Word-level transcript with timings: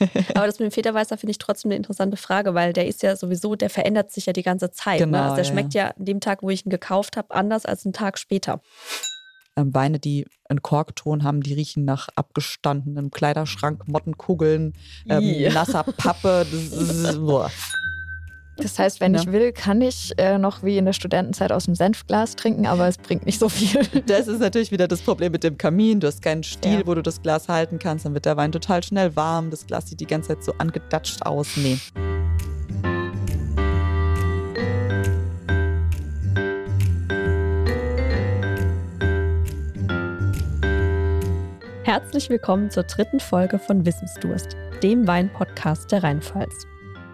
Aber 0.34 0.46
das 0.46 0.58
mit 0.58 0.70
dem 0.70 0.72
Federweißer 0.72 1.16
finde 1.16 1.32
ich 1.32 1.38
trotzdem 1.38 1.70
eine 1.70 1.76
interessante 1.76 2.16
Frage, 2.16 2.54
weil 2.54 2.72
der 2.72 2.86
ist 2.86 3.02
ja 3.02 3.16
sowieso, 3.16 3.54
der 3.54 3.70
verändert 3.70 4.10
sich 4.10 4.26
ja 4.26 4.32
die 4.32 4.42
ganze 4.42 4.70
Zeit. 4.70 4.98
Genau, 4.98 5.18
ne? 5.18 5.22
Also 5.24 5.36
der 5.36 5.44
ja, 5.44 5.50
schmeckt 5.50 5.74
ja 5.74 5.88
an 5.88 6.04
dem 6.04 6.20
Tag, 6.20 6.42
wo 6.42 6.50
ich 6.50 6.66
ihn 6.66 6.70
gekauft 6.70 7.16
habe, 7.16 7.34
anders 7.34 7.66
als 7.66 7.84
einen 7.84 7.92
Tag 7.92 8.18
später. 8.18 8.60
Ähm, 9.56 9.74
Weine, 9.74 9.98
die 9.98 10.26
einen 10.48 10.62
Korkton 10.62 11.22
haben, 11.22 11.42
die 11.42 11.54
riechen 11.54 11.84
nach 11.84 12.08
abgestandenem 12.16 13.10
Kleiderschrank, 13.10 13.86
Mottenkugeln, 13.86 14.74
ähm, 15.08 15.52
nasser 15.52 15.84
Pappe. 15.84 16.46
Das 16.50 16.62
ist, 16.62 17.18
boah. 17.18 17.50
Das 18.56 18.78
heißt, 18.78 19.00
wenn 19.00 19.14
Ja. 19.14 19.20
ich 19.20 19.32
will, 19.32 19.52
kann 19.52 19.80
ich 19.80 20.12
äh, 20.16 20.38
noch 20.38 20.62
wie 20.62 20.78
in 20.78 20.84
der 20.84 20.92
Studentenzeit 20.92 21.50
aus 21.50 21.64
dem 21.64 21.74
Senfglas 21.74 22.36
trinken, 22.36 22.66
aber 22.66 22.86
es 22.86 22.98
bringt 22.98 23.26
nicht 23.26 23.38
so 23.40 23.48
viel. 23.48 23.80
Das 24.06 24.28
ist 24.28 24.38
natürlich 24.40 24.70
wieder 24.70 24.86
das 24.86 25.00
Problem 25.02 25.32
mit 25.32 25.42
dem 25.44 25.58
Kamin. 25.58 25.98
Du 26.00 26.06
hast 26.06 26.22
keinen 26.22 26.42
Stiel, 26.44 26.80
Ja. 26.80 26.86
wo 26.86 26.94
du 26.94 27.02
das 27.02 27.20
Glas 27.22 27.48
halten 27.48 27.78
kannst. 27.78 28.04
Dann 28.04 28.14
wird 28.14 28.26
der 28.26 28.36
Wein 28.36 28.52
total 28.52 28.82
schnell 28.82 29.16
warm. 29.16 29.50
Das 29.50 29.66
Glas 29.66 29.88
sieht 29.88 30.00
die 30.00 30.06
ganze 30.06 30.28
Zeit 30.28 30.44
so 30.44 30.52
angedatscht 30.58 31.22
aus. 31.22 31.56
Nee. 31.56 31.78
Herzlich 41.82 42.30
willkommen 42.30 42.70
zur 42.70 42.84
dritten 42.84 43.20
Folge 43.20 43.58
von 43.58 43.84
Wissensdurst, 43.84 44.56
dem 44.82 45.06
Wein-Podcast 45.06 45.92
der 45.92 46.02
Rheinpfalz. 46.02 46.66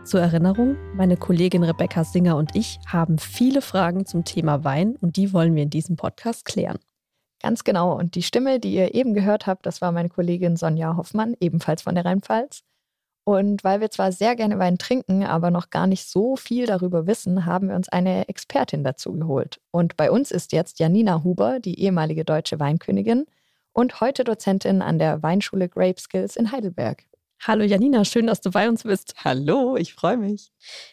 Zur 0.04 0.20
Erinnerung, 0.20 0.76
meine 0.96 1.16
Kollegin 1.16 1.62
Rebecca 1.62 2.04
Singer 2.04 2.36
und 2.36 2.56
ich 2.56 2.80
haben 2.86 3.18
viele 3.18 3.60
Fragen 3.60 4.06
zum 4.06 4.24
Thema 4.24 4.64
Wein 4.64 4.96
und 4.96 5.16
die 5.16 5.32
wollen 5.32 5.54
wir 5.54 5.62
in 5.62 5.70
diesem 5.70 5.96
Podcast 5.96 6.44
klären. 6.46 6.78
Ganz 7.42 7.64
genau. 7.64 7.96
Und 7.96 8.14
die 8.14 8.22
Stimme, 8.22 8.60
die 8.60 8.74
ihr 8.74 8.94
eben 8.94 9.14
gehört 9.14 9.46
habt, 9.46 9.66
das 9.66 9.80
war 9.80 9.92
meine 9.92 10.08
Kollegin 10.08 10.56
Sonja 10.56 10.96
Hoffmann, 10.96 11.36
ebenfalls 11.38 11.82
von 11.82 11.94
der 11.94 12.04
Rheinpfalz. 12.04 12.62
Und 13.24 13.62
weil 13.62 13.80
wir 13.80 13.90
zwar 13.90 14.10
sehr 14.10 14.34
gerne 14.34 14.58
Wein 14.58 14.78
trinken, 14.78 15.22
aber 15.22 15.50
noch 15.50 15.70
gar 15.70 15.86
nicht 15.86 16.08
so 16.08 16.34
viel 16.34 16.66
darüber 16.66 17.06
wissen, 17.06 17.46
haben 17.46 17.68
wir 17.68 17.76
uns 17.76 17.88
eine 17.88 18.28
Expertin 18.28 18.82
dazu 18.82 19.12
geholt. 19.12 19.60
Und 19.70 19.96
bei 19.96 20.10
uns 20.10 20.30
ist 20.30 20.52
jetzt 20.52 20.80
Janina 20.80 21.22
Huber, 21.22 21.60
die 21.60 21.78
ehemalige 21.78 22.24
deutsche 22.24 22.58
Weinkönigin 22.58 23.26
und 23.72 24.00
heute 24.00 24.24
Dozentin 24.24 24.82
an 24.82 24.98
der 24.98 25.22
Weinschule 25.22 25.68
Grape 25.68 26.00
Skills 26.00 26.36
in 26.36 26.50
Heidelberg. 26.50 27.04
Hallo 27.42 27.64
Janina, 27.64 28.04
schön, 28.04 28.26
dass 28.26 28.42
du 28.42 28.50
bei 28.50 28.68
uns 28.68 28.82
bist. 28.82 29.14
Hallo, 29.24 29.74
ich 29.76 29.94
freue 29.94 30.18
mich. 30.18 30.52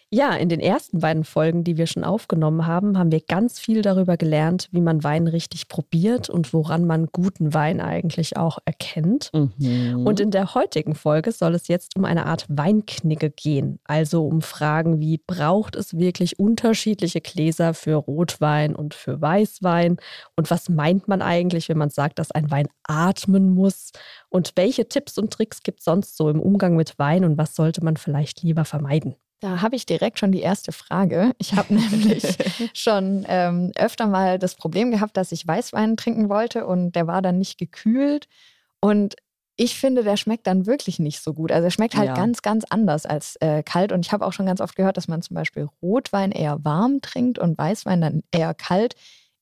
Ja, 0.10 0.34
in 0.34 0.48
den 0.48 0.62
ersten 0.62 1.00
beiden 1.00 1.26
Folgen, 1.26 1.66
die 1.66 1.76
wir 1.76 1.86
schon 1.86 2.06
aufgenommen 2.06 2.66
haben, 2.66 2.98
haben 2.98 3.12
wir 3.12 3.20
ganz 3.20 3.60
viel 3.60 3.82
darüber 3.82 4.16
gelernt, 4.16 4.70
wie 4.72 4.80
man 4.80 5.04
Wein 5.04 5.28
richtig 5.28 5.68
probiert 5.68 6.30
und 6.30 6.54
woran 6.54 6.86
man 6.86 7.08
guten 7.08 7.54
Wein 7.54 7.82
eigentlich 7.82 8.38
auch 8.38 8.60
erkennt. 8.64 9.32
Mhm. 9.34 10.08
Und 10.08 10.22
in 10.22 10.32
der 10.32 10.56
heutigen 10.56 10.96
Folge 10.96 11.34
soll 11.34 11.56
es 11.56 11.68
jetzt 11.68 11.98
um 11.98 12.06
eine 12.06 12.26
Art 12.26 12.46
Weinknigge 12.48 13.30
gehen. 13.30 13.80
Also 13.84 14.26
um 14.26 14.42
Fragen 14.42 15.02
wie, 15.02 15.18
braucht 15.18 15.76
es 15.76 15.98
wirklich 15.98 16.40
unterschiedliche 16.40 17.20
Gläser 17.20 17.74
für 17.74 17.96
Rotwein 17.96 18.78
und 18.78 18.94
für 18.94 19.20
Weißwein? 19.20 19.98
Und 20.38 20.50
was 20.50 20.70
meint 20.70 21.10
man 21.10 21.22
eigentlich, 21.22 21.68
wenn 21.68 21.78
man 21.78 21.90
sagt, 21.90 22.20
dass 22.20 22.32
ein 22.32 22.50
Wein 22.50 22.70
atmen 22.84 23.50
muss? 23.50 23.92
Und 24.30 24.54
welche 24.56 24.88
Tipps 24.88 25.18
und 25.18 25.34
Tricks 25.34 25.64
gibt 25.64 25.80
es 25.80 25.86
sonst 25.86 26.16
so 26.16 26.30
im 26.30 26.40
Umgang 26.40 26.78
mit 26.78 26.98
Wein 26.98 27.26
und 27.26 27.38
was 27.38 27.56
sollte 27.56 27.84
man 27.84 27.98
vielleicht 27.98 28.42
lieber 28.42 28.64
vermeiden? 28.64 29.16
Da 29.40 29.62
habe 29.62 29.76
ich 29.76 29.86
direkt 29.86 30.18
schon 30.20 30.32
die 30.32 30.42
erste 30.42 30.72
Frage. 30.72 31.32
Ich 31.38 31.54
habe 31.54 31.74
nämlich 31.74 32.24
schon 32.74 33.26
ähm, 33.28 33.72
öfter 33.76 34.08
mal 34.08 34.40
das 34.40 34.56
Problem 34.56 34.92
gehabt, 34.92 35.16
dass 35.18 35.32
ich 35.32 35.48
Weißwein 35.48 35.98
trinken 35.98 36.30
wollte 36.30 36.66
und 36.66 36.94
der 36.94 37.08
war 37.08 37.22
dann 37.22 37.38
nicht 37.38 37.58
gekühlt. 37.58 38.28
Und 38.80 39.16
ich 39.60 39.76
finde, 39.80 40.04
der 40.04 40.18
schmeckt 40.18 40.46
dann 40.46 40.68
wirklich 40.68 41.00
nicht 41.00 41.22
so 41.22 41.34
gut. 41.34 41.52
Also 41.52 41.66
er 41.66 41.72
schmeckt 41.72 41.96
halt 41.96 42.10
Ja. 42.10 42.14
ganz, 42.14 42.44
ganz 42.44 42.64
anders 42.70 43.06
als 43.08 43.38
äh, 43.38 43.64
kalt. 43.64 43.92
Und 43.92 44.06
ich 44.06 44.12
habe 44.12 44.26
auch 44.26 44.34
schon 44.34 44.46
ganz 44.46 44.62
oft 44.62 44.76
gehört, 44.76 44.98
dass 44.98 45.08
man 45.08 45.24
zum 45.24 45.34
Beispiel 45.36 45.68
Rotwein 45.82 46.32
eher 46.32 46.64
warm 46.64 47.02
trinkt 47.02 47.40
und 47.40 47.58
Weißwein 47.58 48.02
dann 48.02 48.24
eher 48.32 48.54
kalt. 48.54 48.96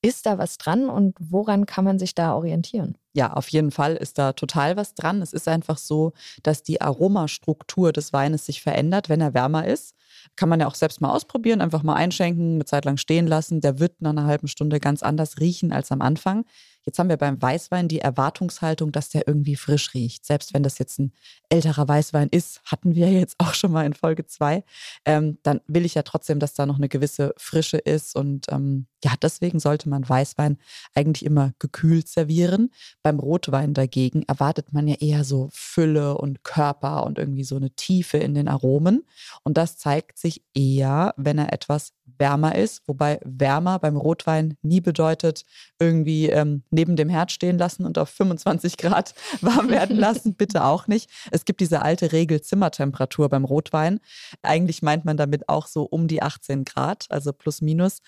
Ist 0.06 0.28
da 0.28 0.38
was 0.38 0.60
dran 0.60 0.88
und 0.88 1.16
woran 1.20 1.66
kann 1.66 1.84
man 1.84 1.98
sich 1.98 2.14
da 2.14 2.36
orientieren? 2.36 2.96
Ja, 3.14 3.34
auf 3.34 3.48
jeden 3.48 3.72
Fall 3.72 3.96
ist 3.96 4.20
da 4.20 4.34
total 4.34 4.78
was 4.78 4.94
dran. 4.94 5.20
Es 5.24 5.34
ist 5.34 5.48
einfach 5.48 5.80
so, 5.80 6.14
dass 6.44 6.62
die 6.62 6.80
Aromastruktur 6.80 7.92
des 7.92 8.14
Weines 8.14 8.46
sich 8.46 8.62
verändert, 8.62 9.10
wenn 9.10 9.20
er 9.20 9.34
wärmer 9.34 9.66
ist. 9.66 9.96
Kann 10.36 10.48
man 10.48 10.60
ja 10.60 10.68
auch 10.68 10.76
selbst 10.76 11.02
mal 11.02 11.10
ausprobieren, 11.10 11.60
einfach 11.60 11.82
mal 11.82 11.96
einschenken, 11.96 12.56
eine 12.56 12.66
Zeit 12.66 12.86
lang 12.86 12.98
stehen 12.98 13.26
lassen. 13.26 13.62
Der 13.62 13.80
wird 13.80 14.00
nach 14.00 14.12
einer 14.12 14.26
halben 14.26 14.48
Stunde 14.48 14.80
ganz 14.80 15.02
anders 15.02 15.40
riechen 15.40 15.72
als 15.72 15.92
am 15.92 16.02
Anfang. 16.02 16.46
Jetzt 16.86 17.00
haben 17.00 17.10
wir 17.10 17.18
beim 17.18 17.42
Weißwein 17.42 17.88
die 17.88 18.00
Erwartungshaltung, 18.00 18.92
dass 18.92 19.10
der 19.10 19.28
irgendwie 19.28 19.56
frisch 19.56 19.96
riecht. 19.96 20.24
Selbst 20.24 20.54
wenn 20.54 20.62
das 20.62 20.78
jetzt 20.78 21.00
ein 21.00 21.14
älterer 21.50 21.88
Weißwein 21.88 22.30
ist, 22.30 22.62
hatten 22.64 22.94
wir 22.94 23.12
jetzt 23.12 23.36
auch 23.40 23.56
schon 23.56 23.72
mal 23.72 23.88
in 23.88 23.94
Folge 23.94 24.28
zwei, 24.28 24.64
ähm, 25.04 25.40
dann 25.42 25.62
will 25.68 25.84
ich 25.86 25.96
ja 25.96 26.04
trotzdem, 26.04 26.40
dass 26.40 26.54
da 26.54 26.68
noch 26.68 26.78
eine 26.78 26.90
gewisse 26.90 27.34
Frische 27.38 27.78
ist. 27.78 28.16
Und 28.16 28.46
ähm, 28.52 28.86
ja, 29.06 29.14
deswegen 29.22 29.60
sollte 29.60 29.88
man 29.88 30.10
Weißwein 30.10 30.58
eigentlich 30.96 31.24
immer 31.24 31.54
gekühlt 31.60 32.08
servieren. 32.08 32.72
Beim 33.04 33.20
Rotwein 33.20 33.76
dagegen 33.76 34.24
erwartet 34.24 34.74
man 34.74 34.88
ja 34.88 34.96
eher 34.96 35.24
so 35.24 35.50
Fülle 35.54 36.18
und 36.18 36.44
Körper 36.44 37.06
und 37.06 37.20
irgendwie 37.20 37.44
so 37.44 37.56
eine 37.56 37.70
Tiefe 37.70 38.18
in 38.18 38.34
den 38.34 38.48
Aromen. 38.48 39.06
Und 39.44 39.58
das 39.58 39.78
zeigt 39.78 40.18
sich 40.18 40.42
eher, 40.56 41.14
wenn 41.18 41.38
er 41.38 41.54
etwas 41.54 41.94
wärmer 42.18 42.56
ist. 42.56 42.82
Wobei 42.88 43.20
wärmer 43.24 43.78
beim 43.78 43.96
Rotwein 43.96 44.58
nie 44.64 44.82
bedeutet, 44.82 45.46
irgendwie 45.78 46.30
ähm, 46.30 46.64
neben 46.72 46.96
dem 46.96 47.10
Herd 47.10 47.32
stehen 47.32 47.60
lassen 47.60 47.86
und 47.86 48.00
auf 48.00 48.10
25 48.10 48.78
Grad 48.78 49.14
warm 49.42 49.70
werden 49.70 49.98
lassen. 49.98 50.34
Bitte 50.34 50.64
auch 50.64 50.88
nicht. 50.88 51.12
Es 51.30 51.46
gibt 51.46 51.62
diese 51.62 51.84
alte 51.84 52.12
Regel 52.12 52.42
Zimmertemperatur 52.42 53.30
beim 53.30 53.46
Rotwein. 53.46 54.00
Eigentlich 54.42 54.82
meint 54.82 55.06
man 55.06 55.16
damit 55.16 55.48
auch 55.48 55.68
so 55.68 55.84
um 55.84 56.08
die 56.08 56.24
18 56.24 56.66
Grad, 56.66 57.06
also 57.10 57.34
plus 57.34 57.62
minus. 57.62 58.02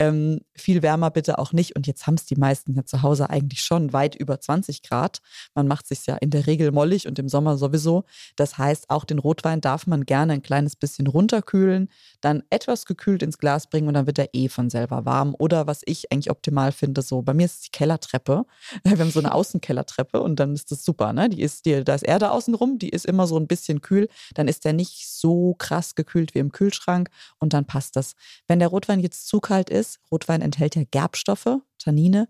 Ähm, 0.00 0.40
viel 0.56 0.82
wärmer 0.82 1.10
bitte 1.10 1.38
auch 1.38 1.52
nicht. 1.52 1.76
Und 1.76 1.86
jetzt 1.86 2.06
haben 2.06 2.14
es 2.14 2.24
die 2.24 2.36
meisten 2.36 2.74
ja 2.74 2.86
zu 2.86 3.02
Hause 3.02 3.28
eigentlich 3.28 3.62
schon 3.62 3.92
weit 3.92 4.14
über 4.14 4.40
20 4.40 4.82
Grad. 4.82 5.20
Man 5.54 5.68
macht 5.68 5.86
sich 5.86 6.06
ja 6.06 6.16
in 6.16 6.30
der 6.30 6.46
Regel 6.46 6.72
mollig 6.72 7.06
und 7.06 7.18
im 7.18 7.28
Sommer 7.28 7.58
sowieso. 7.58 8.04
Das 8.34 8.56
heißt, 8.56 8.88
auch 8.88 9.04
den 9.04 9.18
Rotwein 9.18 9.60
darf 9.60 9.86
man 9.86 10.06
gerne 10.06 10.32
ein 10.32 10.42
kleines 10.42 10.74
bisschen 10.74 11.06
runterkühlen, 11.06 11.90
dann 12.22 12.42
etwas 12.48 12.86
gekühlt 12.86 13.22
ins 13.22 13.36
Glas 13.36 13.66
bringen 13.66 13.88
und 13.88 13.94
dann 13.94 14.06
wird 14.06 14.18
er 14.18 14.30
eh 14.32 14.48
von 14.48 14.70
selber 14.70 15.04
warm. 15.04 15.36
Oder 15.38 15.66
was 15.66 15.82
ich 15.84 16.10
eigentlich 16.10 16.30
optimal 16.30 16.72
finde, 16.72 17.02
so 17.02 17.20
bei 17.20 17.34
mir 17.34 17.44
ist 17.44 17.56
es 17.56 17.60
die 17.60 17.70
Kellertreppe. 17.70 18.46
Wir 18.84 18.98
haben 18.98 19.10
so 19.10 19.20
eine 19.20 19.34
Außenkellertreppe 19.34 20.22
und 20.22 20.40
dann 20.40 20.54
ist 20.54 20.70
das 20.70 20.82
super. 20.82 21.12
Ne? 21.12 21.28
Die 21.28 21.42
ist, 21.42 21.66
die, 21.66 21.84
da 21.84 21.94
ist 21.94 22.04
Erde 22.04 22.30
außenrum, 22.30 22.78
die 22.78 22.88
ist 22.88 23.04
immer 23.04 23.26
so 23.26 23.36
ein 23.36 23.46
bisschen 23.46 23.82
kühl. 23.82 24.08
Dann 24.34 24.48
ist 24.48 24.64
der 24.64 24.72
nicht 24.72 25.08
so 25.08 25.54
krass 25.58 25.94
gekühlt 25.94 26.34
wie 26.34 26.38
im 26.38 26.52
Kühlschrank 26.52 27.10
und 27.38 27.52
dann 27.52 27.66
passt 27.66 27.96
das. 27.96 28.14
Wenn 28.46 28.60
der 28.60 28.68
Rotwein 28.68 29.00
jetzt 29.00 29.28
zu 29.28 29.40
kalt 29.40 29.68
ist, 29.68 29.89
Rotwein 30.10 30.42
enthält 30.42 30.76
ja 30.76 30.82
Gerbstoffe, 30.90 31.58
Tannine, 31.78 32.28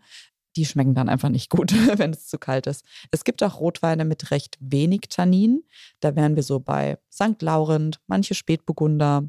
die 0.56 0.64
schmecken 0.64 0.94
dann 0.94 1.08
einfach 1.08 1.28
nicht 1.28 1.50
gut, 1.50 1.72
wenn 1.98 2.12
es 2.12 2.26
zu 2.26 2.38
kalt 2.38 2.66
ist. 2.66 2.84
Es 3.10 3.24
gibt 3.24 3.42
auch 3.42 3.60
Rotweine 3.60 4.04
mit 4.04 4.30
recht 4.30 4.56
wenig 4.60 5.02
Tannin. 5.08 5.62
Da 6.00 6.16
wären 6.16 6.36
wir 6.36 6.42
so 6.42 6.60
bei 6.60 6.98
St. 7.12 7.40
Laurent, 7.40 8.00
manche 8.06 8.34
Spätburgunder. 8.34 9.28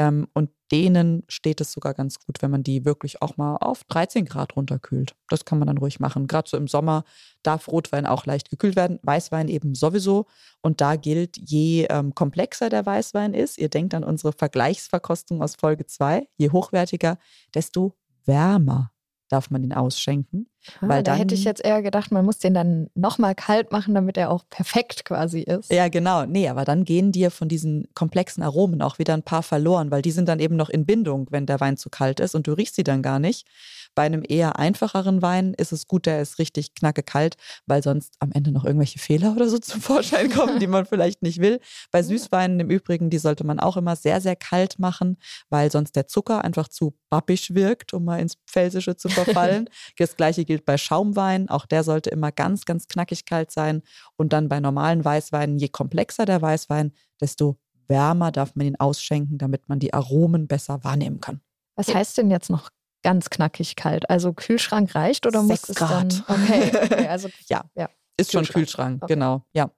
Ähm, 0.00 0.28
und 0.32 0.48
denen 0.72 1.24
steht 1.28 1.60
es 1.60 1.72
sogar 1.72 1.92
ganz 1.92 2.18
gut, 2.18 2.40
wenn 2.40 2.50
man 2.50 2.62
die 2.62 2.86
wirklich 2.86 3.20
auch 3.20 3.36
mal 3.36 3.56
auf 3.56 3.84
13 3.84 4.24
Grad 4.24 4.56
runterkühlt. 4.56 5.14
Das 5.28 5.44
kann 5.44 5.58
man 5.58 5.68
dann 5.68 5.76
ruhig 5.76 6.00
machen. 6.00 6.26
Gerade 6.26 6.48
so 6.48 6.56
im 6.56 6.68
Sommer 6.68 7.04
darf 7.42 7.68
Rotwein 7.68 8.06
auch 8.06 8.24
leicht 8.24 8.48
gekühlt 8.48 8.76
werden, 8.76 8.98
Weißwein 9.02 9.48
eben 9.48 9.74
sowieso. 9.74 10.24
Und 10.62 10.80
da 10.80 10.96
gilt, 10.96 11.36
je 11.36 11.86
ähm, 11.90 12.14
komplexer 12.14 12.70
der 12.70 12.86
Weißwein 12.86 13.34
ist, 13.34 13.58
ihr 13.58 13.68
denkt 13.68 13.92
an 13.92 14.02
unsere 14.02 14.32
Vergleichsverkostung 14.32 15.42
aus 15.42 15.56
Folge 15.56 15.84
2, 15.84 16.26
je 16.38 16.50
hochwertiger, 16.50 17.18
desto 17.54 17.94
wärmer 18.24 18.90
darf 19.30 19.50
man 19.50 19.62
ihn 19.64 19.72
ausschenken. 19.72 20.46
Weil 20.82 20.98
Ah, 20.98 21.02
da 21.02 21.14
hätte 21.14 21.34
ich 21.34 21.44
dann- 21.44 21.52
jetzt 21.52 21.64
eher 21.64 21.80
gedacht, 21.80 22.12
man 22.12 22.24
muss 22.24 22.38
den 22.38 22.52
dann 22.52 22.90
nochmal 22.94 23.34
kalt 23.34 23.72
machen, 23.72 23.94
damit 23.94 24.18
er 24.18 24.30
auch 24.30 24.44
perfekt 24.50 25.06
quasi 25.06 25.40
ist. 25.40 25.72
Ja, 25.72 25.88
genau. 25.88 26.26
Nee, 26.26 26.48
aber 26.48 26.64
dann 26.66 26.84
gehen 26.84 27.12
dir 27.12 27.30
von 27.30 27.48
diesen 27.48 27.88
komplexen 27.94 28.42
Aromen 28.42 28.82
auch 28.82 28.98
wieder 28.98 29.14
ein 29.14 29.22
paar 29.22 29.42
verloren, 29.42 29.90
weil 29.90 30.02
die 30.02 30.10
sind 30.10 30.28
dann 30.28 30.38
eben 30.38 30.56
noch 30.56 30.68
in 30.68 30.84
Bindung, 30.84 31.28
wenn 31.30 31.46
der 31.46 31.60
Wein 31.60 31.78
zu 31.78 31.88
kalt 31.88 32.20
ist 32.20 32.34
und 32.34 32.46
du 32.46 32.52
riechst 32.52 32.74
sie 32.76 32.84
dann 32.84 33.00
gar 33.02 33.18
nicht. 33.18 33.46
Bei 33.94 34.04
einem 34.04 34.22
eher 34.26 34.58
einfacheren 34.58 35.22
Wein 35.22 35.54
ist 35.54 35.72
es 35.72 35.86
gut, 35.86 36.06
der 36.06 36.22
ist 36.22 36.38
richtig 36.38 36.74
knacke 36.74 37.02
kalt, 37.02 37.36
weil 37.66 37.82
sonst 37.82 38.14
am 38.20 38.30
Ende 38.32 38.52
noch 38.52 38.64
irgendwelche 38.64 38.98
Fehler 38.98 39.32
oder 39.32 39.48
so 39.48 39.58
zum 39.58 39.80
Vorschein 39.80 40.30
kommen, 40.30 40.58
die 40.60 40.66
man 40.66 40.86
vielleicht 40.86 41.22
nicht 41.22 41.40
will. 41.40 41.60
Bei 41.90 42.02
Süßweinen 42.02 42.60
im 42.60 42.70
Übrigen, 42.70 43.10
die 43.10 43.18
sollte 43.18 43.44
man 43.44 43.58
auch 43.60 43.76
immer 43.76 43.96
sehr, 43.96 44.20
sehr 44.20 44.36
kalt 44.36 44.78
machen, 44.78 45.16
weil 45.48 45.70
sonst 45.70 45.96
der 45.96 46.06
Zucker 46.06 46.44
einfach 46.44 46.68
zu 46.68 46.96
babbisch 47.10 47.54
wirkt, 47.54 47.92
um 47.92 48.04
mal 48.04 48.20
ins 48.20 48.36
Pfälzische 48.46 48.96
zu 48.96 49.08
verfallen. 49.08 49.68
Das 49.98 50.16
gleiche 50.16 50.44
gilt 50.44 50.64
bei 50.64 50.78
Schaumwein. 50.78 51.50
Auch 51.50 51.66
der 51.66 51.84
sollte 51.84 52.10
immer 52.10 52.32
ganz, 52.32 52.64
ganz 52.64 52.86
knackig 52.86 53.24
kalt 53.26 53.50
sein. 53.50 53.82
Und 54.16 54.32
dann 54.32 54.48
bei 54.48 54.60
normalen 54.60 55.04
Weißweinen, 55.04 55.58
je 55.58 55.68
komplexer 55.68 56.24
der 56.24 56.40
Weißwein, 56.40 56.92
desto 57.20 57.58
wärmer 57.86 58.32
darf 58.32 58.54
man 58.54 58.66
ihn 58.66 58.76
ausschenken, 58.76 59.36
damit 59.36 59.68
man 59.68 59.78
die 59.78 59.92
Aromen 59.92 60.46
besser 60.46 60.82
wahrnehmen 60.84 61.20
kann. 61.20 61.40
Was 61.76 61.94
heißt 61.94 62.18
denn 62.18 62.30
jetzt 62.30 62.50
noch 62.50 62.70
ganz 63.02 63.30
knackig 63.30 63.76
kalt? 63.76 64.08
Also 64.10 64.32
Kühlschrank 64.32 64.94
reicht 64.94 65.26
oder 65.26 65.42
muss 65.42 65.58
Sechs 65.62 65.68
es 65.70 65.76
Grad. 65.76 66.22
dann? 66.28 66.42
Okay, 66.42 66.70
okay 66.74 67.08
also 67.08 67.28
Ja. 67.48 67.62
ja. 67.74 67.88
Ist 68.16 68.32
schon 68.32 68.42
Kühlschrank. 68.42 68.54
Kühlschrank, 68.54 69.02
Okay. 69.04 69.14
genau. 69.14 69.42
Ja. 69.52 69.70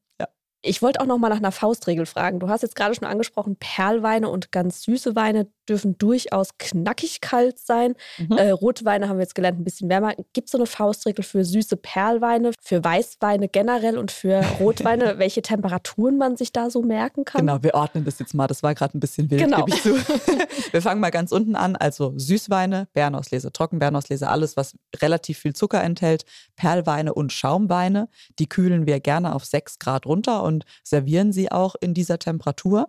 Ich 0.64 0.81
wollte 0.81 1.00
auch 1.00 1.06
noch 1.06 1.19
mal 1.19 1.29
nach 1.29 1.38
einer 1.38 1.50
Faustregel 1.50 2.06
fragen. 2.06 2.38
Du 2.38 2.49
hast 2.49 2.62
jetzt 2.62 2.76
gerade 2.76 2.94
schon 2.94 3.06
angesprochen, 3.06 3.56
Perlweine 3.56 4.29
und 4.29 4.53
ganz 4.53 4.82
süße 4.82 5.17
Weine 5.17 5.49
dürfen 5.69 5.99
durchaus 5.99 6.50
knackig 6.59 7.20
kalt 7.20 7.59
sein. 7.59 7.94
Mhm. 8.19 8.37
Äh, 8.37 8.50
Rotweine 8.50 9.09
haben 9.09 9.17
wir 9.17 9.23
jetzt 9.23 9.35
gelernt, 9.35 9.59
ein 9.59 9.64
bisschen 9.64 9.88
wärmer. 9.88 10.14
Gibt 10.32 10.47
es 10.47 10.53
so 10.53 10.59
eine 10.59 10.67
Faustregel 10.67 11.25
für 11.25 11.44
süße 11.44 11.76
Perlweine, 11.76 12.53
für 12.61 12.82
Weißweine 12.82 13.49
generell 13.49 13.99
und 13.99 14.12
für 14.12 14.43
Rotweine, 14.61 15.19
welche 15.19 15.43
Temperaturen 15.43 16.17
man 16.17 16.37
sich 16.37 16.53
da 16.53 16.70
so 16.70 16.82
merken 16.82 17.25
kann? 17.25 17.41
Genau, 17.41 17.62
wir 17.62 17.75
ordnen 17.75 18.05
das 18.05 18.19
jetzt 18.19 18.35
mal. 18.35 18.47
Das 18.47 18.62
war 18.62 18.75
gerade 18.75 18.97
ein 18.97 19.00
bisschen 19.00 19.31
wild, 19.31 19.43
genau. 19.43 19.64
gebe 19.64 19.70
ich 19.70 19.82
zu. 19.82 19.94
wir 20.73 20.82
fangen 20.82 21.00
mal 21.00 21.11
ganz 21.11 21.32
unten 21.32 21.56
an. 21.56 21.75
Also 21.75 22.12
Süßweine, 22.17 22.88
Bärenauslese, 22.93 23.53
Trockenbärenauslese, 23.53 24.29
alles, 24.29 24.56
was 24.56 24.76
relativ 24.97 25.38
viel 25.38 25.55
Zucker 25.55 25.82
enthält, 25.82 26.25
Perlweine 26.55 27.14
und 27.14 27.32
Schaumweine. 27.32 28.09
Die 28.38 28.49
kühlen 28.49 28.87
wir 28.87 29.00
gerne 29.00 29.35
auf 29.35 29.44
6 29.44 29.79
Grad 29.79 30.06
runter 30.06 30.43
und 30.43 30.51
servieren 30.84 31.32
sie 31.32 31.50
auch 31.50 31.75
in 31.81 31.94
dieser 31.94 32.19
Temperatur. 32.19 32.88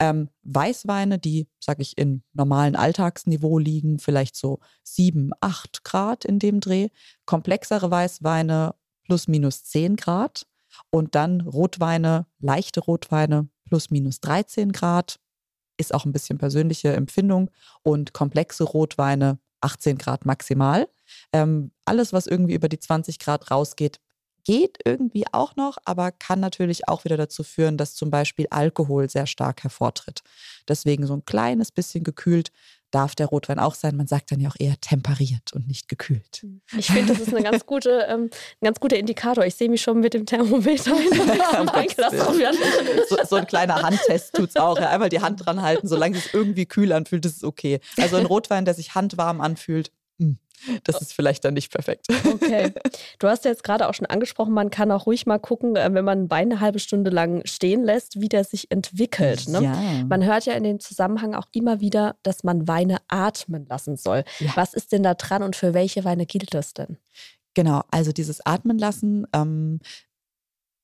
Ähm, 0.00 0.30
Weißweine, 0.44 1.18
die, 1.18 1.46
sage 1.60 1.82
ich, 1.82 1.98
in 1.98 2.22
normalen 2.32 2.74
Alltagsniveau 2.74 3.58
liegen, 3.58 3.98
vielleicht 3.98 4.34
so 4.34 4.60
7, 4.82 5.32
8 5.40 5.84
Grad 5.84 6.24
in 6.24 6.38
dem 6.38 6.60
Dreh. 6.60 6.88
Komplexere 7.26 7.90
Weißweine 7.90 8.74
plus 9.04 9.28
minus 9.28 9.64
10 9.64 9.96
Grad. 9.96 10.46
Und 10.90 11.14
dann 11.14 11.42
Rotweine, 11.42 12.26
leichte 12.38 12.80
Rotweine 12.80 13.48
plus 13.66 13.90
minus 13.90 14.20
13 14.20 14.72
Grad. 14.72 15.20
Ist 15.76 15.92
auch 15.92 16.06
ein 16.06 16.12
bisschen 16.12 16.38
persönliche 16.38 16.94
Empfindung. 16.94 17.50
Und 17.82 18.14
komplexe 18.14 18.64
Rotweine 18.64 19.38
18 19.60 19.98
Grad 19.98 20.24
maximal. 20.24 20.88
Ähm, 21.32 21.72
alles, 21.84 22.12
was 22.14 22.26
irgendwie 22.26 22.54
über 22.54 22.70
die 22.70 22.78
20 22.78 23.18
Grad 23.18 23.50
rausgeht, 23.50 24.00
geht 24.50 24.78
irgendwie 24.84 25.26
auch 25.30 25.54
noch, 25.54 25.78
aber 25.84 26.10
kann 26.10 26.40
natürlich 26.40 26.88
auch 26.88 27.04
wieder 27.04 27.16
dazu 27.16 27.44
führen, 27.44 27.76
dass 27.76 27.94
zum 27.94 28.10
Beispiel 28.10 28.48
Alkohol 28.50 29.08
sehr 29.08 29.28
stark 29.28 29.62
hervortritt. 29.62 30.22
Deswegen 30.66 31.06
so 31.06 31.14
ein 31.14 31.24
kleines 31.24 31.70
bisschen 31.70 32.02
gekühlt 32.02 32.50
darf 32.90 33.14
der 33.14 33.26
Rotwein 33.26 33.60
auch 33.60 33.76
sein. 33.76 33.96
Man 33.96 34.08
sagt 34.08 34.32
dann 34.32 34.40
ja 34.40 34.48
auch 34.48 34.56
eher 34.58 34.74
temperiert 34.80 35.52
und 35.54 35.68
nicht 35.68 35.86
gekühlt. 35.86 36.38
Hm. 36.40 36.62
Ich 36.76 36.88
finde, 36.88 37.12
das 37.12 37.22
ist 37.22 37.32
eine 37.32 37.44
ganz 37.44 37.64
gute, 37.64 38.06
ähm, 38.08 38.28
ein 38.60 38.64
ganz 38.64 38.80
guter 38.80 38.96
Indikator. 38.96 39.46
Ich 39.46 39.54
sehe 39.54 39.68
mich 39.68 39.82
schon 39.82 40.00
mit 40.00 40.14
dem 40.14 40.26
Thermometer 40.26 40.96
so, 43.08 43.16
so 43.28 43.36
ein 43.36 43.46
kleiner 43.46 43.80
Handtest 43.80 44.34
tut 44.34 44.48
es 44.48 44.56
auch. 44.56 44.80
Ja, 44.80 44.90
einmal 44.90 45.10
die 45.10 45.20
Hand 45.20 45.46
dran 45.46 45.62
halten, 45.62 45.86
solange 45.86 46.18
es 46.18 46.34
irgendwie 46.34 46.66
kühl 46.66 46.92
anfühlt, 46.92 47.24
ist 47.24 47.36
es 47.36 47.44
okay. 47.44 47.78
Also 47.98 48.16
ein 48.16 48.26
Rotwein, 48.26 48.64
der 48.64 48.74
sich 48.74 48.96
handwarm 48.96 49.40
anfühlt. 49.40 49.92
Das 50.84 51.00
ist 51.00 51.12
vielleicht 51.12 51.44
dann 51.44 51.54
nicht 51.54 51.72
perfekt. 51.72 52.06
Okay. 52.24 52.72
Du 53.18 53.28
hast 53.28 53.44
ja 53.44 53.50
jetzt 53.50 53.64
gerade 53.64 53.88
auch 53.88 53.94
schon 53.94 54.06
angesprochen, 54.06 54.52
man 54.52 54.70
kann 54.70 54.90
auch 54.90 55.06
ruhig 55.06 55.26
mal 55.26 55.38
gucken, 55.38 55.76
äh, 55.76 55.88
wenn 55.92 56.04
man 56.04 56.18
einen 56.18 56.30
Wein 56.30 56.52
eine 56.52 56.60
halbe 56.60 56.78
Stunde 56.78 57.10
lang 57.10 57.42
stehen 57.46 57.84
lässt, 57.84 58.20
wie 58.20 58.28
der 58.28 58.44
sich 58.44 58.70
entwickelt. 58.70 59.48
Ne? 59.48 59.62
Ja. 59.62 60.04
Man 60.06 60.24
hört 60.24 60.46
ja 60.46 60.54
in 60.54 60.64
dem 60.64 60.80
Zusammenhang 60.80 61.34
auch 61.34 61.46
immer 61.52 61.80
wieder, 61.80 62.16
dass 62.22 62.44
man 62.44 62.68
Weine 62.68 62.98
atmen 63.08 63.66
lassen 63.66 63.96
soll. 63.96 64.24
Ja. 64.38 64.52
Was 64.54 64.74
ist 64.74 64.92
denn 64.92 65.02
da 65.02 65.14
dran 65.14 65.42
und 65.42 65.56
für 65.56 65.74
welche 65.74 66.04
Weine 66.04 66.26
gilt 66.26 66.54
das 66.54 66.74
denn? 66.74 66.98
Genau, 67.54 67.82
also 67.90 68.12
dieses 68.12 68.44
Atmen 68.46 68.78
lassen. 68.78 69.26
Ähm, 69.32 69.80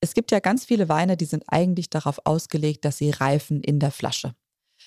es 0.01 0.15
gibt 0.15 0.31
ja 0.31 0.41
ganz 0.41 0.65
viele 0.65 0.89
Weine, 0.89 1.17
die 1.17 1.25
sind 1.25 1.45
eigentlich 1.49 1.91
darauf 1.91 2.21
ausgelegt, 2.25 2.85
dass 2.85 2.99
sie 2.99 3.11
reifen 3.11 3.63
in 3.63 3.79
der 3.79 3.91
Flasche. 3.91 4.35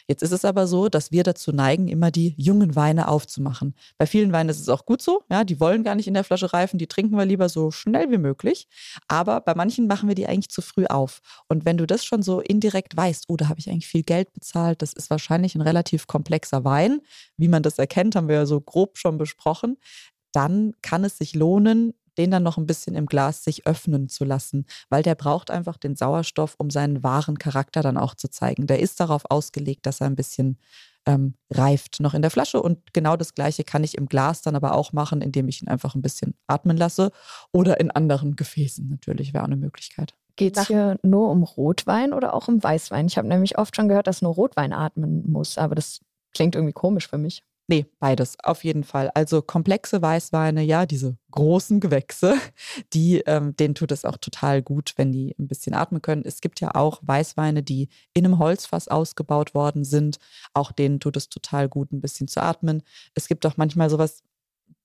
Jetzt 0.09 0.23
ist 0.23 0.31
es 0.31 0.43
aber 0.43 0.65
so, 0.65 0.89
dass 0.89 1.11
wir 1.11 1.21
dazu 1.21 1.51
neigen, 1.51 1.87
immer 1.87 2.09
die 2.09 2.33
jungen 2.35 2.75
Weine 2.75 3.09
aufzumachen. 3.09 3.75
Bei 3.99 4.07
vielen 4.07 4.31
Weinen 4.31 4.49
ist 4.49 4.59
es 4.59 4.67
auch 4.67 4.87
gut 4.87 5.03
so, 5.03 5.21
ja, 5.29 5.43
die 5.43 5.59
wollen 5.59 5.83
gar 5.83 5.93
nicht 5.93 6.07
in 6.07 6.15
der 6.15 6.23
Flasche 6.23 6.51
reifen, 6.51 6.79
die 6.79 6.87
trinken 6.87 7.15
wir 7.15 7.25
lieber 7.25 7.47
so 7.47 7.69
schnell 7.69 8.09
wie 8.09 8.17
möglich. 8.17 8.67
Aber 9.07 9.39
bei 9.39 9.53
manchen 9.53 9.85
machen 9.85 10.07
wir 10.07 10.15
die 10.15 10.25
eigentlich 10.25 10.49
zu 10.49 10.63
früh 10.63 10.87
auf. 10.87 11.21
Und 11.47 11.63
wenn 11.63 11.77
du 11.77 11.85
das 11.85 12.03
schon 12.05 12.23
so 12.23 12.39
indirekt 12.41 12.97
weißt, 12.97 13.25
oh, 13.27 13.37
da 13.37 13.49
habe 13.49 13.59
ich 13.59 13.69
eigentlich 13.69 13.85
viel 13.85 14.01
Geld 14.01 14.33
bezahlt, 14.33 14.81
das 14.81 14.93
ist 14.93 15.11
wahrscheinlich 15.11 15.53
ein 15.53 15.61
relativ 15.61 16.07
komplexer 16.07 16.63
Wein, 16.65 17.01
wie 17.37 17.47
man 17.47 17.61
das 17.61 17.77
erkennt, 17.77 18.15
haben 18.15 18.29
wir 18.29 18.35
ja 18.35 18.45
so 18.47 18.61
grob 18.61 18.97
schon 18.97 19.19
besprochen, 19.19 19.77
dann 20.31 20.73
kann 20.81 21.03
es 21.03 21.19
sich 21.19 21.35
lohnen, 21.35 21.93
den 22.19 22.31
dann 22.31 22.43
noch 22.43 22.57
ein 22.57 22.67
bisschen 22.67 22.95
im 22.95 23.05
Glas 23.05 23.43
sich 23.43 23.65
öffnen 23.65 24.09
zu 24.09 24.25
lassen, 24.25 24.65
weil 24.89 25.01
der 25.01 25.15
braucht 25.15 25.49
einfach 25.49 25.77
den 25.77 25.95
Sauerstoff, 25.95 26.55
um 26.57 26.69
seinen 26.69 27.01
wahren 27.01 27.39
Charakter 27.39 27.81
dann 27.81 27.97
auch 27.97 28.13
zu 28.13 28.29
zeigen. 28.29 28.67
Der 28.67 28.79
ist 28.79 28.99
darauf 28.99 29.23
ausgelegt, 29.29 29.85
dass 29.85 30.01
er 30.01 30.07
ein 30.07 30.17
bisschen 30.17 30.59
ähm, 31.05 31.35
reift 31.49 32.01
noch 32.01 32.13
in 32.13 32.21
der 32.21 32.29
Flasche 32.29 32.61
und 32.61 32.93
genau 32.93 33.15
das 33.15 33.33
gleiche 33.33 33.63
kann 33.63 33.85
ich 33.85 33.97
im 33.97 34.07
Glas 34.07 34.41
dann 34.41 34.57
aber 34.57 34.75
auch 34.75 34.91
machen, 34.91 35.21
indem 35.21 35.47
ich 35.47 35.61
ihn 35.61 35.69
einfach 35.69 35.95
ein 35.95 36.01
bisschen 36.01 36.35
atmen 36.45 36.75
lasse 36.75 37.11
oder 37.53 37.79
in 37.79 37.89
anderen 37.89 38.35
Gefäßen 38.35 38.89
natürlich 38.89 39.33
wäre 39.33 39.43
auch 39.43 39.47
eine 39.47 39.55
Möglichkeit. 39.55 40.13
Geht 40.35 40.57
es 40.57 40.67
hier 40.67 40.97
nur 41.03 41.29
um 41.31 41.43
Rotwein 41.43 42.13
oder 42.13 42.33
auch 42.33 42.49
um 42.49 42.61
Weißwein? 42.61 43.07
Ich 43.07 43.17
habe 43.17 43.27
nämlich 43.27 43.57
oft 43.57 43.75
schon 43.75 43.87
gehört, 43.87 44.07
dass 44.07 44.21
nur 44.21 44.33
Rotwein 44.33 44.73
atmen 44.73 45.29
muss, 45.29 45.57
aber 45.57 45.75
das 45.75 46.01
klingt 46.33 46.55
irgendwie 46.55 46.73
komisch 46.73 47.07
für 47.07 47.17
mich. 47.17 47.43
Nee, 47.69 47.85
beides, 47.99 48.35
auf 48.43 48.63
jeden 48.63 48.83
Fall. 48.83 49.11
Also 49.13 49.43
komplexe 49.43 50.01
Weißweine, 50.01 50.63
ja, 50.63 50.87
diese 50.87 51.17
großen 51.29 51.79
Gewächse, 51.79 52.33
die, 52.93 53.19
ähm, 53.27 53.55
denen 53.57 53.75
tut 53.75 53.91
es 53.91 54.05
auch 54.05 54.17
total 54.17 54.63
gut, 54.63 54.93
wenn 54.97 55.11
die 55.11 55.35
ein 55.37 55.47
bisschen 55.47 55.75
atmen 55.75 56.01
können. 56.01 56.23
Es 56.25 56.41
gibt 56.41 56.61
ja 56.61 56.73
auch 56.73 56.99
Weißweine, 57.03 57.61
die 57.61 57.89
in 58.15 58.25
einem 58.25 58.39
Holzfass 58.39 58.87
ausgebaut 58.87 59.53
worden 59.53 59.83
sind. 59.83 60.17
Auch 60.55 60.71
denen 60.71 60.99
tut 60.99 61.15
es 61.15 61.29
total 61.29 61.69
gut, 61.69 61.91
ein 61.91 62.01
bisschen 62.01 62.27
zu 62.27 62.41
atmen. 62.41 62.81
Es 63.13 63.27
gibt 63.27 63.45
auch 63.45 63.55
manchmal 63.55 63.91
sowas, 63.91 64.23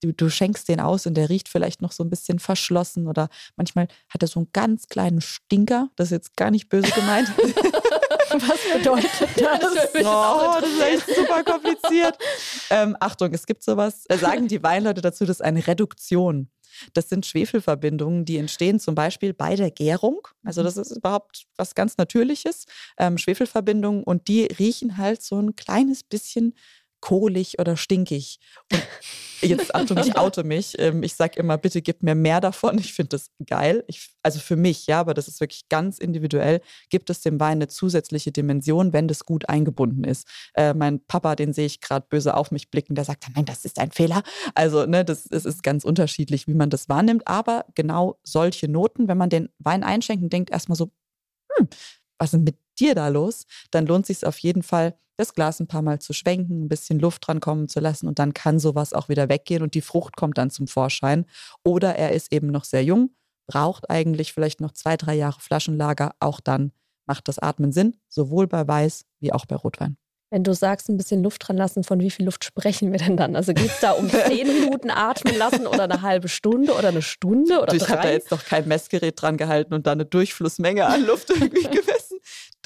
du, 0.03 0.13
du 0.13 0.29
schenkst 0.29 0.69
den 0.69 0.81
aus 0.81 1.07
und 1.07 1.15
der 1.15 1.31
riecht 1.31 1.49
vielleicht 1.49 1.81
noch 1.81 1.93
so 1.93 2.05
ein 2.05 2.11
bisschen 2.11 2.39
verschlossen 2.39 3.09
oder 3.09 3.31
manchmal 3.57 3.89
hat 4.11 4.21
er 4.21 4.29
so 4.29 4.41
einen 4.41 4.51
ganz 4.53 4.89
kleinen 4.89 5.23
Stinker. 5.23 5.89
Das 5.97 6.09
ist 6.09 6.13
jetzt 6.13 6.37
gar 6.37 6.51
nicht 6.51 6.69
böse 6.69 6.91
gemeint. 6.91 7.33
Was 8.31 8.59
bedeutet 8.73 9.11
das? 9.37 10.05
oh, 10.05 10.61
das 10.61 10.71
ist 10.71 10.83
echt 10.83 11.17
super 11.17 11.45
kompliziert. 11.45 12.19
Ähm, 12.71 12.97
Achtung, 13.01 13.33
es 13.33 13.47
gibt 13.47 13.63
sowas, 13.63 14.05
äh, 14.09 14.19
sagen 14.19 14.49
die 14.49 14.63
Weinleute 14.63 15.01
dazu, 15.01 15.25
das 15.25 15.37
ist 15.37 15.43
eine 15.43 15.67
Reduktion. 15.67 16.49
Das 16.93 17.09
sind 17.09 17.25
Schwefelverbindungen, 17.27 18.25
die 18.25 18.37
entstehen 18.37 18.81
zum 18.81 18.95
Beispiel 18.95 19.33
bei 19.33 19.55
der 19.57 19.71
Gärung. 19.71 20.27
Also 20.43 20.63
das 20.63 20.77
ist 20.77 20.97
überhaupt 20.97 21.47
was 21.57 21.75
ganz 21.75 21.97
Natürliches. 21.97 22.65
Ähm, 22.99 23.19
Schwefelverbindungen 23.19 24.03
und 24.03 24.29
die 24.29 24.45
riechen 24.45 24.97
halt 24.97 25.23
so 25.23 25.39
ein 25.41 25.55
kleines 25.57 26.03
bisschen 26.03 26.55
kohlig 27.05 27.59
oder 27.59 27.77
stinkig. 27.77 28.39
Und 29.43 29.49
jetzt 29.51 29.75
Achtung, 29.75 29.99
ich 29.99 30.17
oute 30.17 30.43
mich. 30.43 30.75
Ähm, 30.79 31.03
ich 31.03 31.15
sage 31.15 31.39
immer, 31.39 31.59
bitte 31.59 31.83
gib 31.83 32.03
mir 32.03 32.15
mehr 32.15 32.41
davon. 32.41 32.79
Ich 32.79 32.95
finde 32.95 33.11
das 33.11 33.31
geil. 33.47 33.85
Ich, 33.89 34.09
also 34.23 34.41
für 34.41 34.57
mich, 34.57 34.87
ja, 34.87 35.01
aber 35.01 35.13
das 35.13 35.29
ist 35.29 35.39
wirklich 35.39 35.69
ganz 35.69 35.99
individuell. 35.99 36.63
Gibt 36.89 37.11
es 37.11 37.21
dem 37.21 37.39
Wein 37.39 37.59
eine 37.59 37.69
zusätzliche 37.69 38.33
Dimension, 38.33 38.95
wenn 38.95 39.07
das 39.07 39.27
gut 39.27 39.51
eingebunden 39.51 40.03
ist? 40.05 40.27
Äh, 40.55 40.73
mein 40.73 41.05
Papa, 41.05 41.37
den 41.37 41.53
sehe 41.53 41.67
ich 41.67 41.83
gerade 41.83 42.07
böse 42.09 42.35
auf 42.35 42.51
mich 42.51 42.71
blicken, 42.71 42.95
der 42.95 43.05
sagt, 43.05 43.27
nein, 43.37 43.45
das 43.45 43.67
ist 43.67 43.79
ein 43.79 43.91
Fehler. 43.91 44.23
Also, 44.55 44.87
ne, 44.87 45.05
das, 45.05 45.25
das 45.25 45.45
ist 45.45 45.63
ganz 45.63 45.85
unterschiedlich, 45.85 46.49
wie 46.49 46.55
man 46.55 46.71
das 46.71 46.89
wahrnimmt. 46.89 47.29
Aber 47.29 47.67
genau 47.75 48.19
solche 48.23 48.67
Noten, 48.67 49.09
wenn 49.09 49.19
man 49.19 49.29
den 49.29 49.51
Wein 49.59 49.85
einschenkt 49.85 50.23
und 50.23 50.33
denkt 50.33 50.51
erstmal 50.51 50.77
so, 50.77 50.91
hm, 51.59 51.69
was 52.19 52.33
ist 52.33 52.41
mit 52.41 52.57
dir 52.75 52.95
da 52.95 53.09
los? 53.09 53.47
Dann 53.71 53.87
lohnt 53.87 54.07
sich 54.07 54.27
auf 54.27 54.39
jeden 54.39 54.63
Fall, 54.63 54.95
das 55.17 55.35
Glas 55.35 55.61
ein 55.61 55.67
paar 55.67 55.83
Mal 55.83 56.01
zu 56.01 56.13
schwenken, 56.13 56.65
ein 56.65 56.69
bisschen 56.69 56.99
Luft 56.99 57.27
dran 57.27 57.41
kommen 57.41 57.69
zu 57.69 57.81
lassen 57.81 58.09
und 58.09 58.19
dann 58.19 58.35
kann 58.35 58.59
sowas 58.59 58.93
auch 58.93 59.09
wieder 59.09 59.29
weggehen 59.29 59.63
und 59.63 59.75
die 59.75 59.81
Frucht 59.81 60.17
kommt 60.17 60.39
dann 60.39 60.51
zum 60.51 60.67
Vorschein. 60.67 61.25
Oder 61.63 61.97
er 61.97 62.13
ist 62.13 62.33
eben 62.33 62.49
noch 62.49 62.65
sehr 62.65 62.85
jung, 62.85 63.11
braucht 63.47 63.91
eigentlich 63.91 64.33
vielleicht 64.33 64.61
noch 64.61 64.73
zwei, 64.73 64.97
drei 64.97 65.15
Jahre 65.15 65.41
Flaschenlager. 65.41 66.13
Auch 66.21 66.41
dann 66.41 66.73
macht 67.07 67.29
das 67.29 67.39
Atmen 67.39 67.73
Sinn, 67.73 67.97
sowohl 68.09 68.47
bei 68.47 68.67
Weiß 68.67 69.05
wie 69.21 69.33
auch 69.33 69.47
bei 69.47 69.57
Rotwein. 69.57 69.97
Wenn 70.31 70.43
du 70.43 70.53
sagst, 70.53 70.89
ein 70.89 70.97
bisschen 70.97 71.23
Luft 71.23 71.47
dran 71.47 71.57
lassen, 71.57 71.85
von 71.85 72.01
wie 72.01 72.11
viel 72.11 72.25
Luft 72.25 72.45
sprechen 72.45 72.91
wir 72.91 72.99
denn 72.99 73.17
dann? 73.17 73.37
Also 73.37 73.55
geht 73.55 73.71
es 73.71 73.79
da 73.79 73.93
um 73.93 74.11
zehn 74.27 74.49
Minuten 74.49 74.91
atmen 74.91 75.37
lassen 75.39 75.69
oder 75.69 75.85
eine 75.85 76.03
halbe 76.03 76.29
Stunde 76.29 76.75
oder 76.75 76.89
eine 76.89 77.03
Stunde 77.03 77.61
oder 77.61 77.73
Ich 77.73 77.89
habe 77.89 78.03
da 78.03 78.11
jetzt 78.11 78.33
noch 78.33 78.45
kein 78.45 78.67
Messgerät 78.67 79.21
dran 79.21 79.37
gehalten 79.37 79.75
und 79.75 79.87
da 79.87 79.93
eine 79.93 80.07
Durchflussmenge 80.07 80.87
an 80.87 81.07
Luft 81.07 81.31
irgendwie 81.31 81.63
gemessen. 81.63 82.19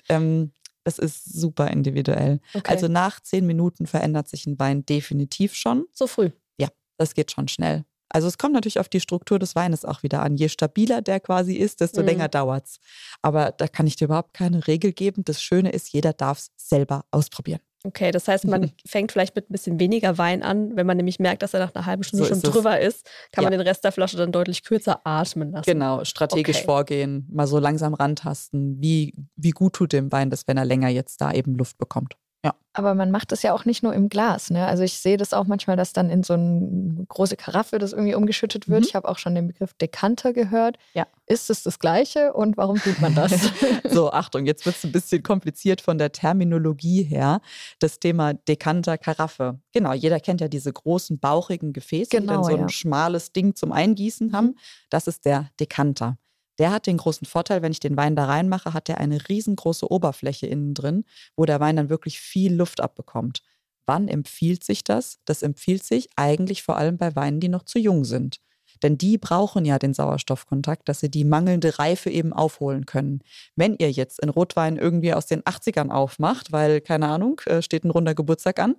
Ähm, 0.09 0.53
das 0.85 0.99
ist 0.99 1.39
super 1.39 1.69
individuell. 1.69 2.41
Okay. 2.55 2.73
Also 2.73 2.89
nach 2.89 3.21
zehn 3.21 3.47
Minuten 3.47 3.87
verändert 3.87 4.29
sich 4.29 4.47
ein 4.47 4.59
Wein 4.59 4.87
definitiv 4.87 5.55
schon. 5.55 5.87
So 5.93 6.07
früh? 6.07 6.31
Ja, 6.59 6.69
das 6.97 7.15
geht 7.15 7.31
schon 7.31 7.49
schnell. 7.49 7.85
Also 8.11 8.27
es 8.27 8.39
kommt 8.39 8.55
natürlich 8.55 8.79
auf 8.79 8.89
die 8.89 9.01
Struktur 9.01 9.39
des 9.39 9.55
Weines 9.55 9.85
auch 9.85 10.03
wieder 10.03 10.23
an. 10.23 10.37
Je 10.37 10.49
stabiler 10.49 11.03
der 11.03 11.21
quasi 11.21 11.57
ist, 11.57 11.83
desto 11.83 12.01
mhm. 12.01 12.07
länger 12.07 12.29
dauert 12.29 12.67
es. 12.67 12.81
Aber 13.21 13.53
da 13.53 13.69
kann 13.69 13.87
ich 13.87 13.97
dir 13.97 14.07
überhaupt 14.07 14.33
keine 14.33 14.67
Regel 14.67 14.93
geben. 14.93 15.25
Das 15.25 15.43
Schöne 15.43 15.73
ist, 15.73 15.93
jeder 15.93 16.15
darf 16.15 16.39
es 16.39 16.51
selber 16.57 17.05
ausprobieren. 17.11 17.61
Okay, 17.85 18.11
das 18.11 18.27
heißt, 18.27 18.47
man 18.47 18.73
fängt 18.87 19.13
vielleicht 19.13 19.37
mit 19.37 19.49
ein 19.49 19.53
bisschen 19.53 19.79
weniger 19.79 20.19
Wein 20.19 20.43
an. 20.43 20.77
Wenn 20.77 20.87
man 20.87 20.97
nämlich 20.97 21.19
merkt, 21.21 21.43
dass 21.43 21.55
er 21.55 21.61
nach 21.61 21.75
einer 21.75 21.87
halben 21.87 22.03
Stunde 22.03 22.25
so 22.25 22.35
schon 22.35 22.43
drüber 22.43 22.81
ist, 22.81 23.09
kann 23.33 23.45
ja. 23.45 23.51
man 23.51 23.59
den 23.59 23.67
Rest 23.67 23.85
der 23.85 23.93
Flasche 23.93 24.17
dann 24.17 24.33
deutlich 24.33 24.65
kürzer 24.65 25.01
atmen 25.05 25.53
lassen. 25.53 25.71
Genau, 25.71 26.05
strategisch 26.05 26.57
okay. 26.59 26.67
vorgehen, 26.67 27.27
mal 27.31 27.47
so 27.47 27.59
langsam 27.59 27.95
rantasten. 27.95 28.81
Wie, 28.81 29.15
wie 29.37 29.51
gut 29.51 29.75
tut 29.75 29.93
dem 29.93 30.11
Wein 30.11 30.31
das, 30.31 30.49
wenn 30.49 30.57
er 30.57 30.65
länger 30.65 30.89
jetzt 30.89 31.21
da 31.21 31.33
eben 31.33 31.55
Luft 31.55 31.79
bekommt? 31.79 32.15
Ja. 32.49 32.55
Aber 32.73 32.95
man 32.95 33.11
macht 33.11 33.33
das 33.33 33.43
ja 33.43 33.53
auch 33.53 33.65
nicht 33.65 33.83
nur 33.83 33.93
im 33.93 34.09
Glas. 34.09 34.51
Ne? 34.51 34.65
Also 34.67 34.85
ich 34.85 34.99
sehe 34.99 35.17
das 35.17 35.33
auch 35.33 35.47
manchmal, 35.47 35.77
dass 35.77 35.93
dann 35.93 36.11
in 36.11 36.23
so 36.23 36.35
eine 36.35 37.05
große 37.09 37.37
Karaffe 37.37 37.79
das 37.79 37.93
irgendwie 37.93 38.15
umgeschüttet 38.15 38.69
wird. 38.69 38.83
Mhm. 38.83 38.87
Ich 38.87 38.95
habe 38.95 39.09
auch 39.09 39.19
schon 39.19 39.35
den 39.35 39.49
Begriff 39.49 39.75
Dekanter 39.75 40.33
gehört. 40.33 40.79
Ja. 40.95 41.07
Ist 41.27 41.51
es 41.51 41.63
das 41.63 41.79
Gleiche 41.79 42.33
und 42.33 42.57
warum 42.57 42.79
tut 42.79 43.01
man 43.01 43.15
das? 43.15 43.33
so, 43.85 44.13
Achtung, 44.13 44.47
jetzt 44.47 44.65
wird 44.65 44.77
es 44.77 44.85
ein 44.85 44.93
bisschen 44.93 45.23
kompliziert 45.23 45.81
von 45.81 45.99
der 45.99 46.13
Terminologie 46.13 47.03
her. 47.03 47.41
Das 47.81 47.99
Thema 47.99 48.35
Dekanter, 48.35 48.97
Karaffe. 48.97 49.59
Genau, 49.73 49.93
jeder 49.93 50.21
kennt 50.21 50.41
ja 50.41 50.49
diese 50.49 50.73
großen, 50.73 51.19
bauchigen 51.19 51.73
Gefäße, 51.73 52.11
genau, 52.11 52.21
die 52.21 52.27
dann 52.29 52.45
so 52.45 52.55
ein 52.55 52.61
ja. 52.61 52.69
schmales 52.69 53.33
Ding 53.33 53.57
zum 53.57 53.73
Eingießen 53.73 54.33
haben. 54.33 54.47
Mhm. 54.47 54.59
Das 54.89 55.09
ist 55.09 55.25
der 55.25 55.51
Dekanter. 55.59 56.17
Der 56.59 56.71
hat 56.73 56.87
den 56.87 56.97
großen 56.97 57.27
Vorteil, 57.27 57.63
wenn 57.63 57.73
ich 57.73 57.81
den 57.81 57.97
Wein 57.97 58.17
da 58.17 58.27
reinmache, 58.27 58.75
hat 58.75 58.89
er 58.89 58.99
eine 58.99 59.29
riesengroße 59.29 59.91
Oberfläche 59.91 60.47
innen 60.47 60.75
drin, 60.75 61.05
wo 61.37 61.45
der 61.45 61.61
Wein 61.61 61.77
dann 61.77 61.89
wirklich 61.89 62.21
viel 62.21 62.55
Luft 62.55 62.81
abbekommt. 62.81 63.43
Wann 63.87 64.09
empfiehlt 64.09 64.65
sich 64.65 64.85
das? 64.85 65.19
Das 65.25 65.43
empfiehlt 65.43 65.85
sich 65.85 66.09
eigentlich 66.17 66.63
vor 66.63 66.77
allem 66.77 66.99
bei 66.99 67.15
Weinen, 67.17 67.41
die 67.41 67.49
noch 67.49 67.63
zu 67.63 67.79
jung 67.79 68.05
sind. 68.05 68.41
Denn 68.83 68.99
die 68.99 69.19
brauchen 69.19 69.65
ja 69.65 69.79
den 69.79 69.95
Sauerstoffkontakt, 69.95 70.89
dass 70.89 71.01
sie 71.01 71.11
die 71.11 71.25
mangelnde 71.25 71.79
Reife 71.79 72.11
eben 72.11 72.33
aufholen 72.33 72.87
können. 72.87 73.23
Wenn 73.57 73.77
ihr 73.77 73.91
jetzt 73.91 74.23
einen 74.23 74.31
Rotwein 74.31 74.77
irgendwie 74.77 75.15
aus 75.15 75.27
den 75.27 75.43
80ern 75.43 75.91
aufmacht, 75.91 76.53
weil, 76.53 76.81
keine 76.81 77.09
Ahnung, 77.09 77.41
äh, 77.47 77.63
steht 77.63 77.85
ein 77.85 77.91
runder 77.91 78.15
Geburtstag 78.15 78.61
an, 78.61 78.77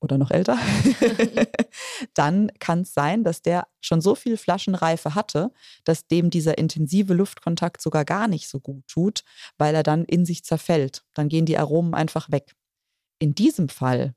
oder 0.00 0.18
noch 0.18 0.30
älter, 0.30 0.58
dann 2.14 2.50
kann 2.58 2.82
es 2.82 2.94
sein, 2.94 3.24
dass 3.24 3.42
der 3.42 3.66
schon 3.80 4.00
so 4.00 4.14
viel 4.14 4.36
Flaschenreife 4.36 5.14
hatte, 5.14 5.52
dass 5.84 6.06
dem 6.06 6.30
dieser 6.30 6.58
intensive 6.58 7.14
Luftkontakt 7.14 7.80
sogar 7.80 8.04
gar 8.04 8.28
nicht 8.28 8.48
so 8.48 8.60
gut 8.60 8.86
tut, 8.88 9.24
weil 9.56 9.74
er 9.74 9.82
dann 9.82 10.04
in 10.04 10.24
sich 10.24 10.44
zerfällt. 10.44 11.04
Dann 11.14 11.28
gehen 11.28 11.46
die 11.46 11.58
Aromen 11.58 11.94
einfach 11.94 12.30
weg. 12.30 12.54
In 13.18 13.34
diesem 13.34 13.68
Fall 13.68 14.14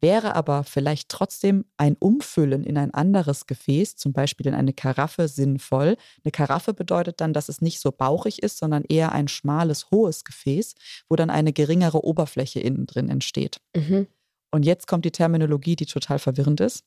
wäre 0.00 0.34
aber 0.34 0.64
vielleicht 0.64 1.08
trotzdem 1.08 1.64
ein 1.76 1.96
Umfüllen 1.98 2.64
in 2.64 2.76
ein 2.76 2.92
anderes 2.92 3.46
Gefäß, 3.46 3.96
zum 3.96 4.12
Beispiel 4.12 4.46
in 4.46 4.54
eine 4.54 4.72
Karaffe, 4.72 5.28
sinnvoll. 5.28 5.96
Eine 6.24 6.32
Karaffe 6.32 6.74
bedeutet 6.74 7.20
dann, 7.20 7.32
dass 7.32 7.48
es 7.48 7.60
nicht 7.60 7.80
so 7.80 7.92
bauchig 7.92 8.42
ist, 8.42 8.58
sondern 8.58 8.84
eher 8.84 9.12
ein 9.12 9.28
schmales, 9.28 9.90
hohes 9.90 10.24
Gefäß, 10.24 10.74
wo 11.08 11.16
dann 11.16 11.30
eine 11.30 11.52
geringere 11.52 12.04
Oberfläche 12.04 12.60
innen 12.60 12.86
drin 12.86 13.08
entsteht. 13.08 13.60
Mhm. 13.74 14.06
Und 14.56 14.64
jetzt 14.64 14.86
kommt 14.86 15.04
die 15.04 15.10
Terminologie, 15.10 15.76
die 15.76 15.84
total 15.84 16.18
verwirrend 16.18 16.62
ist. 16.62 16.82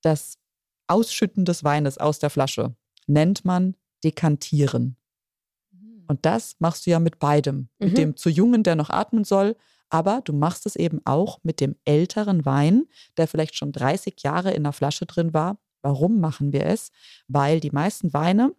Das 0.00 0.38
Ausschütten 0.86 1.44
des 1.44 1.62
Weines 1.62 1.98
aus 1.98 2.18
der 2.18 2.30
Flasche 2.30 2.74
nennt 3.06 3.44
man 3.44 3.76
Dekantieren. 4.02 4.96
Mhm. 5.70 6.04
Und 6.08 6.24
das 6.24 6.56
machst 6.60 6.86
du 6.86 6.90
ja 6.92 7.00
mit 7.00 7.18
beidem. 7.18 7.56
Mhm. 7.56 7.68
Mit 7.86 7.98
dem 7.98 8.16
zu 8.16 8.30
Jungen, 8.30 8.62
der 8.62 8.74
noch 8.74 8.88
atmen 8.88 9.24
soll, 9.24 9.54
aber 9.90 10.22
du 10.24 10.32
machst 10.32 10.64
es 10.64 10.76
eben 10.76 11.02
auch 11.04 11.40
mit 11.42 11.60
dem 11.60 11.76
älteren 11.84 12.46
Wein, 12.46 12.84
der 13.18 13.28
vielleicht 13.28 13.54
schon 13.54 13.72
30 13.72 14.14
Jahre 14.22 14.52
in 14.52 14.62
der 14.62 14.72
Flasche 14.72 15.04
drin 15.04 15.34
war. 15.34 15.58
Warum 15.82 16.20
machen 16.20 16.54
wir 16.54 16.64
es? 16.64 16.90
Weil 17.28 17.60
die 17.60 17.70
meisten 17.70 18.14
Weine, 18.14 18.54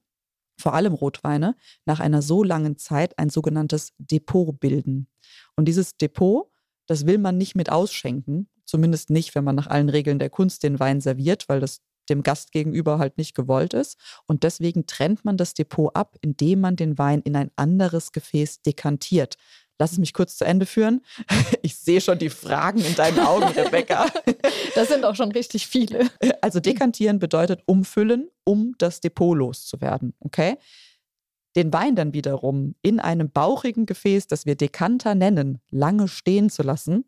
vor 0.62 0.76
allem 0.76 0.94
Rotweine, 0.94 1.56
nach 1.86 2.00
einer 2.00 2.22
so 2.22 2.44
langen 2.44 2.78
Zeit 2.78 3.18
ein 3.18 3.32
sogenanntes 3.32 3.94
Depot 3.98 4.60
bilden. 4.60 5.08
Und 5.56 5.66
dieses 5.66 5.98
Depot 5.98 6.52
das 6.88 7.06
will 7.06 7.18
man 7.18 7.38
nicht 7.38 7.56
mit 7.56 7.72
ausschenken, 7.72 8.48
zumindest 8.66 9.10
nicht, 9.10 9.36
wenn 9.36 9.44
man 9.44 9.56
nach 9.56 9.68
allen 9.68 9.90
Regeln 9.90 10.20
der 10.20 10.30
Kunst 10.30 10.64
den 10.64 10.80
Wein 10.80 11.02
serviert, 11.02 11.48
weil 11.50 11.60
das 11.60 11.82
dem 12.10 12.24
Gast 12.24 12.52
gegenüber 12.52 13.00
halt 13.00 13.18
nicht 13.18 13.36
gewollt 13.36 13.74
ist. 13.74 13.98
Und 14.28 14.44
deswegen 14.44 14.86
trennt 14.86 15.26
man 15.26 15.38
das 15.38 15.54
Depot 15.54 15.96
ab, 15.96 16.18
indem 16.22 16.62
man 16.62 16.76
den 16.76 16.98
Wein 16.98 17.22
in 17.22 17.36
ein 17.36 17.52
anderes 17.56 18.12
Gefäß 18.12 18.62
dekantiert. 18.62 19.38
Lass 19.78 19.92
es 19.94 19.98
mich 19.98 20.14
kurz 20.14 20.38
zu 20.38 20.46
Ende 20.46 20.66
führen. 20.66 21.02
Ich 21.62 21.78
sehe 21.78 22.00
schon 22.00 22.20
die 22.20 22.30
Fragen 22.30 22.80
in 22.80 22.96
deinen 22.96 23.20
Augen, 23.20 23.46
Rebecca. 23.58 24.06
Das 24.76 24.88
sind 24.90 25.04
auch 25.04 25.16
schon 25.16 25.32
richtig 25.32 25.66
viele. 25.66 26.12
Also 26.40 26.60
dekantieren 26.60 27.18
bedeutet 27.18 27.64
umfüllen, 27.66 28.30
um 28.44 28.76
das 28.78 29.02
Depot 29.02 29.36
loszuwerden. 29.36 30.14
Okay? 30.20 30.58
Den 31.56 31.72
Wein 31.72 31.96
dann 31.96 32.14
wiederum 32.14 32.76
in 32.82 33.00
einem 33.00 33.30
bauchigen 33.30 33.86
Gefäß, 33.86 34.28
das 34.28 34.46
wir 34.46 34.56
Dekanter 34.56 35.16
nennen, 35.16 35.60
lange 35.70 36.08
stehen 36.08 36.50
zu 36.50 36.64
lassen, 36.64 37.06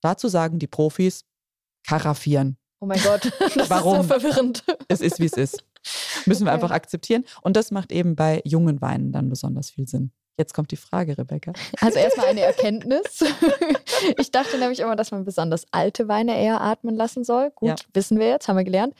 dazu 0.00 0.28
sagen 0.28 0.58
die 0.58 0.66
Profis, 0.66 1.24
karaffieren. 1.86 2.56
Oh 2.80 2.86
mein 2.86 3.00
Gott, 3.02 3.32
das 3.54 3.70
Warum? 3.70 4.00
ist 4.00 4.08
so 4.08 4.08
verwirrend. 4.08 4.64
Es 4.88 5.00
ist, 5.00 5.20
wie 5.20 5.26
es 5.26 5.34
ist. 5.34 5.64
Müssen 6.26 6.42
okay. 6.42 6.50
wir 6.50 6.52
einfach 6.52 6.70
akzeptieren. 6.70 7.24
Und 7.42 7.56
das 7.56 7.70
macht 7.70 7.92
eben 7.92 8.16
bei 8.16 8.40
jungen 8.44 8.80
Weinen 8.80 9.12
dann 9.12 9.28
besonders 9.28 9.70
viel 9.70 9.88
Sinn. 9.88 10.12
Jetzt 10.38 10.54
kommt 10.54 10.70
die 10.70 10.76
Frage, 10.76 11.18
Rebecca. 11.18 11.52
Also 11.80 11.98
erstmal 11.98 12.26
eine 12.26 12.40
Erkenntnis. 12.40 13.24
Ich 14.18 14.32
dachte 14.32 14.58
nämlich 14.58 14.80
immer, 14.80 14.96
dass 14.96 15.12
man 15.12 15.24
besonders 15.24 15.64
alte 15.70 16.08
Weine 16.08 16.36
eher 16.36 16.60
atmen 16.60 16.96
lassen 16.96 17.22
soll. 17.22 17.52
Gut, 17.54 17.68
ja. 17.68 17.76
wissen 17.94 18.18
wir 18.18 18.26
jetzt, 18.26 18.48
haben 18.48 18.56
wir 18.56 18.64
gelernt. 18.64 18.94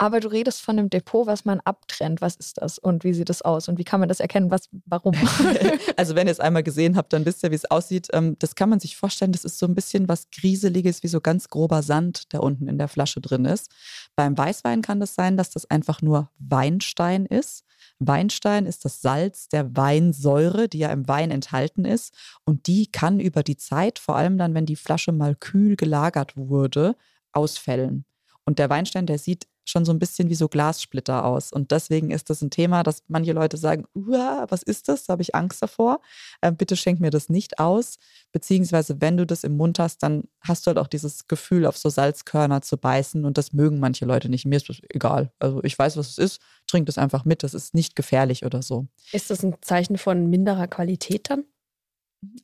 Aber 0.00 0.20
du 0.20 0.28
redest 0.28 0.62
von 0.62 0.78
einem 0.78 0.88
Depot, 0.88 1.26
was 1.26 1.44
man 1.44 1.60
abtrennt. 1.60 2.22
Was 2.22 2.34
ist 2.34 2.56
das 2.62 2.78
und 2.78 3.04
wie 3.04 3.12
sieht 3.12 3.28
es 3.28 3.42
aus 3.42 3.68
und 3.68 3.76
wie 3.76 3.84
kann 3.84 4.00
man 4.00 4.08
das 4.08 4.18
erkennen? 4.18 4.50
Was, 4.50 4.70
warum? 4.86 5.12
also 5.98 6.14
wenn 6.14 6.26
ihr 6.26 6.30
es 6.30 6.40
einmal 6.40 6.62
gesehen 6.62 6.96
habt, 6.96 7.12
dann 7.12 7.26
wisst 7.26 7.44
ihr, 7.44 7.50
wie 7.50 7.56
es 7.56 7.70
aussieht. 7.70 8.08
Ähm, 8.14 8.34
das 8.38 8.54
kann 8.54 8.70
man 8.70 8.80
sich 8.80 8.96
vorstellen. 8.96 9.32
Das 9.32 9.44
ist 9.44 9.58
so 9.58 9.66
ein 9.66 9.74
bisschen 9.74 10.08
was 10.08 10.30
Grieseliges, 10.30 11.02
wie 11.02 11.08
so 11.08 11.20
ganz 11.20 11.50
grober 11.50 11.82
Sand, 11.82 12.32
der 12.32 12.42
unten 12.42 12.66
in 12.66 12.78
der 12.78 12.88
Flasche 12.88 13.20
drin 13.20 13.44
ist. 13.44 13.70
Beim 14.16 14.38
Weißwein 14.38 14.80
kann 14.80 15.00
das 15.00 15.14
sein, 15.14 15.36
dass 15.36 15.50
das 15.50 15.70
einfach 15.70 16.00
nur 16.00 16.30
Weinstein 16.38 17.26
ist. 17.26 17.66
Weinstein 17.98 18.64
ist 18.64 18.86
das 18.86 19.02
Salz 19.02 19.48
der 19.50 19.76
Weinsäure, 19.76 20.70
die 20.70 20.78
ja 20.78 20.88
im 20.92 21.08
Wein 21.08 21.30
enthalten 21.30 21.84
ist. 21.84 22.14
Und 22.46 22.68
die 22.68 22.90
kann 22.90 23.20
über 23.20 23.42
die 23.42 23.58
Zeit, 23.58 23.98
vor 23.98 24.16
allem 24.16 24.38
dann, 24.38 24.54
wenn 24.54 24.64
die 24.64 24.76
Flasche 24.76 25.12
mal 25.12 25.36
kühl 25.36 25.76
gelagert 25.76 26.38
wurde, 26.38 26.96
ausfällen. 27.32 28.06
Und 28.46 28.58
der 28.58 28.70
Weinstein, 28.70 29.04
der 29.06 29.18
sieht 29.18 29.46
schon 29.64 29.84
so 29.84 29.92
ein 29.92 29.98
bisschen 29.98 30.28
wie 30.30 30.34
so 30.34 30.48
Glassplitter 30.48 31.24
aus. 31.24 31.52
Und 31.52 31.70
deswegen 31.70 32.10
ist 32.10 32.30
das 32.30 32.42
ein 32.42 32.50
Thema, 32.50 32.82
dass 32.82 33.02
manche 33.08 33.32
Leute 33.32 33.56
sagen, 33.56 33.84
was 33.94 34.62
ist 34.62 34.88
das? 34.88 35.04
Da 35.04 35.12
habe 35.12 35.22
ich 35.22 35.34
Angst 35.34 35.62
davor. 35.62 36.00
Äh, 36.40 36.52
bitte 36.52 36.76
schenk 36.76 37.00
mir 37.00 37.10
das 37.10 37.28
nicht 37.28 37.58
aus. 37.58 37.98
Beziehungsweise, 38.32 39.00
wenn 39.00 39.16
du 39.16 39.26
das 39.26 39.44
im 39.44 39.56
Mund 39.56 39.78
hast, 39.78 40.02
dann 40.02 40.24
hast 40.40 40.66
du 40.66 40.68
halt 40.68 40.78
auch 40.78 40.88
dieses 40.88 41.28
Gefühl, 41.28 41.66
auf 41.66 41.76
so 41.76 41.88
Salzkörner 41.88 42.62
zu 42.62 42.76
beißen. 42.76 43.24
Und 43.24 43.38
das 43.38 43.52
mögen 43.52 43.80
manche 43.80 44.04
Leute 44.04 44.28
nicht. 44.28 44.46
Mir 44.46 44.56
ist 44.56 44.68
das 44.68 44.80
egal. 44.88 45.32
Also 45.38 45.62
ich 45.64 45.78
weiß, 45.78 45.96
was 45.96 46.08
es 46.10 46.18
ist. 46.18 46.40
Trink 46.66 46.86
das 46.86 46.98
einfach 46.98 47.24
mit. 47.24 47.42
Das 47.42 47.54
ist 47.54 47.74
nicht 47.74 47.96
gefährlich 47.96 48.44
oder 48.44 48.62
so. 48.62 48.86
Ist 49.12 49.30
das 49.30 49.42
ein 49.44 49.56
Zeichen 49.60 49.98
von 49.98 50.28
minderer 50.28 50.66
Qualität 50.66 51.30
dann? 51.30 51.44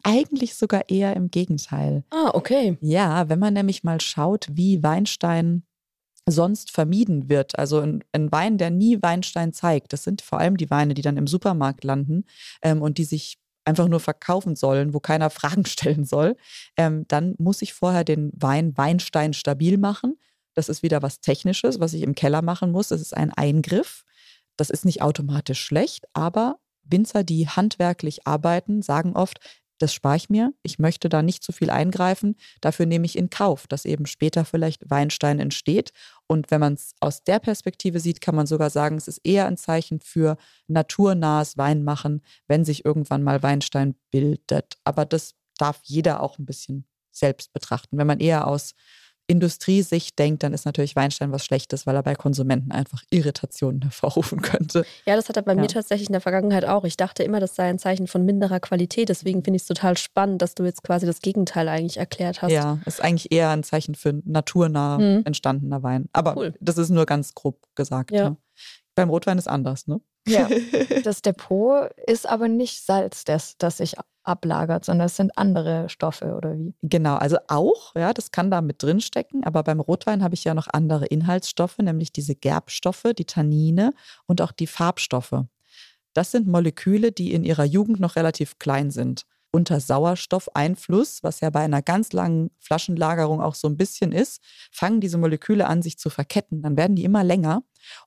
Eigentlich 0.03 0.55
sogar 0.55 0.89
eher 0.89 1.15
im 1.17 1.31
Gegenteil. 1.31 2.05
Ah, 2.11 2.31
okay. 2.33 2.79
Ja, 2.81 3.29
wenn 3.29 3.39
man 3.39 3.53
nämlich 3.53 3.85
mal 3.85 4.01
schaut, 4.01 4.49
wie 4.51 4.83
Weinstein 4.83 5.65
sonst 6.28 6.71
vermieden 6.71 7.28
wird. 7.28 7.59
Also 7.59 7.80
ein, 7.80 8.04
ein, 8.12 8.33
Wein, 8.33 8.59
der 8.59 8.71
nie 8.71 9.00
Weinstein 9.00 9.52
zeigt, 9.52 9.92
das 9.92 10.04
sind 10.04 10.23
vor 10.23 10.40
allem 10.40 10.56
die 10.56 10.71
Weine, 10.71 10.95
die 10.95 11.02
dann 11.02 11.16
im 11.16 11.26
Supermarkt 11.26 11.85
landen 11.85 12.25
ähm, 12.62 12.83
und 12.83 12.99
die 12.99 13.04
sich 13.04 13.38
einfach 13.64 13.88
nur 13.88 14.00
verkaufen 14.00 14.56
sollen, 14.56 14.95
wo 14.95 15.00
keiner 15.00 15.30
Fragen 15.30 15.64
stellen 15.66 16.04
soll, 16.04 16.37
ähm, 16.76 17.04
dann 17.09 17.35
muss 17.38 17.62
ich 17.62 17.75
vorher 17.75 18.04
den 18.04 18.33
Wein 18.35 18.76
Weinstein 18.76 19.33
stabil 19.33 19.78
machen. 19.78 20.18
Das 20.54 20.68
ist 20.68 20.83
wieder 20.83 21.02
was 21.02 21.21
Technisches, 21.21 21.80
was 21.80 21.92
ich 21.92 22.02
im 22.02 22.14
Keller 22.14 22.42
machen 22.42 22.71
muss. 22.71 22.88
Das 22.88 23.00
ist 23.00 23.16
ein 23.16 23.33
Eingriff. 23.33 24.04
Das 24.56 24.71
ist 24.71 24.85
nicht 24.85 25.02
automatisch 25.02 25.61
schlecht, 25.61 26.06
aber 26.14 26.59
Winzer, 26.83 27.25
die 27.25 27.49
handwerklich 27.49 28.26
arbeiten, 28.26 28.80
sagen 28.80 29.14
oft, 29.14 29.38
das 29.78 29.92
spare 29.92 30.16
ich 30.16 30.30
mir. 30.30 30.52
Ich 30.62 30.78
möchte 30.78 31.09
da 31.09 31.23
nicht 31.23 31.42
zu 31.42 31.52
viel 31.52 31.71
eingreifen. 31.71 32.37
Dafür 32.61 32.87
nehme 32.87 33.06
ich 33.06 33.16
in 33.16 33.30
Kauf, 33.30 33.66
dass 33.66 33.85
eben 33.85 34.06
später 34.06 34.45
vielleicht 34.45 34.88
Weinstein 34.90 35.38
entsteht. 35.38 35.92
Und 36.26 36.50
wenn 36.50 36.61
man 36.61 36.75
es 36.75 36.95
aus 37.00 37.25
der 37.25 37.38
Perspektive 37.38 38.00
sieht, 38.00 38.21
kann 38.21 38.35
man 38.35 38.47
sogar 38.47 38.71
sagen, 38.71 38.97
es 38.97 39.09
ist 39.09 39.21
eher 39.25 39.47
ein 39.47 39.56
Zeichen 39.56 40.00
für 40.00 40.37
naturnahes 40.66 41.56
Weinmachen, 41.56 42.23
wenn 42.49 42.64
sich 42.64 42.85
irgendwann 42.85 43.23
mal 43.23 43.42
Weinstein 43.42 43.97
bildet. 44.11 44.78
Aber 44.85 45.04
das 45.04 45.35
darf 45.59 45.80
jeder 45.85 46.23
auch 46.23 46.38
ein 46.38 46.47
bisschen 46.47 46.87
selbst 47.12 47.52
betrachten. 47.52 47.99
Wenn 47.99 48.06
man 48.06 48.21
eher 48.21 48.47
aus 48.47 48.75
Industriesicht 49.28 50.18
denkt, 50.18 50.42
dann 50.42 50.52
ist 50.52 50.64
natürlich 50.64 50.95
Weinstein 50.95 51.33
was 51.33 51.45
Schlechtes, 51.45 51.87
weil 51.87 51.97
er 51.97 52.02
bei 52.02 52.14
Konsumenten 52.14 52.71
einfach 52.71 53.02
Irritationen 53.11 53.83
hervorrufen 53.83 54.40
könnte. 54.40 54.85
Ja, 55.04 55.16
das 55.16 55.28
hat 55.28 55.37
er 55.37 55.42
bei 55.42 55.54
ja. 55.54 55.61
mir 55.61 55.66
tatsächlich 55.66 56.09
in 56.09 56.12
der 56.12 56.21
Vergangenheit 56.21 56.64
auch. 56.64 56.85
Ich 56.85 56.97
dachte 56.97 57.23
immer, 57.23 57.40
das 57.40 57.54
sei 57.54 57.68
ein 57.68 57.78
Zeichen 57.78 58.06
von 58.06 58.25
minderer 58.25 58.61
Qualität. 58.61 59.09
Deswegen 59.09 59.42
finde 59.42 59.56
ich 59.56 59.62
es 59.62 59.68
total 59.68 59.97
spannend, 59.97 60.42
dass 60.42 60.54
du 60.54 60.64
jetzt 60.64 60.83
quasi 60.83 61.06
das 61.06 61.21
Gegenteil 61.21 61.68
eigentlich 61.68 61.97
erklärt 61.97 62.42
hast. 62.42 62.52
Ja, 62.52 62.78
ist 62.87 63.02
eigentlich 63.02 63.33
eher 63.33 63.50
ein 63.50 63.64
Zeichen 63.64 63.95
für 63.95 64.21
naturnah 64.25 64.99
hm. 64.99 65.23
entstandener 65.25 65.83
Wein. 65.83 66.09
Aber 66.12 66.37
cool. 66.37 66.54
das 66.61 66.78
ist 66.78 66.90
nur 66.90 67.06
ganz 67.06 67.35
grob 67.35 67.59
gesagt. 67.75 68.12
Ja. 68.12 68.30
Ne? 68.30 68.37
Beim 68.95 69.11
Rotwein 69.11 69.38
ist 69.38 69.49
anders, 69.49 69.87
ne? 69.87 70.00
Ja. 70.26 70.49
Das 71.04 71.23
Depot 71.23 71.90
ist 72.06 72.28
aber 72.28 72.49
nicht 72.49 72.85
Salz, 72.85 73.25
das, 73.25 73.56
das 73.59 73.76
sich 73.76 73.97
ablagert, 74.26 74.85
sondern 74.85 75.06
es 75.06 75.16
sind 75.16 75.37
andere 75.38 75.88
Stoffe 75.88 76.35
oder 76.37 76.56
wie? 76.59 76.75
Genau, 76.83 77.16
also 77.16 77.38
auch, 77.49 77.95
ja, 77.97 78.12
das 78.12 78.30
kann 78.30 78.50
da 78.50 78.61
mit 78.61 78.83
drin 78.83 79.00
stecken, 79.00 79.42
aber 79.45 79.62
beim 79.64 79.80
Rotwein 79.80 80.23
habe 80.23 80.35
ich 80.35 80.45
ja 80.45 80.54
noch 80.54 80.68
andere 80.71 81.06
Inhaltsstoffe, 81.06 81.78
nämlich 81.78 82.12
diese 82.12 82.35
Gerbstoffe, 82.35 83.12
die 83.18 83.25
Tannine 83.25 83.92
und 84.26 84.40
auch 84.42 84.52
die 84.52 84.66
Farbstoffe. 84.66 85.42
Das 86.14 86.30
sind 86.33 86.47
Moleküle, 86.49 87.12
die 87.12 87.33
in 87.33 87.45
ihrer 87.45 87.64
Jugend 87.64 88.00
noch 88.00 88.16
relativ 88.16 88.59
klein 88.59 88.90
sind. 88.90 89.25
unter 89.52 89.80
Sauerstoffeinfluss, 89.80 91.23
was 91.23 91.40
ja 91.40 91.49
bei 91.50 91.61
einer 91.61 91.80
ganz 91.83 92.12
langen 92.12 92.50
Flaschenlagerung 92.61 93.40
auch 93.40 93.54
so 93.54 93.68
ein 93.68 93.78
bisschen 93.78 94.12
ist, 94.12 94.42
fangen 94.71 95.00
diese 95.00 95.16
Moleküle 95.18 95.66
an, 95.66 95.83
sich 95.83 95.99
zu 95.99 96.11
verketten. 96.11 96.62
Dann 96.62 96.76
werden 96.76 96.97
die 96.97 97.04
immer 97.04 97.25
länger 97.25 97.62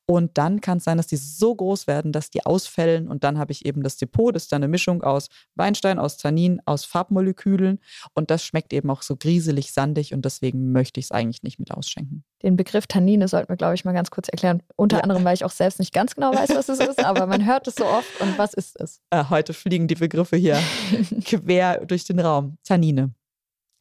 und 0.06 0.38
dann 0.38 0.62
kann 0.62 0.80
es 0.80 0.86
sein, 0.86 0.98
dass 0.98 1.08
die 1.08 1.18
so 1.18 1.54
groß 1.54 1.86
werden, 1.86 2.12
dass 2.12 2.30
die 2.32 2.46
ausfällen. 2.46 3.08
Und 3.08 3.24
dann 3.24 3.38
habe 3.38 3.52
ich 3.52 3.66
eben 3.66 3.84
das 3.84 3.98
Depot. 3.98 4.36
Das 4.36 4.44
ist 4.44 4.52
dann 4.52 4.64
eine 4.64 4.68
Mischung 4.68 5.04
aus 5.04 5.28
Weinstein, 5.56 6.00
aus 6.00 6.18
Tannin, 6.18 6.62
aus 6.66 6.86
Farbmolekülen. 6.86 7.80
Und 8.14 8.32
das 8.32 8.44
schmeckt 8.44 8.74
eben 8.74 8.90
auch 8.90 9.02
so 9.02 9.16
grieselig, 9.16 9.72
sandig. 9.72 10.14
Und 10.14 10.26
deswegen 10.26 10.72
möchte 10.72 11.00
ich 11.00 11.08
es 11.08 11.12
eigentlich 11.12 11.44
nicht 11.44 11.60
mit 11.60 11.72
ausschenken. 11.72 12.24
Den 12.42 12.56
Begriff 12.56 12.88
Tannine 12.88 13.28
sollten 13.28 13.50
wir, 13.50 13.58
glaube 13.58 13.76
ich, 13.76 13.86
mal 13.86 13.94
ganz 13.94 14.10
kurz 14.10 14.30
erklären. 14.30 14.64
Unter 14.76 14.98
ja. 14.98 15.04
anderem, 15.04 15.24
weil 15.24 15.36
ich 15.36 15.46
auch 15.46 15.52
selbst 15.52 15.80
nicht 15.80 15.94
ganz 15.94 16.16
genau 16.16 16.34
weiß, 16.34 16.50
was 16.56 16.70
es 16.70 16.80
ist. 16.80 17.04
Aber 17.06 17.28
man 17.28 17.46
hört 17.46 17.68
es 17.68 17.76
so 17.76 17.86
oft. 17.86 18.20
Und 18.22 18.38
was 18.38 18.54
ist 18.54 18.80
es? 18.80 19.02
Äh, 19.12 19.26
heute 19.30 19.54
fliegen 19.54 19.88
die 19.88 19.96
Begriffe 19.96 20.38
hier 20.38 20.60
quer 21.26 21.86
durch 21.86 22.06
den 22.06 22.20
Raum. 22.20 22.58
Tannine 22.64 23.14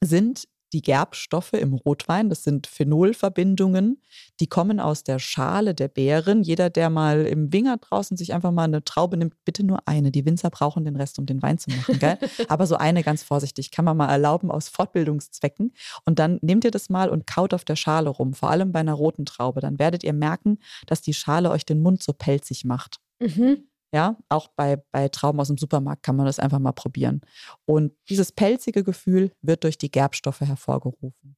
sind 0.05 0.45
die 0.73 0.83
Gerbstoffe 0.83 1.53
im 1.55 1.73
Rotwein. 1.75 2.29
Das 2.29 2.45
sind 2.45 2.67
Phenolverbindungen, 2.67 4.03
die 4.41 4.47
kommen 4.47 4.81
aus 4.81 5.05
der 5.05 5.19
Schale 5.19 5.75
der 5.75 5.89
Beeren. 5.89 6.43
Jeder, 6.43 6.71
der 6.71 6.91
mal 6.91 7.27
im 7.27 7.53
Winger 7.53 7.77
draußen 7.79 8.17
sich 8.17 8.35
einfach 8.35 8.53
mal 8.53 8.65
eine 8.65 8.85
Traube 8.85 9.17
nimmt, 9.17 9.35
bitte 9.45 9.65
nur 9.65 9.87
eine. 9.87 10.11
Die 10.11 10.25
Winzer 10.25 10.51
brauchen 10.51 10.85
den 10.85 10.97
Rest, 10.97 11.19
um 11.19 11.27
den 11.27 11.43
Wein 11.43 11.59
zu 11.59 11.71
machen. 11.71 11.99
Gell? 11.99 12.19
Aber 12.49 12.67
so 12.67 12.77
eine 12.77 13.03
ganz 13.03 13.23
vorsichtig 13.23 13.71
kann 13.71 13.85
man 13.85 13.97
mal 13.97 14.09
erlauben 14.09 14.51
aus 14.51 14.69
Fortbildungszwecken. 14.69 15.73
Und 16.05 16.19
dann 16.19 16.39
nehmt 16.43 16.65
ihr 16.65 16.71
das 16.71 16.89
mal 16.89 17.09
und 17.09 17.27
kaut 17.27 17.55
auf 17.55 17.65
der 17.65 17.77
Schale 17.77 18.11
rum, 18.11 18.35
vor 18.35 18.51
allem 18.51 18.73
bei 18.73 18.81
einer 18.81 18.95
roten 18.95 19.25
Traube. 19.25 19.61
Dann 19.61 19.79
werdet 19.79 20.05
ihr 20.05 20.13
merken, 20.13 20.59
dass 20.87 21.01
die 21.01 21.15
Schale 21.15 21.51
euch 21.51 21.65
den 21.65 21.83
Mund 21.83 22.03
so 22.03 22.13
pelzig 22.13 22.65
macht. 22.65 23.01
Mhm. 23.21 23.68
Ja, 23.93 24.19
auch 24.29 24.49
bei, 24.49 24.77
bei 24.93 25.09
Trauben 25.09 25.41
aus 25.41 25.49
dem 25.49 25.57
Supermarkt 25.57 26.03
kann 26.03 26.17
man 26.17 26.27
das 26.27 26.39
einfach 26.39 26.59
mal 26.59 26.73
probieren. 26.73 27.23
Und 27.65 27.93
dieses 28.11 28.33
pelzige 28.33 28.85
Gefühl 28.85 29.33
wird 29.41 29.65
durch 29.65 29.79
die 29.79 29.91
Gerbstoffe 29.91 30.41
hervorgerufen. 30.41 31.37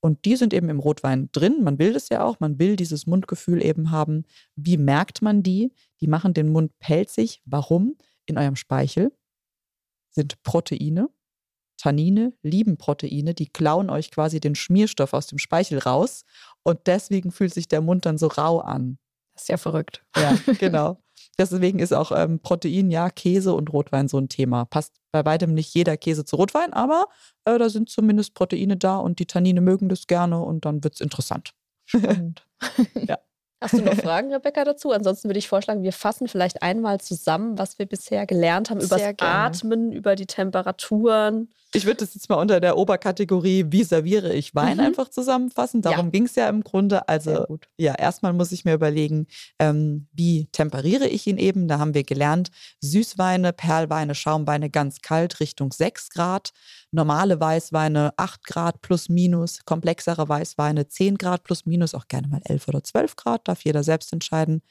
Und 0.00 0.24
die 0.26 0.36
sind 0.36 0.52
eben 0.52 0.68
im 0.68 0.80
Rotwein 0.80 1.30
drin. 1.32 1.62
Man 1.62 1.78
will 1.78 1.94
das 1.94 2.10
ja 2.10 2.24
auch. 2.24 2.38
Man 2.38 2.58
will 2.58 2.76
dieses 2.76 3.06
Mundgefühl 3.06 3.64
eben 3.64 3.90
haben. 3.90 4.24
Wie 4.54 4.76
merkt 4.76 5.22
man 5.22 5.42
die? 5.42 5.72
Die 6.02 6.08
machen 6.08 6.34
den 6.34 6.50
Mund 6.50 6.78
pelzig. 6.78 7.40
Warum? 7.46 7.96
In 8.26 8.36
eurem 8.36 8.56
Speichel 8.56 9.12
sind 10.10 10.42
Proteine. 10.42 11.08
Tannine 11.78 12.34
lieben 12.42 12.76
Proteine. 12.76 13.34
Die 13.34 13.48
klauen 13.48 13.88
euch 13.88 14.10
quasi 14.10 14.40
den 14.40 14.54
Schmierstoff 14.54 15.14
aus 15.14 15.26
dem 15.26 15.38
Speichel 15.38 15.78
raus. 15.78 16.24
Und 16.64 16.80
deswegen 16.86 17.30
fühlt 17.30 17.54
sich 17.54 17.68
der 17.68 17.80
Mund 17.80 18.04
dann 18.04 18.18
so 18.18 18.26
rau 18.26 18.60
an. 18.60 18.98
Das 19.32 19.44
ist 19.44 19.48
ja 19.48 19.56
verrückt. 19.56 20.04
Ja, 20.16 20.36
genau. 20.58 20.98
Deswegen 21.38 21.78
ist 21.78 21.92
auch 21.92 22.12
ähm, 22.12 22.40
Protein, 22.40 22.90
ja, 22.90 23.10
Käse 23.10 23.54
und 23.54 23.72
Rotwein 23.72 24.08
so 24.08 24.18
ein 24.18 24.28
Thema. 24.28 24.64
Passt 24.64 24.94
bei 25.12 25.24
weitem 25.24 25.54
nicht 25.54 25.74
jeder 25.74 25.96
Käse 25.96 26.24
zu 26.24 26.36
Rotwein, 26.36 26.72
aber 26.72 27.06
äh, 27.44 27.58
da 27.58 27.68
sind 27.68 27.88
zumindest 27.88 28.34
Proteine 28.34 28.76
da 28.76 28.96
und 28.96 29.18
die 29.18 29.26
Tannine 29.26 29.60
mögen 29.60 29.88
das 29.88 30.06
gerne 30.06 30.40
und 30.40 30.64
dann 30.64 30.84
wird 30.84 30.94
es 30.94 31.00
interessant. 31.00 31.52
Spannend. 31.86 32.46
ja. 32.94 33.18
Hast 33.60 33.74
du 33.74 33.82
noch 33.82 33.94
Fragen, 34.02 34.32
Rebecca, 34.32 34.64
dazu? 34.64 34.92
Ansonsten 34.92 35.28
würde 35.28 35.38
ich 35.38 35.48
vorschlagen, 35.48 35.82
wir 35.82 35.92
fassen 35.92 36.28
vielleicht 36.28 36.62
einmal 36.62 37.00
zusammen, 37.00 37.58
was 37.58 37.78
wir 37.78 37.86
bisher 37.86 38.26
gelernt 38.26 38.70
haben 38.70 38.80
über 38.80 38.98
das 38.98 39.14
Atmen, 39.18 39.92
über 39.92 40.16
die 40.16 40.26
Temperaturen. 40.26 41.50
Ich 41.74 41.84
würde 41.86 41.98
das 41.98 42.14
jetzt 42.14 42.28
mal 42.28 42.36
unter 42.36 42.60
der 42.60 42.76
Oberkategorie, 42.76 43.66
wie 43.68 43.84
serviere 43.84 44.32
ich 44.32 44.54
Wein, 44.54 44.78
mhm. 44.78 44.84
einfach 44.84 45.08
zusammenfassen. 45.08 45.82
Darum 45.82 46.06
ja. 46.06 46.10
ging 46.10 46.24
es 46.24 46.34
ja 46.34 46.48
im 46.48 46.62
Grunde. 46.62 47.08
Also, 47.08 47.58
ja, 47.76 47.94
erstmal 47.94 48.32
muss 48.32 48.52
ich 48.52 48.64
mir 48.64 48.74
überlegen, 48.74 49.26
ähm, 49.58 50.06
wie 50.12 50.46
temperiere 50.52 51.08
ich 51.08 51.26
ihn 51.26 51.38
eben. 51.38 51.68
Da 51.68 51.78
haben 51.78 51.94
wir 51.94 52.04
gelernt, 52.04 52.50
Süßweine, 52.80 53.52
Perlweine, 53.52 54.14
Schaumweine 54.14 54.70
ganz 54.70 55.00
kalt 55.00 55.40
Richtung 55.40 55.72
6 55.72 56.10
Grad 56.10 56.52
normale 56.94 57.38
Weißweine 57.38 58.14
8 58.16 58.44
Grad 58.44 58.80
plus 58.80 59.08
minus, 59.08 59.64
komplexere 59.64 60.28
Weißweine 60.28 60.88
10 60.88 61.18
Grad 61.18 61.42
plus 61.42 61.66
minus, 61.66 61.94
auch 61.94 62.08
gerne 62.08 62.28
mal 62.28 62.40
11 62.44 62.68
oder 62.68 62.82
12 62.82 63.16
Grad, 63.16 63.48
darf 63.48 63.64
jeder 63.64 63.82
selbst 63.82 64.12
entscheiden. 64.12 64.62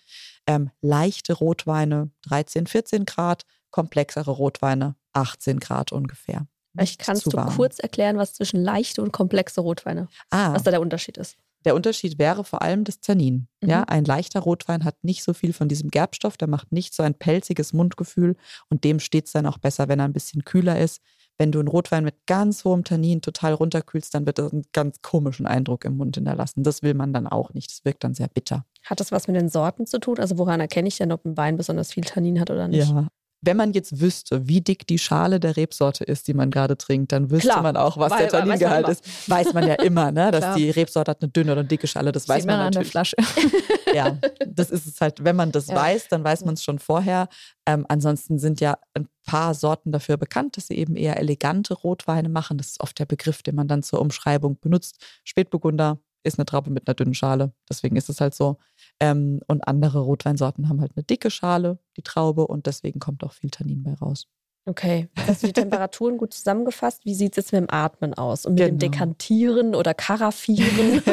Ähm, 0.47 0.71
leichte 0.81 1.33
Rotweine 1.33 2.09
13, 2.23 2.65
14 2.65 3.05
Grad, 3.05 3.43
komplexere 3.69 4.31
Rotweine 4.31 4.95
18 5.11 5.59
Grad 5.59 5.91
ungefähr. 5.91 6.47
Vielleicht 6.75 6.99
kannst 6.99 7.25
du 7.25 7.33
warm. 7.33 7.55
kurz 7.55 7.79
erklären, 7.79 8.17
was 8.17 8.33
zwischen 8.33 8.61
leichte 8.61 9.01
und 9.01 9.11
komplexe 9.11 9.61
Rotweine, 9.61 10.07
ah, 10.31 10.53
was 10.53 10.63
da 10.63 10.71
der 10.71 10.81
Unterschied 10.81 11.17
ist. 11.17 11.37
Der 11.65 11.75
Unterschied 11.75 12.19
wäre 12.19 12.43
vor 12.43 12.61
allem 12.61 12.83
das 12.83 12.99
Tannin. 12.99 13.47
Mhm. 13.61 13.69
Ja, 13.69 13.83
ein 13.83 14.05
leichter 14.05 14.41
Rotwein 14.41 14.83
hat 14.83 15.03
nicht 15.03 15.23
so 15.23 15.33
viel 15.33 15.53
von 15.53 15.69
diesem 15.69 15.89
Gerbstoff, 15.89 16.37
der 16.37 16.47
macht 16.47 16.71
nicht 16.71 16.93
so 16.93 17.03
ein 17.03 17.13
pelziges 17.13 17.73
Mundgefühl 17.73 18.35
und 18.69 18.83
dem 18.83 18.99
steht 18.99 19.27
es 19.27 19.31
dann 19.31 19.45
auch 19.45 19.57
besser, 19.57 19.87
wenn 19.87 19.99
er 19.99 20.05
ein 20.05 20.13
bisschen 20.13 20.43
kühler 20.43 20.79
ist. 20.79 21.01
Wenn 21.37 21.51
du 21.51 21.59
einen 21.59 21.67
Rotwein 21.67 22.03
mit 22.03 22.27
ganz 22.27 22.63
hohem 22.63 22.83
Tannin 22.83 23.21
total 23.21 23.53
runterkühlst, 23.53 24.13
dann 24.13 24.27
wird 24.27 24.37
das 24.37 24.53
einen 24.53 24.65
ganz 24.71 25.01
komischen 25.01 25.47
Eindruck 25.47 25.83
im 25.83 25.97
Mund 25.97 26.15
hinterlassen. 26.15 26.63
Das 26.63 26.83
will 26.83 26.93
man 26.93 27.11
dann 27.11 27.27
auch 27.27 27.55
nicht. 27.55 27.71
Das 27.71 27.85
wirkt 27.85 28.03
dann 28.03 28.13
sehr 28.13 28.27
bitter. 28.27 28.65
Hat 28.83 28.99
das 28.99 29.11
was 29.11 29.27
mit 29.27 29.35
den 29.35 29.49
Sorten 29.49 29.87
zu 29.87 29.99
tun? 29.99 30.19
Also 30.19 30.37
woran 30.37 30.59
erkenne 30.59 30.87
ich 30.87 30.97
denn, 30.97 31.11
ob 31.11 31.25
ein 31.25 31.35
Wein 31.35 31.57
besonders 31.57 31.91
viel 31.91 32.03
Tannin 32.03 32.39
hat 32.39 32.51
oder 32.51 32.67
nicht? 32.67 32.87
Ja, 32.87 33.07
wenn 33.45 33.57
man 33.57 33.73
jetzt 33.73 33.99
wüsste, 33.99 34.47
wie 34.47 34.61
dick 34.61 34.87
die 34.87 34.97
Schale 34.97 35.39
der 35.39 35.57
Rebsorte 35.57 36.03
ist, 36.03 36.27
die 36.27 36.33
man 36.33 36.49
gerade 36.49 36.77
trinkt, 36.77 37.11
dann 37.11 37.29
wüsste 37.29 37.49
Klar, 37.49 37.61
man 37.61 37.75
auch, 37.75 37.97
was 37.97 38.11
weil, 38.11 38.19
der 38.19 38.29
Tanningehalt 38.29 38.87
ist. 38.87 39.29
Weiß 39.29 39.53
man 39.53 39.67
ja 39.67 39.75
immer, 39.75 40.11
ne? 40.11 40.31
dass 40.31 40.41
Klar. 40.41 40.55
die 40.55 40.69
Rebsorte 40.69 41.11
hat 41.11 41.21
eine 41.21 41.29
dünne 41.29 41.51
oder 41.51 41.61
eine 41.61 41.67
dicke 41.67 41.87
Schale. 41.87 42.11
Das 42.11 42.23
Sieht 42.23 42.29
weiß 42.29 42.45
man, 42.45 42.57
man 42.57 42.65
natürlich. 42.67 42.91
Flasche. 42.91 43.17
ja, 43.93 44.17
das 44.47 44.71
ist 44.71 44.87
es 44.87 45.01
halt. 45.01 45.23
Wenn 45.23 45.35
man 45.35 45.51
das 45.51 45.67
ja. 45.67 45.75
weiß, 45.75 46.07
dann 46.07 46.23
weiß 46.23 46.45
man 46.45 46.53
es 46.53 46.63
schon 46.63 46.79
vorher. 46.79 47.27
Ähm, 47.65 47.85
ansonsten 47.89 48.39
sind 48.39 48.61
ja 48.61 48.77
ein 48.93 49.07
paar 49.25 49.53
Sorten 49.53 49.91
dafür 49.91 50.17
bekannt, 50.17 50.57
dass 50.57 50.67
sie 50.67 50.75
eben 50.75 50.95
eher 50.95 51.19
elegante 51.19 51.73
Rotweine 51.73 52.29
machen. 52.29 52.57
Das 52.57 52.67
ist 52.67 52.79
oft 52.79 52.97
der 52.97 53.05
Begriff, 53.05 53.43
den 53.43 53.55
man 53.55 53.67
dann 53.67 53.83
zur 53.83 53.99
Umschreibung 53.99 54.57
benutzt. 54.59 54.97
Spätburgunder, 55.23 55.99
ist 56.23 56.39
eine 56.39 56.45
Traube 56.45 56.71
mit 56.71 56.87
einer 56.87 56.95
dünnen 56.95 57.13
Schale. 57.13 57.53
Deswegen 57.69 57.95
ist 57.95 58.09
es 58.09 58.21
halt 58.21 58.33
so. 58.33 58.57
Ähm, 59.03 59.41
und 59.47 59.67
andere 59.67 59.99
Rotweinsorten 59.99 60.69
haben 60.69 60.79
halt 60.79 60.93
eine 60.95 61.03
dicke 61.03 61.29
Schale, 61.29 61.77
die 61.97 62.03
Traube, 62.03 62.47
und 62.47 62.67
deswegen 62.67 63.01
kommt 63.01 63.25
auch 63.25 63.33
viel 63.33 63.49
Tannin 63.49 63.83
bei 63.83 63.93
raus. 63.95 64.27
Okay, 64.65 65.09
hast 65.27 65.43
du 65.43 65.47
die 65.47 65.53
Temperaturen 65.53 66.17
gut 66.17 66.33
zusammengefasst? 66.33 67.03
Wie 67.03 67.13
sieht 67.13 67.33
es 67.33 67.35
jetzt 67.37 67.51
mit 67.51 67.63
dem 67.63 67.69
Atmen 67.69 68.13
aus 68.13 68.45
und 68.45 68.53
mit 68.53 68.59
genau. 68.59 68.69
dem 68.69 68.79
Dekantieren 68.79 69.75
oder 69.75 69.93
Karaffieren? 69.93 71.03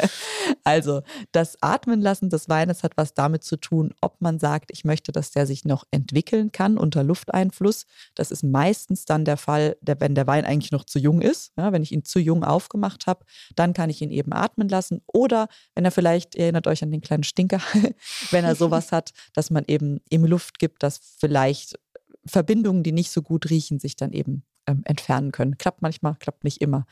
also, 0.64 1.00
das 1.32 1.56
Atmen 1.62 2.02
lassen 2.02 2.28
des 2.28 2.50
Weines 2.50 2.82
hat 2.82 2.98
was 2.98 3.14
damit 3.14 3.42
zu 3.42 3.56
tun, 3.56 3.94
ob 4.02 4.20
man 4.20 4.38
sagt, 4.38 4.70
ich 4.70 4.84
möchte, 4.84 5.12
dass 5.12 5.30
der 5.30 5.46
sich 5.46 5.64
noch 5.64 5.84
entwickeln 5.90 6.52
kann 6.52 6.76
unter 6.76 7.02
Lufteinfluss. 7.02 7.86
Das 8.14 8.30
ist 8.30 8.44
meistens 8.44 9.06
dann 9.06 9.24
der 9.24 9.38
Fall, 9.38 9.78
wenn 9.80 10.14
der 10.14 10.26
Wein 10.26 10.44
eigentlich 10.44 10.72
noch 10.72 10.84
zu 10.84 10.98
jung 10.98 11.22
ist. 11.22 11.52
Ja, 11.56 11.72
wenn 11.72 11.82
ich 11.82 11.92
ihn 11.92 12.04
zu 12.04 12.18
jung 12.18 12.44
aufgemacht 12.44 13.06
habe, 13.06 13.24
dann 13.56 13.72
kann 13.72 13.88
ich 13.88 14.02
ihn 14.02 14.10
eben 14.10 14.34
atmen 14.34 14.68
lassen. 14.68 15.00
Oder 15.06 15.48
wenn 15.74 15.86
er 15.86 15.90
vielleicht, 15.90 16.34
ihr 16.34 16.42
erinnert 16.42 16.66
euch 16.66 16.82
an 16.82 16.90
den 16.90 17.00
kleinen 17.00 17.24
Stinker, 17.24 17.62
wenn 18.30 18.44
er 18.44 18.56
sowas 18.56 18.92
hat, 18.92 19.12
dass 19.32 19.48
man 19.48 19.64
eben 19.68 20.02
ihm 20.10 20.26
Luft 20.26 20.58
gibt, 20.58 20.82
dass 20.82 21.00
vielleicht 21.18 21.78
Verbindungen, 22.26 22.82
die 22.82 22.92
nicht 22.92 23.10
so 23.10 23.22
gut 23.22 23.50
riechen, 23.50 23.78
sich 23.78 23.96
dann 23.96 24.12
eben 24.12 24.44
ähm, 24.66 24.82
entfernen 24.84 25.32
können. 25.32 25.58
Klappt 25.58 25.82
manchmal, 25.82 26.16
klappt 26.16 26.44
nicht 26.44 26.60
immer. 26.60 26.86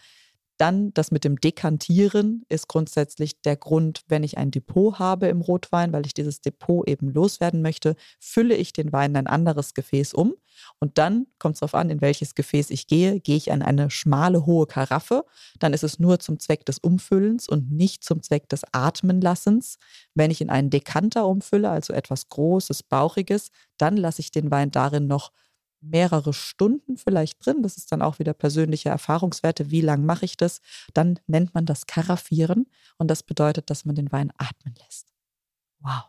Dann 0.58 0.92
das 0.92 1.12
mit 1.12 1.24
dem 1.24 1.40
Dekantieren 1.40 2.44
ist 2.48 2.66
grundsätzlich 2.66 3.40
der 3.42 3.56
Grund, 3.56 4.02
wenn 4.08 4.24
ich 4.24 4.38
ein 4.38 4.50
Depot 4.50 4.98
habe 4.98 5.28
im 5.28 5.40
Rotwein, 5.40 5.92
weil 5.92 6.04
ich 6.04 6.14
dieses 6.14 6.40
Depot 6.40 6.86
eben 6.88 7.08
loswerden 7.08 7.62
möchte, 7.62 7.94
fülle 8.18 8.56
ich 8.56 8.72
den 8.72 8.92
Wein 8.92 9.12
in 9.12 9.16
ein 9.18 9.26
anderes 9.28 9.72
Gefäß 9.72 10.14
um. 10.14 10.34
Und 10.80 10.98
dann 10.98 11.28
kommt 11.38 11.54
es 11.54 11.60
darauf 11.60 11.76
an, 11.76 11.90
in 11.90 12.00
welches 12.00 12.34
Gefäß 12.34 12.70
ich 12.70 12.88
gehe. 12.88 13.20
Gehe 13.20 13.36
ich 13.36 13.52
an 13.52 13.62
eine 13.62 13.90
schmale, 13.90 14.46
hohe 14.46 14.66
Karaffe, 14.66 15.24
dann 15.60 15.72
ist 15.72 15.84
es 15.84 16.00
nur 16.00 16.18
zum 16.18 16.40
Zweck 16.40 16.66
des 16.66 16.78
Umfüllens 16.78 17.48
und 17.48 17.70
nicht 17.70 18.02
zum 18.02 18.22
Zweck 18.22 18.48
des 18.48 18.62
Atmenlassens. 18.72 19.78
Wenn 20.14 20.32
ich 20.32 20.40
in 20.40 20.50
einen 20.50 20.70
Dekanter 20.70 21.26
umfülle, 21.26 21.70
also 21.70 21.92
etwas 21.92 22.28
Großes, 22.28 22.82
Bauchiges, 22.82 23.50
dann 23.76 23.96
lasse 23.96 24.20
ich 24.20 24.32
den 24.32 24.50
Wein 24.50 24.72
darin 24.72 25.06
noch 25.06 25.30
mehrere 25.80 26.32
Stunden 26.32 26.96
vielleicht 26.96 27.44
drin. 27.44 27.62
Das 27.62 27.76
ist 27.76 27.92
dann 27.92 28.02
auch 28.02 28.18
wieder 28.18 28.34
persönliche 28.34 28.88
Erfahrungswerte. 28.88 29.70
Wie 29.70 29.80
lange 29.80 30.04
mache 30.04 30.24
ich 30.24 30.36
das? 30.36 30.60
Dann 30.94 31.18
nennt 31.26 31.54
man 31.54 31.66
das 31.66 31.86
Karaffieren 31.86 32.66
und 32.98 33.08
das 33.08 33.22
bedeutet, 33.22 33.70
dass 33.70 33.84
man 33.84 33.94
den 33.94 34.12
Wein 34.12 34.32
atmen 34.38 34.74
lässt. 34.84 35.12
Wow. 35.80 36.04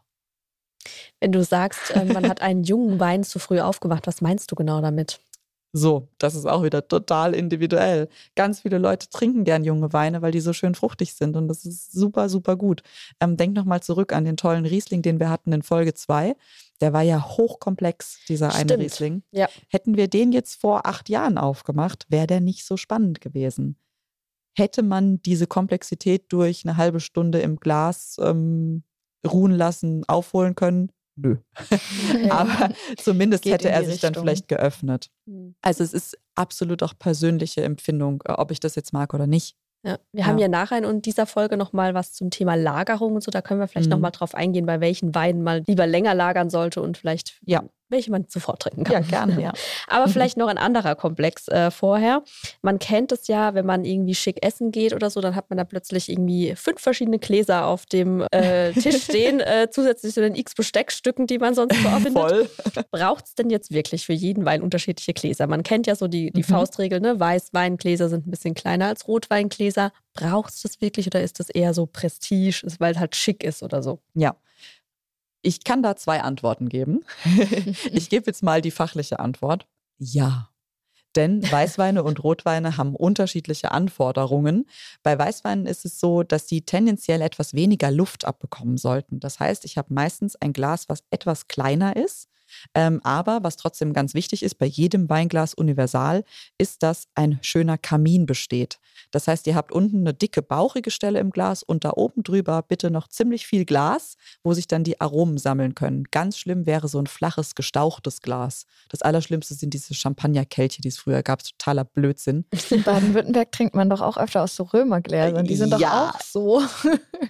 Wenn 1.20 1.32
du 1.32 1.44
sagst, 1.44 1.92
äh, 1.92 2.06
man 2.06 2.28
hat 2.28 2.42
einen 2.42 2.64
jungen 2.64 3.00
Wein 3.00 3.24
zu 3.24 3.40
früh 3.40 3.60
aufgemacht, 3.60 4.08
was 4.08 4.22
meinst 4.22 4.52
du 4.52 4.56
genau 4.56 4.82
damit? 4.82 5.20
So, 5.72 6.08
das 6.18 6.34
ist 6.34 6.48
auch 6.48 6.64
wieder 6.64 6.88
total 6.88 7.36
individuell. 7.36 8.10
Ganz 8.36 8.62
viele 8.62 8.80
Leute 8.80 9.08
trinken 9.10 9.44
gern 9.44 9.64
junge 9.64 9.94
Weine, 9.94 10.22
weil 10.24 10.32
die 10.32 10.40
so 10.40 10.52
schön 10.52 10.74
fruchtig 10.74 11.14
sind 11.14 11.36
und 11.36 11.48
das 11.48 11.64
ist 11.66 11.92
super, 11.92 12.28
super 12.28 12.56
gut. 12.56 12.82
Ähm, 13.20 13.38
denk 13.38 13.56
nochmal 13.56 13.82
zurück 13.82 14.12
an 14.12 14.26
den 14.26 14.36
tollen 14.36 14.66
Riesling, 14.66 15.04
den 15.04 15.20
wir 15.20 15.30
hatten 15.30 15.54
in 15.54 15.62
Folge 15.62 15.94
2. 15.94 16.36
Der 16.82 16.94
war 16.94 17.04
ja 17.04 17.24
hochkomplex, 17.24 18.20
dieser 18.28 18.50
Stimmt. 18.52 18.72
eine 18.72 18.84
Riesling. 18.84 19.24
Ja. 19.32 19.48
Hätten 19.68 19.96
wir 19.96 20.08
den 20.08 20.32
jetzt 20.32 20.60
vor 20.60 20.88
acht 20.88 21.08
Jahren 21.08 21.38
aufgemacht, 21.38 22.08
wäre 22.10 22.26
der 22.26 22.42
nicht 22.42 22.66
so 22.66 22.76
spannend 22.76 23.22
gewesen. 23.22 23.78
Hätte 24.58 24.82
man 24.82 25.22
diese 25.22 25.46
Komplexität 25.46 26.26
durch 26.30 26.66
eine 26.66 26.78
halbe 26.78 27.00
Stunde 27.00 27.42
im 27.42 27.58
Glas 27.58 28.18
ähm, 28.20 28.84
ruhen 29.26 29.52
lassen, 29.52 30.04
aufholen 30.08 30.56
können, 30.56 30.92
nö. 31.22 31.36
Aber 32.30 32.70
zumindest 32.98 33.44
Geht 33.44 33.54
hätte 33.54 33.70
er 33.70 33.84
sich 33.84 34.00
dann 34.00 34.10
Richtung. 34.10 34.24
vielleicht 34.24 34.48
geöffnet. 34.48 35.10
Hm. 35.28 35.56
Also 35.62 35.84
es 35.84 35.94
ist 35.94 36.18
absolut 36.36 36.84
auch 36.84 36.94
persönliche 36.98 37.64
Empfindung, 37.64 38.22
äh, 38.26 38.32
ob 38.34 38.52
ich 38.52 38.60
das 38.60 38.76
jetzt 38.76 38.94
mag 38.94 39.14
oder 39.14 39.28
nicht. 39.28 39.56
Ja, 39.86 39.98
wir 40.12 40.26
haben 40.26 40.38
Ja. 40.38 40.44
ja 40.44 40.48
nachher 40.50 40.84
in 40.84 41.02
dieser 41.02 41.26
Folge 41.26 41.56
nochmal 41.56 41.94
was 41.94 42.12
zum 42.14 42.32
Thema 42.32 42.56
Lagerung 42.56 43.16
und 43.16 43.24
so. 43.24 43.32
Da 43.32 43.42
können 43.42 43.62
wir 43.62 43.68
vielleicht 43.68 43.88
Mhm. 43.88 43.92
nochmal 43.92 44.12
drauf 44.12 44.36
eingehen, 44.36 44.66
bei 44.66 44.82
welchen 44.82 45.16
Weinen 45.16 45.42
man 45.42 45.64
lieber 45.68 45.88
länger 45.88 46.14
lagern 46.14 46.50
sollte 46.50 46.82
und 46.82 46.98
vielleicht 46.98 47.40
Ja. 47.46 47.64
Welche 47.90 48.12
man 48.12 48.26
sofort 48.30 48.62
trinken 48.62 48.84
kann. 48.84 49.08
gerne, 49.08 49.42
ja. 49.42 49.54
Aber 49.88 50.08
vielleicht 50.08 50.38
noch 50.38 50.48
ein 50.48 50.58
anderer 50.58 50.96
Komplex 50.96 51.48
äh, 51.48 51.72
vorher. 51.72 52.24
Man 52.62 52.80
kennt 52.80 53.12
es 53.12 53.28
ja, 53.28 53.54
wenn 53.54 53.66
man 53.66 53.86
irgendwie 53.86 54.16
schick 54.16 54.46
essen 54.46 54.72
geht 54.72 54.94
oder 54.94 55.10
so, 55.10 55.22
dann 55.22 55.36
hat 55.36 55.50
man 55.50 55.58
da 55.58 55.64
plötzlich 55.64 56.10
irgendwie 56.10 56.56
fünf 56.56 56.82
verschiedene 56.82 57.20
Gläser 57.20 57.66
auf 57.68 57.86
dem 57.86 58.26
äh, 58.32 58.72
Tisch 58.74 59.04
stehen, 59.04 59.40
äh, 59.40 59.70
zusätzlich 59.72 60.14
zu 60.14 60.22
den 60.22 60.36
x 60.36 60.54
Besteckstücken, 60.56 61.28
die 61.28 61.38
man 61.40 61.54
sonst 61.54 61.76
so 61.82 61.90
findet. 62.00 62.50
Braucht 62.92 63.26
es 63.26 63.36
denn 63.36 63.50
jetzt 63.50 63.72
wirklich 63.72 64.06
für 64.06 64.14
jeden 64.14 64.46
Wein 64.46 64.62
unterschiedliche 64.62 65.14
Gläser? 65.14 65.48
Man 65.48 65.64
kennt 65.64 65.88
ja 65.88 65.96
so 65.96 66.08
die, 66.08 66.32
die 66.32 66.42
Mhm. 66.42 66.46
Faustregel, 66.46 67.00
ne? 67.00 67.20
Weißweingläser 67.20 68.10
sind 68.10 68.28
ein 68.28 68.32
bisschen 68.32 68.54
kleiner 68.56 68.88
als 68.88 69.08
Rotweingläser. 69.08 69.92
Braucht 70.14 70.54
es 70.54 70.62
das 70.62 70.82
wirklich 70.82 71.08
oder 71.08 71.22
ist 71.22 71.40
das 71.40 71.50
eher 71.50 71.74
so 71.74 71.86
Prestige, 71.86 72.62
weil 72.80 72.94
es 72.94 73.00
halt 73.00 73.16
schick 73.16 73.44
ist 73.44 73.64
oder 73.64 73.82
so? 73.84 74.00
Ja. 74.16 74.36
Ich 75.42 75.64
kann 75.64 75.82
da 75.82 75.96
zwei 75.96 76.22
Antworten 76.22 76.70
geben. 76.70 77.06
ich 77.92 78.10
gebe 78.10 78.26
jetzt 78.28 78.44
mal 78.44 78.62
die 78.62 78.72
fachliche 78.72 79.20
Antwort. 79.20 79.68
Ja. 79.98 80.50
Denn 81.16 81.42
Weißweine 81.52 82.04
und 82.04 82.24
Rotweine 82.24 82.78
haben 82.78 82.96
unterschiedliche 82.96 83.72
Anforderungen. 83.72 84.66
Bei 85.02 85.18
Weißweinen 85.18 85.66
ist 85.66 85.84
es 85.86 86.00
so, 86.00 86.24
dass 86.24 86.48
sie 86.48 86.62
tendenziell 86.62 87.22
etwas 87.22 87.54
weniger 87.54 87.90
Luft 87.90 88.26
abbekommen 88.26 88.78
sollten. 88.78 89.20
Das 89.20 89.40
heißt, 89.40 89.66
ich 89.66 89.78
habe 89.78 89.94
meistens 89.94 90.36
ein 90.36 90.54
Glas, 90.54 90.88
was 90.88 91.04
etwas 91.10 91.48
kleiner 91.48 91.96
ist. 91.96 92.30
Ähm, 92.74 93.00
aber 93.04 93.40
was 93.44 93.58
trotzdem 93.58 93.94
ganz 93.94 94.14
wichtig 94.14 94.44
ist, 94.44 94.56
bei 94.56 94.66
jedem 94.66 95.10
Weinglas 95.10 95.54
universal, 95.54 96.24
ist, 96.58 96.84
dass 96.84 97.08
ein 97.16 97.40
schöner 97.42 97.78
Kamin 97.78 98.26
besteht. 98.26 98.80
Das 99.12 99.28
heißt, 99.28 99.48
ihr 99.48 99.56
habt 99.56 99.72
unten 99.72 100.00
eine 100.00 100.14
dicke, 100.14 100.42
bauchige 100.42 100.92
Stelle 100.92 101.20
im 101.20 101.32
Glas 101.32 101.64
und 101.64 101.84
da 101.86 101.92
oben 101.96 102.24
drüber 102.24 102.62
bitte 102.62 102.92
noch 102.92 103.08
ziemlich 103.08 103.48
viel 103.48 103.66
Glas, 103.66 104.16
wo 104.44 104.54
sich 104.54 104.68
dann 104.68 104.84
die 104.84 105.00
Aromen 105.02 105.38
sammeln 105.38 105.74
können. 105.76 106.04
Ganz 106.12 106.38
schlimm 106.38 106.66
wäre 106.66 106.88
so 106.88 107.00
ein 107.00 107.08
flaches, 107.08 107.56
gestauchtes 107.56 108.22
Glas. 108.22 108.66
Das 108.90 109.02
Allerschlimmste 109.02 109.54
sind 109.54 109.74
diese 109.74 109.94
Champagnerkelche, 109.94 110.82
die 110.82 110.90
es 110.90 110.98
früher 110.98 111.24
gab. 111.24 111.44
Totaler 111.44 111.86
Blödsinn. 111.86 112.46
In 112.70 112.84
Baden-Württemberg 112.84 113.52
trinkt 113.52 113.76
man 113.76 113.90
doch 113.90 114.02
auch 114.02 114.18
öfter 114.18 114.44
aus 114.44 114.56
so 114.56 114.64
Römergläsern. 114.64 115.46
Die 115.46 115.56
sind 115.56 115.72
doch 115.74 115.80
Ja. 115.80 116.10
auch 116.10 116.22
so. 116.22 116.62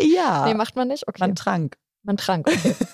Ja, 0.01 0.45
Nee, 0.47 0.53
macht 0.55 0.75
man 0.75 0.87
nicht? 0.87 1.07
Okay. 1.07 1.19
man 1.19 1.35
trank. 1.35 1.77
Man 2.03 2.17
trank. 2.17 2.47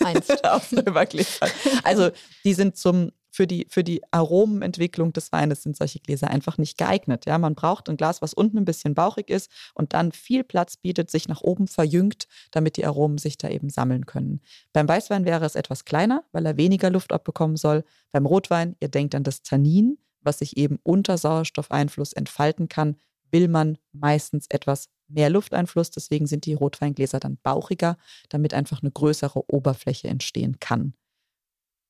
Einst. 0.04 0.44
aus 0.46 0.74
Römergläsern. 0.74 1.50
Also 1.84 2.10
die 2.44 2.54
sind 2.54 2.78
zum 2.78 3.12
für 3.36 3.48
die, 3.48 3.68
für 3.70 3.84
die 3.84 4.02
Aromenentwicklung 4.12 5.12
des 5.12 5.34
Weines 5.34 5.62
sind 5.62 5.76
solche 5.76 6.00
Gläser 6.00 6.30
einfach 6.30 6.58
nicht 6.58 6.78
geeignet. 6.78 7.26
Ja, 7.26 7.38
man 7.38 7.54
braucht 7.54 7.89
ein 7.89 7.98
Glas, 7.98 8.22
was 8.22 8.34
unten 8.34 8.58
ein 8.58 8.65
bisschen 8.65 8.96
bauchig 8.96 9.30
ist 9.30 9.52
und 9.74 9.94
dann 9.94 10.13
viel 10.13 10.46
Platz 10.46 10.78
bietet, 10.78 11.12
sich 11.12 11.28
nach 11.28 11.41
oben 11.41 11.68
verjüngt, 11.68 12.30
damit 12.52 12.78
die 12.78 12.86
Aromen 12.86 13.18
sich 13.18 13.38
da 13.38 13.50
eben 13.50 13.70
sammeln 13.70 14.06
können. 14.06 14.39
Beim 14.72 14.88
Weißwein 14.88 15.26
wäre 15.26 15.44
es 15.44 15.56
etwas 15.56 15.84
kleiner, 15.84 16.24
weil 16.32 16.46
er 16.46 16.56
weniger 16.56 16.89
Luft 16.89 17.12
abbekommen 17.12 17.58
soll. 17.58 17.84
Beim 18.13 18.26
Rotwein, 18.26 18.78
ihr 18.80 18.88
denkt 18.88 19.13
an 19.15 19.24
das 19.24 19.41
Tannin, 19.41 19.98
was 20.22 20.39
sich 20.39 20.56
eben 20.56 20.80
unter 20.84 21.18
Sauerstoffeinfluss 21.18 22.13
entfalten 22.13 22.70
kann, 22.70 22.96
will 23.36 23.50
man 23.50 23.78
meistens 23.91 24.48
etwas 24.50 24.88
mehr 25.10 25.30
Lufteinfluss. 25.30 25.91
Deswegen 25.91 26.26
sind 26.26 26.45
die 26.45 26.54
Rotweingläser 26.54 27.19
dann 27.19 27.38
bauchiger, 27.43 27.98
damit 28.30 28.54
einfach 28.54 28.82
eine 28.82 28.91
größere 28.91 29.43
Oberfläche 29.52 30.08
entstehen 30.08 30.60
kann. 30.62 30.93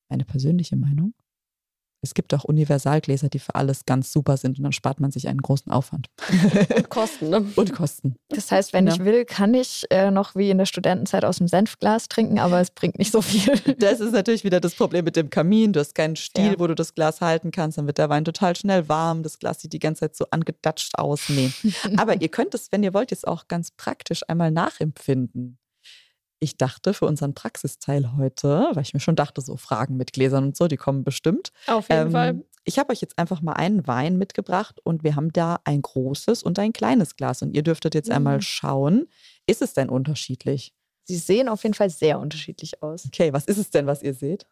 Meine 0.10 0.25
persönliche 0.25 0.75
Meinung? 0.75 1.13
Es 2.01 2.13
gibt 2.13 2.34
auch 2.36 2.43
Universalgläser, 2.43 3.29
die 3.29 3.39
für 3.39 3.55
alles 3.55 3.86
ganz 3.86 4.12
super 4.13 4.38
sind 4.38 4.58
und 4.60 4.63
dann 4.63 4.71
spart 4.73 4.99
man 4.99 5.10
sich 5.12 5.27
einen 5.27 5.41
großen 5.41 5.71
Aufwand. 5.71 6.08
Und 6.75 6.89
Kosten, 6.89 7.29
ne? 7.29 7.45
und 7.55 7.73
Kosten. 7.73 8.15
Das 8.29 8.51
heißt, 8.51 8.73
wenn 8.73 8.86
Ja. 8.86 8.93
ich 8.93 9.03
will, 9.03 9.25
kann 9.25 9.53
ich 9.55 9.86
äh, 9.89 10.12
noch 10.12 10.36
wie 10.36 10.51
in 10.51 10.60
der 10.60 10.67
Studentenzeit 10.67 11.25
aus 11.25 11.38
dem 11.38 11.47
Senfglas 11.47 12.08
trinken, 12.08 12.38
aber 12.38 12.60
es 12.62 12.69
bringt 12.69 12.99
nicht 12.99 13.12
so 13.12 13.21
viel. 13.21 13.53
Das 13.79 13.99
ist 14.01 14.12
natürlich 14.13 14.43
wieder 14.43 14.60
das 14.60 14.75
Problem 14.75 15.03
mit 15.05 15.15
dem 15.15 15.29
Kamin. 15.31 15.73
Du 15.73 15.79
hast 15.79 15.95
keinen 15.95 16.15
Stiel, 16.15 16.51
Ja. 16.53 16.60
wo 16.60 16.67
du 16.67 16.75
das 16.75 16.93
Glas 16.93 17.21
halten 17.21 17.49
kannst. 17.51 17.77
Dann 17.77 17.88
wird 17.88 17.97
der 17.97 18.10
Wein 18.10 18.23
total 18.25 18.55
schnell 18.55 18.88
warm. 18.88 19.23
Das 19.23 19.39
Glas 19.39 19.62
sieht 19.62 19.73
die 19.73 19.79
ganze 19.79 20.01
Zeit 20.01 20.15
so 20.15 20.25
angedatscht 20.31 20.97
aus. 20.99 21.29
Nee. 21.29 21.51
Aber 21.97 22.21
ihr 22.21 22.29
könnt 22.29 22.53
es, 22.53 22.71
wenn 22.71 22.84
ihr 22.84 22.93
wollt, 22.93 23.10
jetzt 23.12 23.27
auch 23.27 23.47
ganz 23.47 23.71
praktisch 23.71 24.21
einmal 24.27 24.51
nachempfinden. 24.51 25.58
Ich 26.39 26.58
dachte 26.58 26.93
für 26.93 27.06
unseren 27.06 27.34
Praxisteil 27.34 28.15
heute, 28.17 28.69
weil 28.74 28.84
ich 28.84 28.93
mir 28.93 29.00
schon 29.00 29.15
dachte, 29.15 29.41
so 29.41 29.56
Fragen 29.58 29.98
mit 29.98 30.13
Gläsern 30.13 30.43
und 30.45 30.58
so, 30.58 30.67
die 30.67 30.78
kommen 30.78 31.04
bestimmt. 31.04 31.52
Auf 31.67 31.89
jeden 31.89 32.08
Ähm, 32.08 32.12
Fall. 32.12 32.45
Ich 32.67 32.80
habe 32.80 32.91
euch 32.91 33.00
jetzt 33.02 33.17
einfach 33.19 33.41
mal 33.41 33.54
einen 33.54 33.86
Wein 33.88 34.17
mitgebracht 34.17 34.80
und 34.84 35.04
wir 35.04 35.15
haben 35.15 35.32
da 35.32 35.60
ein 35.65 35.82
großes 35.84 36.41
und 36.43 36.58
ein 36.60 36.74
kleines 36.74 37.15
Glas. 37.15 37.41
Und 37.43 37.56
ihr 37.56 37.62
dürftet 37.62 37.93
jetzt 37.93 38.10
einmal 38.10 38.38
Mhm. 38.38 38.41
schauen, 38.41 39.08
ist 39.45 39.62
es 39.62 39.74
denn 39.74 39.88
unterschiedlich? 39.89 40.74
Sie 41.04 41.15
sehen 41.17 41.48
auf 41.48 41.62
jeden 41.63 41.76
Fall 41.76 41.91
sehr 41.91 42.19
unterschiedlich 42.19 42.82
aus. 42.82 43.06
Okay, 43.06 43.32
was 43.32 43.45
ist 43.45 43.58
es 43.60 43.69
denn, 43.69 43.86
was 43.86 44.02
ihr 44.02 44.15
seht? 44.15 44.48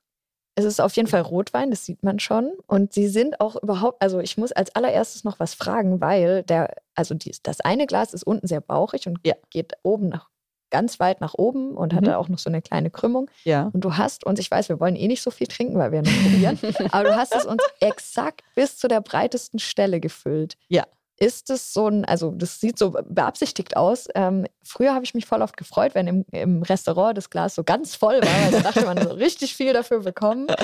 Es 0.56 0.66
ist 0.66 0.80
auf 0.80 0.96
jeden 0.96 1.08
Fall 1.08 1.22
Rotwein, 1.22 1.72
das 1.72 1.84
sieht 1.86 2.04
man 2.04 2.20
schon. 2.20 2.52
Und 2.68 2.94
sie 2.94 3.08
sind 3.08 3.40
auch 3.42 3.56
überhaupt, 3.62 4.00
also 4.04 4.20
ich 4.20 4.38
muss 4.38 4.52
als 4.52 4.74
allererstes 4.76 5.24
noch 5.24 5.40
was 5.40 5.56
fragen, 5.56 6.00
weil 6.00 6.44
der, 6.44 6.76
also 6.94 7.16
die, 7.16 7.36
das 7.42 7.60
eine 7.62 7.88
Glas 7.88 8.14
ist 8.14 8.22
unten 8.24 8.46
sehr 8.46 8.62
bauchig 8.62 9.08
und 9.08 9.20
Ja. 9.26 9.34
geht 9.50 9.74
oben 9.82 10.10
nach 10.10 10.30
ganz 10.74 11.00
weit 11.00 11.22
nach 11.22 11.36
oben 11.38 11.78
und 11.78 11.94
hat 11.94 12.02
Mhm. 12.02 12.06
da 12.08 12.18
auch 12.18 12.28
noch 12.28 12.40
so 12.40 12.50
eine 12.50 12.62
kleine 12.62 12.90
Krümmung. 12.90 13.30
Ja. 13.46 13.70
Und 13.74 13.86
du 13.86 13.96
hast 13.96 14.26
uns, 14.26 14.40
ich 14.40 14.50
weiß, 14.52 14.68
wir 14.70 14.80
wollen 14.80 14.96
eh 14.96 15.08
nicht 15.08 15.22
so 15.22 15.30
viel 15.32 15.48
trinken, 15.48 15.78
weil 15.78 15.92
wir 15.92 16.02
noch 16.02 16.12
probieren, 16.12 16.60
aber 16.92 17.04
du 17.10 17.16
hast 17.16 17.34
es 17.36 17.46
uns 17.46 17.64
exakt 17.80 18.42
bis 18.56 18.78
zu 18.78 18.88
der 18.88 19.00
breitesten 19.02 19.60
Stelle 19.60 20.00
gefüllt. 20.00 20.56
Ja. 20.68 20.86
Ist 21.20 21.52
es 21.52 21.74
so 21.74 21.88
ein, 21.88 22.06
also 22.06 22.32
das 22.32 22.60
sieht 22.60 22.80
so 22.80 22.90
beabsichtigt 23.08 23.78
aus. 23.78 24.08
Ähm, 24.16 24.46
früher 24.64 24.96
habe 24.96 25.06
ich 25.06 25.14
mich 25.14 25.28
voll 25.28 25.44
oft 25.44 25.56
gefreut, 25.56 25.94
wenn 25.94 26.08
im, 26.08 26.26
im 26.32 26.64
Restaurant 26.64 27.16
das 27.16 27.30
Glas 27.30 27.54
so 27.54 27.64
ganz 27.64 27.94
voll 27.96 28.16
war, 28.20 28.44
weil 28.44 28.52
da 28.52 28.60
dachte 28.72 28.84
man 28.86 28.98
so 29.00 29.14
richtig 29.14 29.56
viel 29.56 29.74
dafür 29.74 30.00
bekommen. 30.02 30.48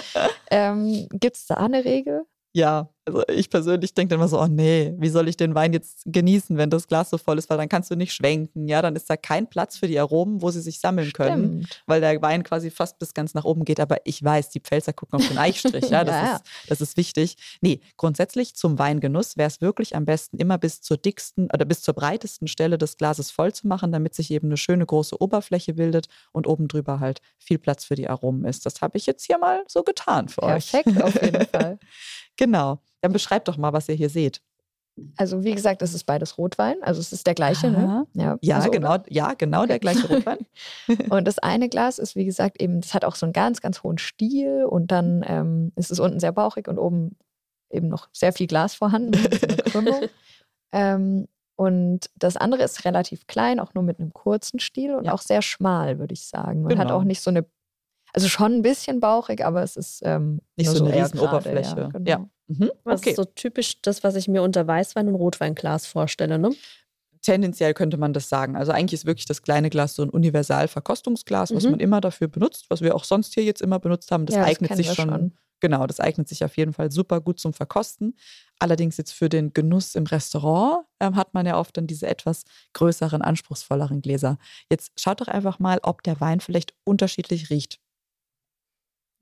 Ähm, 0.51 1.07
Gibt 1.11 1.35
es 1.37 1.45
da 1.45 1.53
eine 1.55 1.85
Regel? 1.85 2.23
Ja, 2.53 2.89
also 3.09 3.23
ich 3.27 3.49
persönlich 3.49 3.93
denke 3.93 4.09
dann 4.09 4.19
immer 4.19 4.27
so, 4.27 4.39
oh 4.39 4.47
nee, 4.47 4.93
wie 4.97 5.09
soll 5.09 5.27
ich 5.27 5.37
den 5.37 5.55
Wein 5.55 5.73
jetzt 5.73 6.03
genießen, 6.05 6.57
wenn 6.57 6.69
das 6.69 6.87
Glas 6.87 7.09
so 7.09 7.17
voll 7.17 7.37
ist, 7.37 7.49
weil 7.49 7.57
dann 7.57 7.69
kannst 7.69 7.89
du 7.91 7.95
nicht 7.95 8.13
schwenken, 8.13 8.67
ja, 8.67 8.81
dann 8.81 8.95
ist 8.95 9.09
da 9.09 9.17
kein 9.17 9.49
Platz 9.49 9.77
für 9.77 9.87
die 9.87 9.99
Aromen, 9.99 10.41
wo 10.41 10.51
sie 10.51 10.61
sich 10.61 10.79
sammeln 10.79 11.11
können, 11.13 11.63
Stimmt. 11.63 11.83
weil 11.87 12.01
der 12.01 12.21
Wein 12.21 12.43
quasi 12.43 12.69
fast 12.69 12.99
bis 12.99 13.13
ganz 13.13 13.33
nach 13.33 13.45
oben 13.45 13.65
geht, 13.65 13.79
aber 13.79 13.97
ich 14.05 14.23
weiß, 14.23 14.49
die 14.49 14.59
Pfälzer 14.59 14.93
gucken 14.93 15.19
auf 15.19 15.27
den 15.27 15.37
Eichstrich, 15.37 15.89
ja, 15.89 16.03
das, 16.03 16.15
Ja. 16.15 16.35
Ist, 16.35 16.43
das 16.67 16.81
ist 16.81 16.97
wichtig. 16.97 17.37
Nee, 17.61 17.81
grundsätzlich 17.97 18.55
zum 18.55 18.77
Weingenuss 18.79 19.37
wäre 19.37 19.47
es 19.47 19.61
wirklich 19.61 19.95
am 19.95 20.05
besten 20.05 20.37
immer 20.37 20.57
bis 20.57 20.81
zur 20.81 20.97
dicksten 20.97 21.49
oder 21.53 21.65
bis 21.65 21.81
zur 21.81 21.93
breitesten 21.93 22.47
Stelle 22.47 22.77
des 22.77 22.97
Glases 22.97 23.31
voll 23.31 23.53
zu 23.53 23.67
machen, 23.67 23.91
damit 23.91 24.13
sich 24.15 24.31
eben 24.31 24.47
eine 24.47 24.57
schöne 24.57 24.85
große 24.85 25.19
Oberfläche 25.21 25.73
bildet 25.73 26.07
und 26.31 26.47
oben 26.47 26.67
drüber 26.67 26.99
halt 26.99 27.21
viel 27.37 27.57
Platz 27.57 27.85
für 27.85 27.95
die 27.95 28.09
Aromen 28.09 28.45
ist. 28.45 28.65
Das 28.65 28.81
habe 28.81 28.97
ich 28.97 29.05
jetzt 29.05 29.25
hier 29.25 29.37
mal 29.37 29.63
so 29.67 29.83
getan 29.83 30.29
für 30.29 30.43
euch. 30.43 30.71
Perfekt 30.71 31.01
auf 31.01 31.21
jeden 31.21 31.45
Fall. 31.47 31.79
Genau. 32.39 32.79
Dann 33.01 33.11
beschreibt 33.13 33.47
doch 33.47 33.57
mal, 33.57 33.73
was 33.73 33.87
ihr 33.89 33.95
hier 33.95 34.09
seht. 34.09 34.41
Also 35.15 35.43
wie 35.45 35.55
gesagt, 35.55 35.81
es 35.81 35.93
ist 35.93 36.03
beides 36.03 36.37
Rotwein, 36.37 36.75
also 36.83 36.99
es 36.99 37.13
ist 37.13 37.25
der 37.25 37.33
gleiche, 37.33 37.69
ne? 37.71 38.05
Aha. 38.13 38.37
Ja, 38.41 38.55
also, 38.57 38.69
genau, 38.69 38.97
ja, 39.07 39.33
genau 39.33 39.65
der 39.65 39.79
gleiche 39.79 40.07
Rotwein. 40.09 40.39
Und 41.09 41.25
das 41.25 41.39
eine 41.39 41.69
Glas 41.69 41.99
ist, 41.99 42.17
wie 42.17 42.25
gesagt, 42.25 42.61
eben, 42.61 42.81
das 42.81 42.93
hat 42.93 43.05
auch 43.05 43.15
so 43.15 43.25
einen 43.25 43.31
ganz, 43.31 43.61
ganz 43.61 43.81
hohen 43.83 43.97
Stiel 43.97 44.65
und 44.65 44.91
dann 44.91 45.23
ähm, 45.25 45.71
ist 45.77 45.89
es 45.91 45.99
unten 46.01 46.19
sehr 46.19 46.33
bauchig 46.33 46.67
und 46.67 46.77
oben 46.77 47.15
eben 47.69 47.87
noch 47.87 48.09
sehr 48.11 48.33
viel 48.33 48.47
Glas 48.47 48.73
vorhanden 48.73 49.13
Krümmung. 49.71 50.01
ähm, 50.73 51.27
und 51.55 52.09
das 52.15 52.35
andere 52.35 52.63
ist 52.63 52.83
relativ 52.83 53.25
klein, 53.27 53.59
auch 53.61 53.73
nur 53.73 53.83
mit 53.83 53.99
einem 53.99 54.11
kurzen 54.11 54.59
Stiel 54.59 54.95
und 54.95 55.05
Ja. 55.05 55.13
auch 55.13 55.21
sehr 55.21 55.41
schmal, 55.41 55.97
würde 55.99 56.13
ich 56.13 56.25
sagen. 56.25 56.65
Und 56.65 56.77
hat 56.77 56.87
Genau. 56.87 56.97
auch 56.99 57.03
nicht 57.03 57.21
so 57.21 57.29
eine, 57.29 57.45
also 58.13 58.27
schon 58.27 58.53
ein 58.53 58.61
bisschen 58.61 58.99
bauchig, 58.99 59.45
aber 59.45 59.63
es 59.63 59.75
ist 59.75 60.01
ähm, 60.03 60.41
Nicht 60.55 60.67
nur 60.67 60.75
so 60.77 60.85
eine 60.85 60.95
eher 60.95 61.05
riesen 61.05 61.19
Oberfläche. 61.19 61.79
Ja, 61.79 61.87
genau. 61.89 62.09
Ja. 62.09 62.29
Mhm. 62.47 62.71
Was 62.83 63.01
Okay. 63.01 63.11
ist 63.11 63.15
so 63.17 63.25
typisch 63.25 63.81
das, 63.81 64.03
was 64.03 64.15
ich 64.15 64.27
mir 64.27 64.41
unter 64.41 64.65
Weißwein 64.65 65.07
und 65.07 65.15
Rotweinglas 65.15 65.85
vorstelle, 65.85 66.39
ne? 66.39 66.51
Tendenziell 67.21 67.73
könnte 67.73 67.97
man 67.97 68.13
das 68.13 68.29
sagen. 68.29 68.55
Also 68.55 68.71
eigentlich 68.71 68.93
ist 69.01 69.05
wirklich 69.05 69.25
das 69.25 69.41
kleine 69.41 69.69
Glas 69.69 69.93
so 69.95 70.03
ein 70.03 70.09
Universal-Verkostungsglas, 70.09 71.53
was 71.53 71.65
Mhm. 71.65 71.71
man 71.71 71.79
immer 71.81 71.99
dafür 72.01 72.27
benutzt, 72.29 72.65
was 72.69 72.81
wir 72.81 72.95
auch 72.95 73.03
sonst 73.03 73.33
hier 73.33 73.43
jetzt 73.43 73.61
immer 73.61 73.79
benutzt 73.79 74.11
haben. 74.11 74.25
Das 74.25 74.35
Ja, 74.37 74.43
eignet 74.43 74.69
kennen 74.69 74.77
sich 74.77 74.87
wir 74.87 74.95
schon, 74.95 75.33
Genau, 75.61 75.85
das 75.87 75.99
eignet 75.99 76.29
sich 76.29 76.45
auf 76.45 76.55
jeden 76.55 76.71
Fall 76.71 76.89
super 76.89 77.19
gut 77.19 77.37
zum 77.41 77.51
Verkosten. 77.51 78.15
Allerdings 78.59 78.95
jetzt 78.95 79.11
für 79.11 79.27
den 79.27 79.51
Genuss 79.51 79.95
im 79.95 80.05
Restaurant 80.05 80.85
ähm, 81.01 81.17
hat 81.17 81.33
man 81.33 81.45
ja 81.45 81.59
oft 81.59 81.75
dann 81.75 81.85
diese 81.85 82.07
etwas 82.07 82.43
größeren, 82.71 83.21
anspruchsvolleren 83.21 84.01
Gläser. 84.01 84.37
Jetzt 84.71 84.93
schaut 84.97 85.19
doch 85.19 85.27
einfach 85.27 85.59
mal, 85.59 85.79
ob 85.83 86.01
der 86.03 86.21
Wein 86.21 86.39
vielleicht 86.39 86.73
unterschiedlich 86.85 87.49
riecht. 87.49 87.81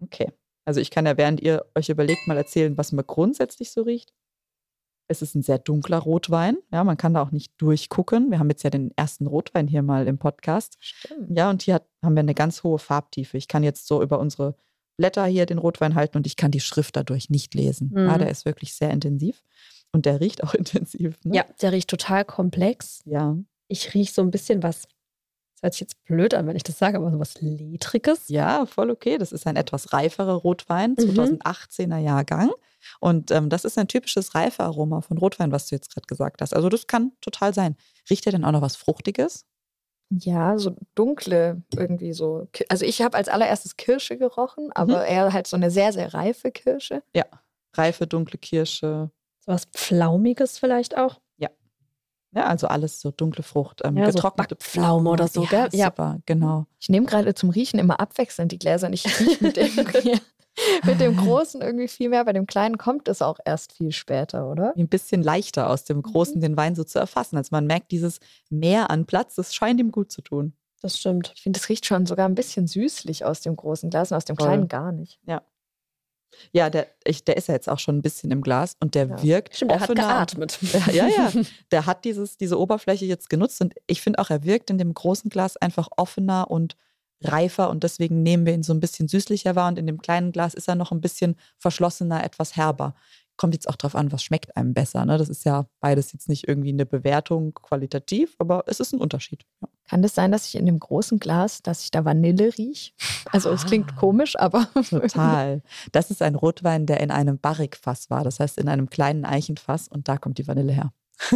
Okay. 0.02 0.32
Also 0.66 0.80
ich 0.82 0.92
kann 0.92 1.06
ja, 1.06 1.18
während 1.18 1.40
ihr 1.42 1.66
euch 1.76 1.90
überlegt, 1.90 2.28
mal 2.28 2.38
erzählen, 2.38 2.78
was 2.78 2.92
man 2.92 3.06
grundsätzlich 3.08 3.72
so 3.72 3.84
riecht. 3.84 4.14
Es 5.10 5.22
ist 5.22 5.36
ein 5.36 5.42
sehr 5.42 5.58
dunkler 5.60 6.00
Rotwein. 6.00 6.58
Ja, 6.72 6.84
man 6.84 6.98
kann 6.98 7.14
da 7.14 7.22
auch 7.22 7.32
nicht 7.32 7.54
durchgucken. 7.58 8.30
Wir 8.30 8.40
haben 8.40 8.50
jetzt 8.50 8.64
ja 8.64 8.70
den 8.70 8.92
ersten 8.98 9.26
Rotwein 9.26 9.68
hier 9.68 9.82
mal 9.82 10.06
im 10.08 10.18
Podcast. 10.18 10.76
Stimmt. 10.82 11.38
Ja, 11.38 11.50
und 11.50 11.62
hier 11.62 11.76
hat, 11.76 11.88
haben 12.04 12.16
wir 12.16 12.20
eine 12.22 12.34
ganz 12.34 12.64
hohe 12.64 12.78
Farbtiefe. 12.80 13.38
Ich 13.38 13.48
kann 13.48 13.64
jetzt 13.64 13.88
so 13.88 14.02
über 14.04 14.20
unsere 14.20 14.56
Blätter 14.98 15.26
hier 15.26 15.46
den 15.46 15.60
Rotwein 15.60 15.96
halten 15.96 16.18
und 16.18 16.28
ich 16.28 16.36
kann 16.36 16.52
die 16.52 16.60
Schrift 16.60 16.98
dadurch 16.98 17.30
nicht 17.30 17.54
lesen. 17.54 17.94
Ja, 17.96 18.16
Mhm. 18.16 18.20
der 18.20 18.30
ist 18.30 18.44
wirklich 18.44 18.74
sehr 18.74 18.90
intensiv. 18.92 19.42
Und 19.94 20.06
der 20.06 20.20
riecht 20.20 20.44
auch 20.44 20.54
intensiv. 20.94 21.18
Ne? 21.24 21.38
Ja, 21.38 21.46
der 21.62 21.72
riecht 21.72 21.90
total 21.90 22.26
komplex. 22.26 23.02
Ja. 23.06 23.38
Ich 23.70 23.94
rieche 23.94 24.12
so 24.12 24.22
ein 24.22 24.32
bisschen 24.32 24.62
was, 24.62 24.88
das 25.58 25.64
hört 25.64 25.74
sich 25.74 25.82
jetzt 25.82 26.04
blöd 26.06 26.34
an, 26.36 26.46
wenn 26.48 26.56
ich 26.56 26.64
das 26.64 26.78
sage, 26.78 26.98
aber 26.98 27.12
so 27.12 27.20
was 27.20 27.42
Ledriges. 27.42 28.30
Ja, 28.30 28.66
voll 28.68 28.92
okay. 28.92 29.18
Das 29.18 29.32
ist 29.32 29.48
ein 29.48 29.56
etwas 29.56 29.92
reiferer 29.92 30.34
Rotwein, 30.36 30.92
Mhm. 30.92 31.10
2018er 31.20 31.98
Jahrgang. 31.98 32.52
Und 33.00 33.32
ähm, 33.32 33.50
das 33.50 33.66
ist 33.66 33.78
ein 33.78 33.88
typisches 33.88 34.36
Reifearoma 34.36 35.02
von 35.02 35.18
Rotwein, 35.18 35.52
was 35.52 35.68
du 35.68 35.76
jetzt 35.76 35.92
gerade 35.94 36.06
gesagt 36.08 36.42
hast. 36.42 36.54
Also 36.56 36.70
das 36.70 36.86
kann 36.88 37.12
total 37.22 37.54
sein. 37.54 37.76
Riecht 38.10 38.26
der 38.26 38.32
denn 38.34 38.46
auch 38.46 38.52
noch 38.52 38.62
was 38.62 38.76
Fruchtiges? 38.76 39.46
Ja, 40.10 40.58
so 40.58 40.76
dunkle 40.96 41.64
irgendwie 41.76 42.14
so. 42.14 42.48
Also 42.70 42.86
ich 42.86 43.02
habe 43.02 43.18
als 43.18 43.28
allererstes 43.28 43.76
Kirsche 43.76 44.18
gerochen, 44.18 44.70
aber 44.74 45.06
eher 45.06 45.34
halt 45.34 45.48
so 45.48 45.58
eine 45.58 45.70
sehr, 45.72 45.92
sehr 45.92 46.14
reife 46.14 46.52
Kirsche. 46.52 47.04
Reife, 47.74 48.08
dunkle 48.08 48.38
Kirsche. 48.38 49.12
So 49.40 49.52
was 49.52 49.66
Pflaumiges 49.66 50.60
vielleicht 50.60 50.98
auch. 50.98 51.20
Ja, 52.34 52.46
also 52.46 52.68
alles 52.68 53.00
so 53.02 53.12
dunkle 53.12 53.44
Frucht. 53.44 53.82
Ähm, 53.84 53.98
Ja, 53.98 54.08
so 54.08 54.14
getrocknete 54.16 54.56
Backpflaume 54.56 55.10
oder 55.10 55.28
so, 55.28 55.44
ja, 55.44 55.50
gell? 55.50 55.70
Ja. 55.72 55.86
Super, 55.88 56.20
genau. 56.26 56.66
Ich 56.80 56.90
nehme 56.90 57.06
gerade 57.06 57.34
zum 57.34 57.50
Riechen 57.50 57.80
immer 57.80 58.00
abwechselnd 58.00 58.52
die 58.52 58.60
Gläser 58.60 58.88
und 58.88 58.94
ich 58.94 59.06
rieche 59.20 59.44
mit 59.44 59.56
dem, 59.58 59.72
mit 60.86 61.00
dem 61.00 61.16
großen 61.16 61.62
irgendwie 61.62 61.88
viel 61.88 62.10
mehr. 62.10 62.26
Bei 62.26 62.34
dem 62.34 62.46
kleinen 62.46 62.78
kommt 62.78 63.08
es 63.08 63.22
auch 63.22 63.40
erst 63.46 63.74
viel 63.74 63.92
später, 63.92 64.50
oder? 64.50 64.74
Ein 64.78 64.88
bisschen 64.90 65.24
leichter 65.24 65.70
aus 65.70 65.84
Mhm. 65.84 65.86
dem 65.94 66.02
Großen 66.04 66.42
den 66.42 66.58
Wein 66.58 66.76
so 66.76 66.84
zu 66.84 67.00
erfassen. 67.00 67.38
Also 67.38 67.50
man 67.52 67.66
merkt 67.66 67.92
dieses 67.92 68.20
Mehr 68.50 68.90
an 68.92 69.06
Platz, 69.06 69.36
das 69.36 69.56
scheint 69.56 69.80
ihm 69.80 69.92
gut 69.92 70.12
zu 70.12 70.22
tun. 70.22 70.54
Das 70.82 70.98
stimmt. 71.00 71.32
Ich 71.36 71.42
finde, 71.42 71.60
es 71.60 71.70
riecht 71.70 71.86
schon 71.88 72.06
sogar 72.06 72.28
ein 72.28 72.36
bisschen 72.36 72.68
süßlich 72.68 73.26
aus 73.26 73.42
dem 73.42 73.56
großen 73.56 73.90
Glas 73.90 74.12
und 74.12 74.18
aus 74.18 74.26
dem 74.26 74.36
Voll. 74.38 74.46
kleinen 74.48 74.68
gar 74.68 74.92
nicht. 74.92 75.20
Ja, 75.26 75.42
der, 76.54 76.88
ich, 77.06 77.24
der 77.26 77.38
ist 77.38 77.48
ja 77.48 77.54
jetzt 77.54 77.70
auch 77.70 77.80
schon 77.80 77.98
ein 77.98 78.02
bisschen 78.02 78.32
im 78.32 78.42
Glas 78.42 78.76
und 78.80 78.96
der 78.96 79.08
Ja. 79.08 79.24
wirkt 79.24 79.56
Stimmt, 79.56 79.72
er 79.72 79.80
hat 79.80 79.90
offener. 79.90 80.08
geatmet. 80.08 80.60
Ja, 80.92 80.92
ja, 80.92 81.08
ja. 81.08 81.32
Der 81.72 81.86
hat 81.86 82.06
dieses, 82.06 82.38
diese 82.38 82.60
Oberfläche 82.60 83.06
jetzt 83.06 83.30
genutzt 83.30 83.62
und 83.62 83.74
ich 83.88 84.02
finde 84.02 84.20
auch, 84.20 84.30
er 84.30 84.44
wirkt 84.44 84.70
in 84.70 84.78
dem 84.78 84.94
großen 84.94 85.30
Glas 85.30 85.58
einfach 85.58 85.88
offener 85.98 86.50
und 86.52 86.76
reifer 87.24 87.70
und 87.70 87.84
deswegen 87.84 88.22
nehmen 88.24 88.46
wir 88.46 88.54
ihn 88.54 88.64
so 88.64 88.74
ein 88.74 88.80
bisschen 88.80 89.08
süßlicher 89.08 89.56
wahr 89.56 89.70
und 89.70 89.80
in 89.80 89.88
dem 89.88 90.00
kleinen 90.00 90.32
Glas 90.32 90.54
ist 90.54 90.68
er 90.68 90.76
noch 90.76 90.92
ein 90.92 91.02
bisschen 91.02 91.36
verschlossener, 91.58 92.24
etwas 92.24 92.56
herber. 92.56 92.94
Kommt 93.38 93.54
jetzt 93.54 93.70
auch 93.70 93.76
drauf 93.76 93.96
an, 93.96 94.12
was 94.12 94.24
schmeckt 94.24 94.58
einem 94.58 94.74
besser. 94.74 95.06
Ne? 95.06 95.18
Das 95.18 95.30
ist 95.30 95.46
ja 95.46 95.66
beides 95.80 96.12
jetzt 96.12 96.28
nicht 96.28 96.48
irgendwie 96.48 96.70
eine 96.70 96.86
Bewertung 96.86 97.54
qualitativ, 97.54 98.36
aber 98.40 98.64
es 98.68 98.80
ist 98.80 98.94
ein 98.94 99.00
Unterschied. 99.00 99.46
Ja. 99.62 99.70
Kann 99.90 100.02
das 100.02 100.16
sein, 100.16 100.32
dass 100.32 100.48
ich 100.48 100.56
in 100.56 100.66
dem 100.66 100.80
großen 100.80 101.20
Glas, 101.20 101.62
dass 101.62 101.84
ich 101.84 101.92
da 101.92 102.04
Vanille 102.04 102.52
rieche? 102.58 102.92
Also 103.32 103.50
es 103.52 103.66
klingt 103.66 103.92
Ah. 103.94 103.96
komisch, 104.00 104.38
aber 104.38 104.68
Total. 104.90 105.62
Das 105.94 106.12
ist 106.12 106.22
ein 106.22 106.36
Rotwein, 106.36 106.86
der 106.88 107.00
in 107.00 107.12
einem 107.12 107.38
Barrikfass 107.40 108.10
war, 108.10 108.24
das 108.24 108.40
heißt 108.40 108.58
in 108.58 108.68
einem 108.68 108.90
kleinen 108.90 109.24
Eichenfass 109.24 109.88
und 109.88 110.08
da 110.10 110.18
kommt 110.18 110.40
die 110.40 110.48
Vanille 110.48 110.74
her. 110.74 110.92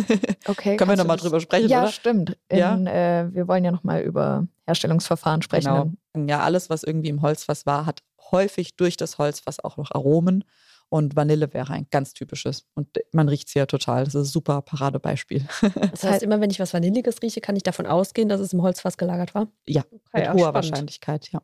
Okay. 0.48 0.76
Können 0.78 0.90
wir 0.92 0.98
nochmal 0.98 1.18
drüber 1.18 1.40
sprechen, 1.40 1.70
Ja, 1.70 1.84
oder? 1.84 1.92
stimmt. 1.92 2.38
Ja. 2.52 2.74
In, 2.74 2.88
äh, 2.88 3.30
wir 3.32 3.48
wollen 3.48 3.64
ja 3.64 3.72
nochmal 3.72 4.02
über 4.02 4.48
Herstellungsverfahren 4.66 5.42
sprechen. 5.42 5.96
Genau. 6.14 6.28
Ja, 6.28 6.42
alles, 6.42 6.70
was 6.70 6.84
irgendwie 6.84 7.10
im 7.10 7.22
Holzfass 7.22 7.66
war, 7.66 7.86
hat 7.86 8.02
häufig 8.32 8.76
durch 8.76 8.98
das 8.98 9.18
Holzfass 9.18 9.60
auch 9.64 9.78
noch 9.78 9.92
Aromen. 9.92 10.44
Und 10.94 11.16
Vanille 11.16 11.54
wäre 11.54 11.72
ein 11.72 11.88
ganz 11.90 12.14
typisches. 12.14 12.68
Und 12.74 12.90
man 13.14 13.30
riecht 13.30 13.48
es 13.48 13.54
hier 13.54 13.66
total. 13.66 14.04
Das 14.04 14.14
ist 14.14 14.22
ein 14.28 14.32
super 14.32 14.62
Paradebeispiel. 14.62 15.48
Das 15.92 16.04
heißt, 16.04 16.22
immer 16.22 16.42
wenn 16.42 16.50
ich 16.50 16.60
was 16.60 16.74
Vanilliges 16.74 17.22
rieche, 17.22 17.40
kann 17.40 17.56
ich 17.56 17.64
davon 17.64 17.86
ausgehen, 17.86 18.28
dass 18.28 18.42
es 18.42 18.52
im 18.52 18.62
Holzfass 18.62 18.98
gelagert 18.98 19.34
war. 19.34 19.48
Ja, 19.66 19.84
Okay, 19.90 20.00
Mit 20.14 20.24
ja, 20.26 20.34
hoher 20.34 20.40
spannend. 20.50 20.54
Wahrscheinlichkeit, 20.72 21.32
ja. 21.32 21.42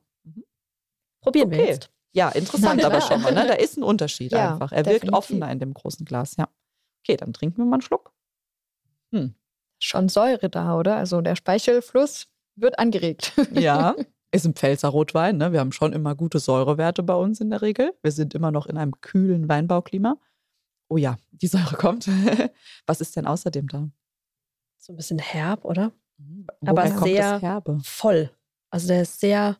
Probieren 1.21 1.49
wir 1.51 1.59
Okay. 1.59 1.67
jetzt. 1.69 1.89
Ja, 2.11 2.29
interessant 2.29 2.83
aber 2.83 2.99
schon 2.99 3.21
mal. 3.21 3.33
Ne? 3.33 3.47
Da 3.47 3.53
ist 3.53 3.77
ein 3.77 3.83
Unterschied 3.83 4.31
Ja, 4.33 4.53
einfach. 4.53 4.71
Er 4.73 4.85
wirkt 4.85 5.03
definitiv. 5.03 5.17
offener 5.17 5.49
in 5.51 5.59
dem 5.59 5.73
großen 5.73 6.05
Glas, 6.05 6.35
ja. 6.37 6.49
Okay, 7.05 7.15
dann 7.15 7.31
trinken 7.31 7.57
wir 7.59 7.65
mal 7.65 7.75
einen 7.75 7.81
Schluck. 7.81 8.11
Schon 9.79 10.09
Säure 10.09 10.49
da, 10.49 10.77
oder? 10.77 10.97
Also 10.97 11.21
der 11.21 11.35
Speichelfluss 11.35 12.27
wird 12.55 12.79
angeregt. 12.79 13.31
Ja, 13.51 13.95
ist 14.31 14.45
ein 14.45 14.53
Pfälzer 14.53 14.89
Rotwein. 14.89 15.37
Ne? 15.37 15.51
Wir 15.53 15.59
haben 15.59 15.71
schon 15.71 15.93
immer 15.93 16.15
gute 16.15 16.39
Säurewerte 16.39 17.03
bei 17.03 17.15
uns 17.15 17.39
in 17.41 17.49
der 17.49 17.61
Regel. 17.61 17.93
Wir 18.01 18.11
sind 18.11 18.33
immer 18.35 18.51
noch 18.51 18.65
in 18.67 18.77
einem 18.77 18.99
kühlen 19.01 19.47
Weinbauklima. 19.49 20.17
Oh 20.89 20.97
ja, 20.97 21.17
die 21.31 21.47
Säure 21.47 21.75
kommt. 21.75 22.07
Was 22.85 23.01
ist 23.01 23.15
denn 23.15 23.25
außerdem 23.25 23.67
da? 23.67 23.89
So 24.77 24.93
ein 24.93 24.95
bisschen 24.95 25.19
herb, 25.19 25.65
oder? 25.65 25.91
Woher 26.17 26.71
Aber 26.71 26.81
sehr-? 27.07 27.39
Voll. 27.83 28.31
Also 28.69 28.87
der 28.87 29.01
ist 29.03 29.19
sehr, 29.19 29.57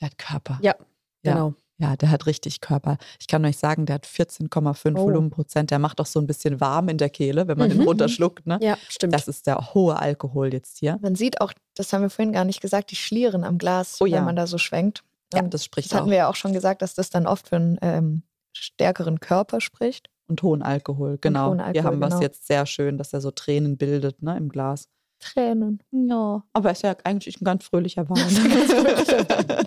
Der 0.00 0.06
hat 0.10 0.18
Körper. 0.18 0.58
Ja, 0.62 0.74
Ja. 1.22 1.32
genau. 1.32 1.48
Ja, 1.50 1.54
der 1.78 2.10
hat 2.10 2.26
richtig 2.26 2.60
Körper. 2.60 2.96
Ich 3.20 3.26
kann 3.26 3.44
euch 3.44 3.58
sagen, 3.58 3.84
der 3.86 3.94
hat 3.96 4.06
14,5 4.06 4.96
Oh. 4.96 5.02
Volumenprozent. 5.04 5.70
Der 5.70 5.78
macht 5.78 6.00
auch 6.00 6.06
so 6.06 6.18
ein 6.20 6.26
bisschen 6.26 6.60
warm 6.60 6.88
in 6.88 6.96
der 6.98 7.10
Kehle, 7.10 7.48
wenn 7.48 7.58
man 7.58 7.68
den 7.68 7.78
Mhm. 7.78 7.84
runterschluckt. 7.88 8.46
Ne? 8.46 8.58
Ja, 8.62 8.78
stimmt. 8.88 9.12
Das 9.14 9.28
ist 9.28 9.46
der 9.46 9.74
hohe 9.74 9.98
Alkohol 9.98 10.52
jetzt 10.54 10.78
hier. 10.78 10.98
Man 11.02 11.14
sieht 11.16 11.40
auch, 11.40 11.52
das 11.74 11.92
haben 11.92 12.02
wir 12.02 12.10
vorhin 12.10 12.32
gar 12.32 12.44
nicht 12.44 12.60
gesagt, 12.62 12.90
die 12.90 12.96
Schlieren 12.96 13.44
am 13.44 13.58
Glas, 13.58 13.98
Oh 14.00 14.06
ja. 14.06 14.16
wenn 14.18 14.24
man 14.24 14.36
da 14.36 14.46
so 14.46 14.56
schwenkt. 14.58 15.02
Ja, 15.34 15.42
Und 15.42 15.52
das 15.52 15.64
spricht 15.64 15.90
das 15.90 15.96
hatten 15.98 16.06
auch. 16.06 16.10
wir 16.10 16.16
ja 16.18 16.28
auch 16.30 16.36
schon 16.36 16.52
gesagt, 16.52 16.80
dass 16.82 16.94
das 16.94 17.10
dann 17.10 17.26
oft 17.26 17.48
für 17.48 17.56
einen 17.56 17.78
ähm, 17.82 18.22
stärkeren 18.56 19.20
Körper 19.20 19.60
spricht. 19.60 20.08
Und 20.28 20.42
hohen 20.42 20.62
Alkohol, 20.62 21.18
genau. 21.20 21.50
hohen 21.50 21.58
Hier 21.58 21.66
Alkohol, 21.66 21.84
haben 21.84 21.98
wir 22.00 22.06
es 22.06 22.10
genau. 22.14 22.22
jetzt 22.22 22.46
sehr 22.46 22.64
schön, 22.66 22.96
dass 22.98 23.12
er 23.12 23.20
so 23.20 23.30
Tränen 23.30 23.76
bildet 23.76 24.22
ne, 24.22 24.36
im 24.36 24.48
Glas. 24.48 24.88
Tränen. 25.20 25.82
Ja, 25.92 26.42
aber 26.52 26.68
er 26.68 26.72
ist 26.72 26.82
ja 26.82 26.96
eigentlich 27.04 27.40
ein 27.40 27.44
ganz 27.44 27.64
fröhlicher 27.64 28.08
Wein. 28.08 29.66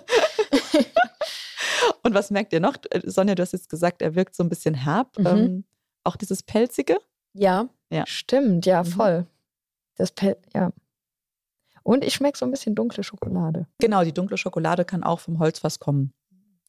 Und 2.02 2.14
was 2.14 2.30
merkt 2.30 2.52
ihr 2.52 2.60
noch? 2.60 2.76
Äh, 2.90 3.00
Sonja, 3.08 3.34
du 3.34 3.42
hast 3.42 3.52
jetzt 3.52 3.68
gesagt, 3.68 4.02
er 4.02 4.14
wirkt 4.14 4.34
so 4.34 4.42
ein 4.42 4.48
bisschen 4.48 4.74
herb. 4.74 5.18
Mhm. 5.18 5.26
Ähm, 5.26 5.64
auch 6.04 6.16
dieses 6.16 6.42
Pelzige. 6.42 6.98
ja, 7.34 7.68
Ja. 7.90 8.04
Stimmt, 8.06 8.66
ja, 8.66 8.82
Mhm. 8.82 8.86
voll. 8.86 9.26
Das 9.96 10.12
Pel 10.12 10.36
ja. 10.54 10.72
Und 11.82 12.04
ich 12.04 12.14
schmecke 12.14 12.38
so 12.38 12.44
ein 12.44 12.50
bisschen 12.50 12.74
dunkle 12.74 13.02
Schokolade. 13.02 13.66
Genau, 13.78 14.04
die 14.04 14.12
dunkle 14.12 14.36
Schokolade 14.36 14.84
kann 14.84 15.02
auch 15.02 15.20
vom 15.20 15.38
Holzfass 15.38 15.78
kommen. 15.78 16.12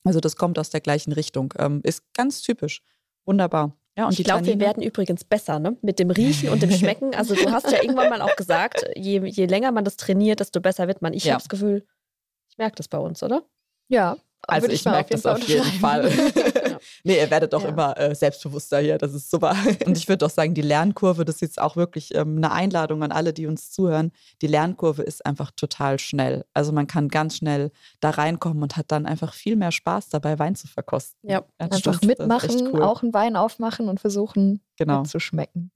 Also 0.04 0.19
das 0.19 0.36
kommt 0.36 0.58
aus 0.58 0.69
der 0.69 0.82
gleichen 0.82 1.12
Richtung. 1.13 1.54
Ähm, 1.60 1.82
ist 1.84 2.04
ganz 2.13 2.41
typisch. 2.41 2.82
Wunderbar. 3.26 3.78
Ja, 3.97 4.06
und 4.06 4.12
ich 4.12 4.17
die 4.17 4.24
glaube, 4.24 4.45
wir 4.45 4.60
werden 4.60 4.82
übrigens 4.82 5.24
besser, 5.26 5.60
ne? 5.60 5.78
Mit 5.82 6.00
dem 6.00 6.10
Riechen 6.12 6.50
und 6.50 6.62
dem 6.63 6.71
Schmecken. 6.71 7.12
Also 7.15 7.36
du 7.36 7.52
hast 7.52 7.69
ja 7.71 7.82
irgendwann 7.84 8.10
mal 8.10 8.21
auch 8.21 8.36
gesagt, 8.38 8.84
je, 8.95 9.19
je 9.26 9.45
länger 9.45 9.71
man 9.71 9.84
das 9.84 9.97
trainiert, 9.97 10.39
desto 10.39 10.60
besser 10.62 10.88
wird 10.88 11.02
man. 11.02 11.13
Ich 11.13 11.26
Ja. 11.26 11.34
habe 11.34 11.41
das 11.41 11.50
Gefühl, 11.50 11.86
ich 12.50 12.58
merke 12.58 12.76
das 12.78 12.88
bei 12.88 12.97
uns, 12.97 13.21
oder? 13.21 13.43
Ja, 13.89 14.17
Also 14.47 14.67
ich 14.69 14.84
mal 14.86 14.91
merke 14.91 15.12
das 15.13 15.25
auf 15.25 15.39
jeden 15.47 15.63
Fall. 15.63 16.06
unterschreiben. 16.06 16.77
nee, 17.04 17.17
ihr 17.19 17.30
werdet 17.30 17.54
doch 17.54 17.63
Ja. 17.63 17.69
immer 17.69 17.97
äh, 17.97 18.15
selbstbewusster 18.15 18.80
hier. 18.80 18.97
Das 18.97 19.13
ist 19.13 19.30
super. 19.30 19.56
Und 19.86 19.97
ich 19.97 20.08
würde 20.10 20.25
auch 20.25 20.30
sagen, 20.30 20.54
die 20.54 20.62
Lernkurve, 20.62 21.25
das 21.25 21.36
ist 21.36 21.41
jetzt 21.41 21.62
auch 21.62 21.75
wirklich 21.75 22.13
ähm, 22.15 22.38
eine 22.38 22.51
Einladung 22.51 23.04
an 23.04 23.12
alle, 23.12 23.34
die 23.34 23.45
uns 23.47 23.71
zuhören. 23.71 24.12
Die 24.41 24.47
Lernkurve 24.47 25.04
ist 25.04 25.25
einfach 25.25 25.51
total 25.56 25.99
schnell. 25.99 26.43
Also 26.54 26.71
man 26.71 26.88
kann 26.88 27.08
ganz 27.08 27.38
schnell 27.38 27.71
da 27.99 28.10
reinkommen 28.12 28.63
und 28.63 28.77
hat 28.77 28.91
dann 28.91 29.06
einfach 29.06 29.34
viel 29.34 29.56
mehr 29.56 29.71
Spaß 29.71 30.10
dabei, 30.10 30.39
Wein 30.39 30.56
zu 30.56 30.67
verkosten. 30.67 31.19
Ja, 31.30 31.43
das 31.58 31.71
Einfach 31.77 31.93
echt 31.93 32.06
mitmachen, 32.06 32.67
cool. 32.73 32.82
auch 32.84 33.04
einen 33.04 33.13
Wein 33.13 33.36
aufmachen 33.36 33.89
und 33.89 33.99
versuchen 33.99 34.62
Genau. 34.77 35.01
mitzuschmecken. 35.01 35.71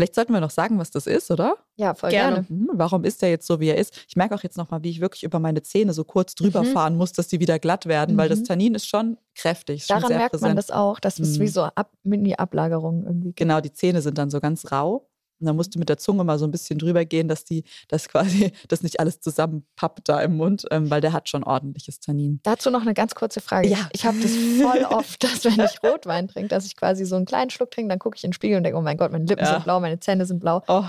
Vielleicht 0.00 0.14
sollten 0.14 0.32
wir 0.32 0.40
noch 0.40 0.48
sagen, 0.50 0.78
was 0.78 0.90
das 0.90 1.06
ist, 1.06 1.30
oder? 1.30 1.56
Ja, 1.76 1.92
voll 1.92 2.08
Gerne. 2.08 2.46
gerne. 2.46 2.48
Hm, 2.48 2.70
warum 2.72 3.04
ist 3.04 3.20
der 3.20 3.28
jetzt 3.28 3.46
so, 3.46 3.60
wie 3.60 3.68
er 3.68 3.76
ist? 3.76 3.94
Ich 4.08 4.16
merke 4.16 4.34
auch 4.34 4.42
jetzt 4.42 4.56
nochmal, 4.56 4.82
wie 4.82 4.88
ich 4.88 5.02
wirklich 5.02 5.24
über 5.24 5.38
meine 5.40 5.60
Zähne 5.62 5.92
so 5.92 6.04
kurz 6.04 6.34
drüber 6.34 6.62
Mhm. 6.62 6.66
fahren 6.68 6.96
muss, 6.96 7.12
dass 7.12 7.28
die 7.28 7.38
wieder 7.38 7.58
glatt 7.58 7.84
werden, 7.84 8.16
weil 8.16 8.30
das 8.30 8.38
Mhm. 8.40 8.44
Tannin 8.44 8.74
ist 8.76 8.86
schon 8.86 9.18
kräftig. 9.34 9.82
ist 9.82 9.88
schon 9.88 9.96
Daran 9.96 10.08
sehr 10.08 10.16
merkt 10.18 10.32
man 10.32 10.40
präsent. 10.40 10.58
das 10.58 10.70
auch, 10.70 11.00
dass 11.00 11.18
es 11.18 11.36
Mhm. 11.36 11.42
wie 11.42 11.48
so 11.48 11.62
Ab 11.64 11.90
Mini-Ablagerungen 12.02 13.04
irgendwie 13.04 13.28
gibt. 13.28 13.36
Genau, 13.36 13.60
die 13.60 13.72
Zähne 13.74 14.00
sind 14.00 14.16
dann 14.16 14.30
so 14.30 14.40
ganz 14.40 14.72
rau. 14.72 15.06
Und 15.40 15.46
dann 15.46 15.56
musst 15.56 15.74
du 15.74 15.78
mit 15.78 15.88
der 15.88 15.96
Zunge 15.98 16.22
mal 16.24 16.38
so 16.38 16.44
ein 16.46 16.50
bisschen 16.50 16.78
drüber 16.78 17.04
gehen, 17.04 17.28
dass 17.28 17.44
die, 17.44 17.64
das 17.88 18.08
quasi, 18.08 18.52
das 18.68 18.82
nicht 18.82 19.00
alles 19.00 19.20
zusammenpappt 19.20 20.08
da 20.08 20.20
im 20.22 20.36
Mund, 20.36 20.66
ähm, 20.70 20.90
weil 20.90 21.00
der 21.00 21.12
hat 21.12 21.28
schon 21.28 21.42
ordentliches 21.44 22.00
Tannin. 22.00 22.40
Dazu 22.42 22.70
noch 22.70 22.82
eine 22.82 22.94
ganz 22.94 23.14
kurze 23.14 23.40
Frage. 23.40 23.68
Ja. 23.68 23.88
Ich 23.92 24.04
habe 24.04 24.18
das 24.20 24.32
voll 24.32 24.84
oft, 24.84 25.22
dass 25.24 25.44
wenn 25.44 25.60
ich 25.64 25.82
Rotwein 25.82 26.28
trinke, 26.28 26.48
dass 26.48 26.66
ich 26.66 26.76
quasi 26.76 27.04
so 27.04 27.16
einen 27.16 27.24
kleinen 27.24 27.50
Schluck 27.50 27.70
trinke, 27.70 27.88
dann 27.88 27.98
gucke 27.98 28.16
ich 28.16 28.24
in 28.24 28.28
den 28.30 28.34
Spiegel 28.34 28.56
und 28.58 28.64
denke, 28.64 28.78
oh 28.78 28.82
mein 28.82 28.96
Gott, 28.96 29.10
meine 29.12 29.24
Lippen 29.24 29.44
Ja. 29.44 29.52
sind 29.54 29.64
blau, 29.64 29.80
meine 29.80 29.98
Zähne 30.00 30.26
sind 30.26 30.40
blau. 30.40 30.62
Oh, 30.68 30.84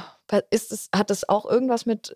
Ist 0.50 0.72
es, 0.72 0.90
hat 0.96 1.10
das 1.10 1.28
auch 1.28 1.46
irgendwas 1.50 1.86
mit 1.86 2.14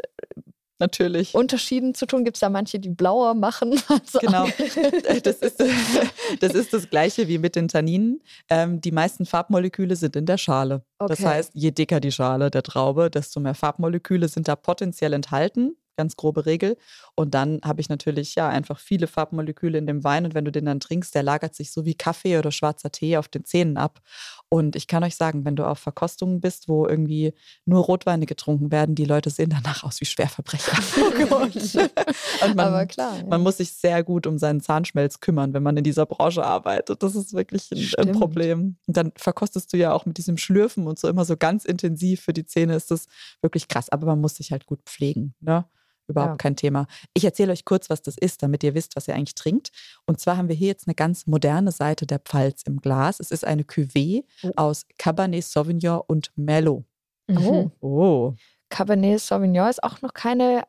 natürlich. 0.79 1.33
Unterschieden 1.33 1.93
zu 1.93 2.05
tun? 2.05 2.23
Gibt 2.25 2.38
es 2.38 2.41
da 2.41 2.49
manche, 2.49 2.79
die 2.79 2.89
blauer 2.89 3.33
machen? 3.33 3.71
als 3.88 4.13
Genau. 4.13 4.43
andere? 4.45 5.21
Das 5.21 5.35
ist, 5.38 5.63
das 6.39 6.53
ist 6.53 6.73
das 6.73 6.89
Gleiche 6.89 7.27
wie 7.27 7.38
mit 7.38 7.55
den 7.55 7.67
Tanninen. 7.67 8.21
Ähm, 8.49 8.81
die 8.81 8.91
meisten 8.91 9.25
Farbmoleküle 9.25 9.95
sind 9.95 10.15
in 10.15 10.25
der 10.25 10.38
Schale. 10.38 10.83
Das 10.99 11.19
Okay. 11.19 11.25
heißt, 11.25 11.51
je 11.53 11.71
dicker 11.71 11.99
die 11.99 12.11
Schale 12.11 12.49
der 12.51 12.63
Traube, 12.63 13.09
desto 13.09 13.39
mehr 13.39 13.55
Farbmoleküle 13.55 14.27
sind 14.27 14.47
da 14.47 14.55
potenziell 14.55 15.13
enthalten. 15.13 15.75
Ganz 15.97 16.17
grobe 16.17 16.45
Regel. 16.45 16.75
Und 17.15 17.33
dann 17.35 17.61
habe 17.63 17.79
ich 17.79 17.88
natürlich 17.88 18.35
ja 18.35 18.49
einfach 18.49 18.79
viele 18.79 19.07
Farbmoleküle 19.07 19.77
in 19.77 19.88
dem 19.88 20.03
Wein. 20.03 20.25
Und 20.25 20.33
wenn 20.33 20.43
du 20.43 20.51
den 20.51 20.65
dann 20.65 20.81
trinkst, 20.81 21.15
der 21.15 21.23
lagert 21.23 21.55
sich 21.55 21.71
so 21.71 21.85
wie 21.85 21.95
Kaffee 21.95 22.38
oder 22.38 22.51
schwarzer 22.51 22.91
Tee 22.91 23.15
auf 23.15 23.29
den 23.29 23.45
Zähnen 23.45 23.77
ab. 23.77 24.01
Und 24.55 24.77
ich 24.77 24.87
kann 24.87 25.03
euch 25.03 25.17
sagen, 25.17 25.43
wenn 25.43 25.57
du 25.57 25.65
auf 25.65 25.79
Verkostungen 25.79 26.39
bist, 26.39 26.69
wo 26.69 26.87
irgendwie 26.87 27.33
nur 27.65 27.83
Rotweine 27.83 28.25
getrunken 28.25 28.71
werden, 28.71 28.95
die 28.95 29.03
Leute 29.03 29.29
sehen 29.29 29.49
danach 29.49 29.83
aus 29.83 29.99
wie 29.99 30.05
Schwerverbrecher. 30.05 30.71
Oh 30.95 31.41
Und 32.45 32.55
man, 32.55 32.67
Aber 32.67 32.85
klar. 32.85 33.17
ja. 33.17 33.25
man 33.25 33.41
muss 33.41 33.57
sich 33.57 33.73
sehr 33.73 34.03
gut 34.03 34.27
um 34.27 34.37
seinen 34.37 34.61
Zahnschmelz 34.61 35.19
kümmern, 35.19 35.53
wenn 35.53 35.63
man 35.63 35.75
in 35.75 35.83
dieser 35.83 36.05
Branche 36.05 36.45
arbeitet. 36.45 37.03
Das 37.03 37.15
ist 37.15 37.33
wirklich 37.33 37.69
ein, 37.71 37.79
ein 37.79 37.83
Stimmt. 37.83 38.19
Problem. 38.19 38.77
Und 38.87 38.95
dann 38.95 39.11
verkostest 39.17 39.73
du 39.73 39.77
ja 39.77 39.91
auch 39.91 40.05
mit 40.05 40.17
diesem 40.17 40.37
Schlürfen 40.37 40.87
und 40.87 40.97
so 40.97 41.09
immer 41.09 41.25
so 41.25 41.35
ganz 41.35 41.65
intensiv. 41.65 42.21
Für 42.21 42.33
die 42.33 42.45
Zähne 42.45 42.75
ist 42.75 42.91
das 42.91 43.07
wirklich 43.41 43.67
krass. 43.67 43.89
Aber 43.89 44.05
man 44.05 44.21
muss 44.21 44.35
sich 44.35 44.51
halt 44.51 44.65
gut 44.67 44.79
pflegen. 44.85 45.33
Ne? 45.41 45.65
Überhaupt 46.07 46.33
Ja. 46.33 46.37
kein 46.37 46.55
Thema. 46.55 46.87
Ich 47.13 47.25
erzähle 47.25 47.51
euch 47.51 47.65
kurz, 47.65 47.89
was 47.89 48.01
das 48.01 48.17
ist, 48.17 48.43
damit 48.43 48.63
ihr 48.63 48.73
wisst, 48.75 48.95
was 48.95 49.07
ihr 49.07 49.15
eigentlich 49.15 49.35
trinkt. 49.35 49.71
Und 50.05 50.19
zwar 50.19 50.37
haben 50.37 50.47
wir 50.49 50.55
hier 50.55 50.67
jetzt 50.67 50.87
eine 50.87 50.95
ganz 50.95 51.25
moderne 51.27 51.71
Seite 51.71 52.05
der 52.05 52.19
Pfalz 52.19 52.63
im 52.63 52.79
Glas. 52.81 53.19
Es 53.19 53.31
ist 53.31 53.45
eine 53.45 53.63
Cuvée 53.63 54.23
Oh. 54.43 54.51
aus 54.55 54.85
Cabernet 54.97 55.43
Sauvignon 55.43 56.01
und 56.07 56.31
Merlot. 56.35 56.83
Mhm. 57.27 57.71
Oh. 57.81 58.33
Cabernet 58.69 59.19
Sauvignon 59.19 59.69
ist 59.69 59.83
auch 59.83 60.01
noch 60.01 60.13
keine 60.13 60.63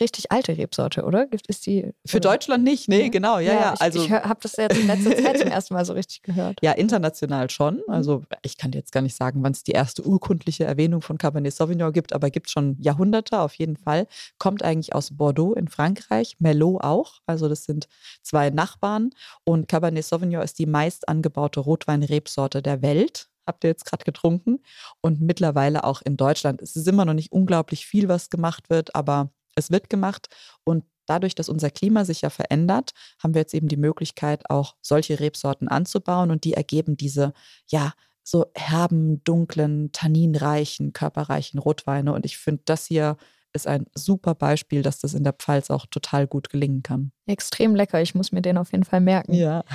richtig 0.00 0.30
alte 0.32 0.56
Rebsorte, 0.56 1.04
oder? 1.04 1.26
Gibt 1.26 1.46
ist 1.46 1.66
die 1.66 1.92
Für 2.06 2.18
oder? 2.18 2.30
Deutschland 2.30 2.64
nicht, 2.64 2.88
nee, 2.88 3.04
Ja. 3.04 3.08
genau, 3.08 3.38
ja, 3.38 3.52
ja. 3.52 3.74
ich, 3.74 3.80
also, 3.80 4.02
ich 4.04 4.10
habe 4.10 4.38
das 4.42 4.56
jetzt 4.56 4.76
in 4.76 4.86
letzter 4.86 5.16
Zeit 5.16 5.38
zum 5.38 5.48
ersten 5.48 5.74
Mal 5.74 5.84
so 5.84 5.92
richtig 5.92 6.22
gehört. 6.22 6.58
Ja, 6.62 6.72
international 6.72 7.50
schon. 7.50 7.76
Mhm. 7.76 7.82
Also 7.92 8.22
ich 8.42 8.56
kann 8.58 8.72
jetzt 8.72 8.92
gar 8.92 9.00
nicht 9.00 9.16
sagen, 9.16 9.42
wann 9.42 9.52
es 9.52 9.64
die 9.64 9.72
erste 9.72 10.02
urkundliche 10.06 10.64
Erwähnung 10.64 11.00
von 11.02 11.18
Cabernet 11.18 11.54
Sauvignon 11.54 11.92
gibt, 11.92 12.12
aber 12.12 12.30
gibt 12.30 12.46
es 12.46 12.52
schon 12.52 12.76
Jahrhunderte 12.80 13.38
auf 13.40 13.54
jeden 13.54 13.76
Fall. 13.76 14.06
Kommt 14.38 14.62
eigentlich 14.62 14.94
aus 14.94 15.16
Bordeaux 15.16 15.54
in 15.54 15.68
Frankreich, 15.68 16.36
Merlot 16.38 16.82
auch. 16.82 17.20
Also 17.26 17.48
das 17.48 17.64
sind 17.64 17.88
zwei 18.22 18.50
Nachbarn. 18.50 19.10
Und 19.44 19.68
Cabernet 19.68 20.04
Sauvignon 20.04 20.42
ist 20.42 20.58
die 20.58 20.66
meist 20.66 21.08
angebaute 21.08 21.60
Rotweinrebsorte 21.60 22.62
der 22.62 22.82
Welt. 22.82 23.28
Habt 23.46 23.64
ihr 23.64 23.70
jetzt 23.70 23.86
gerade 23.86 24.04
getrunken. 24.04 24.60
Und 25.00 25.22
mittlerweile 25.22 25.84
auch 25.84 26.02
in 26.02 26.18
Deutschland. 26.18 26.60
Es 26.60 26.76
ist 26.76 26.86
immer 26.86 27.06
noch 27.06 27.14
nicht 27.14 27.32
unglaublich 27.32 27.86
viel, 27.86 28.08
was 28.08 28.28
gemacht 28.28 28.68
wird, 28.68 28.94
aber 28.94 29.30
es 29.58 29.70
wird 29.70 29.90
gemacht. 29.90 30.28
Und 30.64 30.84
dadurch, 31.06 31.34
dass 31.34 31.48
unser 31.48 31.70
Klima 31.70 32.04
sich 32.04 32.22
ja 32.22 32.30
verändert, 32.30 32.92
haben 33.22 33.34
wir 33.34 33.40
jetzt 33.40 33.54
eben 33.54 33.68
die 33.68 33.76
Möglichkeit, 33.76 34.48
auch 34.50 34.76
solche 34.80 35.20
Rebsorten 35.20 35.68
anzubauen 35.68 36.30
und 36.30 36.44
die 36.44 36.54
ergeben 36.54 36.96
diese, 36.96 37.32
ja, 37.66 37.92
so 38.22 38.46
herben, 38.54 39.24
dunklen, 39.24 39.90
tanninreichen, 39.92 40.92
körperreichen 40.92 41.58
Rotweine. 41.58 42.12
Und 42.12 42.26
ich 42.26 42.36
finde, 42.36 42.62
das 42.66 42.86
hier 42.86 43.16
ist 43.54 43.66
ein 43.66 43.86
super 43.94 44.34
Beispiel, 44.34 44.82
dass 44.82 44.98
das 44.98 45.14
in 45.14 45.24
der 45.24 45.32
Pfalz 45.32 45.70
auch 45.70 45.86
total 45.86 46.26
gut 46.26 46.50
gelingen 46.50 46.82
kann. 46.82 47.12
Extrem 47.26 47.74
lecker. 47.74 48.02
Ich 48.02 48.14
muss 48.14 48.30
mir 48.30 48.42
den 48.42 48.58
auf 48.58 48.72
jeden 48.72 48.84
Fall 48.84 49.00
merken. 49.00 49.34
Ja. 49.34 49.64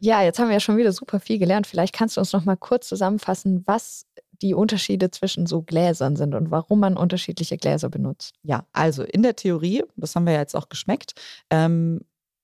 Ja, 0.00 0.22
jetzt 0.22 0.38
haben 0.38 0.46
wir 0.46 0.54
ja 0.54 0.60
schon 0.60 0.76
wieder 0.76 0.92
super 0.92 1.18
viel 1.18 1.40
gelernt. 1.40 1.66
Vielleicht 1.66 1.92
kannst 1.92 2.16
du 2.16 2.20
uns 2.20 2.32
noch 2.32 2.44
mal 2.44 2.56
kurz 2.56 2.86
zusammenfassen, 2.86 3.64
was 3.66 4.06
die 4.42 4.54
Unterschiede 4.54 5.10
zwischen 5.10 5.46
so 5.46 5.62
Gläsern 5.62 6.16
sind 6.16 6.34
und 6.34 6.50
warum 6.50 6.80
man 6.80 6.96
unterschiedliche 6.96 7.56
Gläser 7.56 7.88
benutzt. 7.88 8.34
Ja, 8.42 8.66
also 8.72 9.02
in 9.02 9.22
der 9.22 9.36
Theorie, 9.36 9.82
das 9.96 10.14
haben 10.14 10.26
wir 10.26 10.34
ja 10.34 10.40
jetzt 10.40 10.56
auch 10.56 10.68
geschmeckt, 10.68 11.14
ähm, 11.50 12.00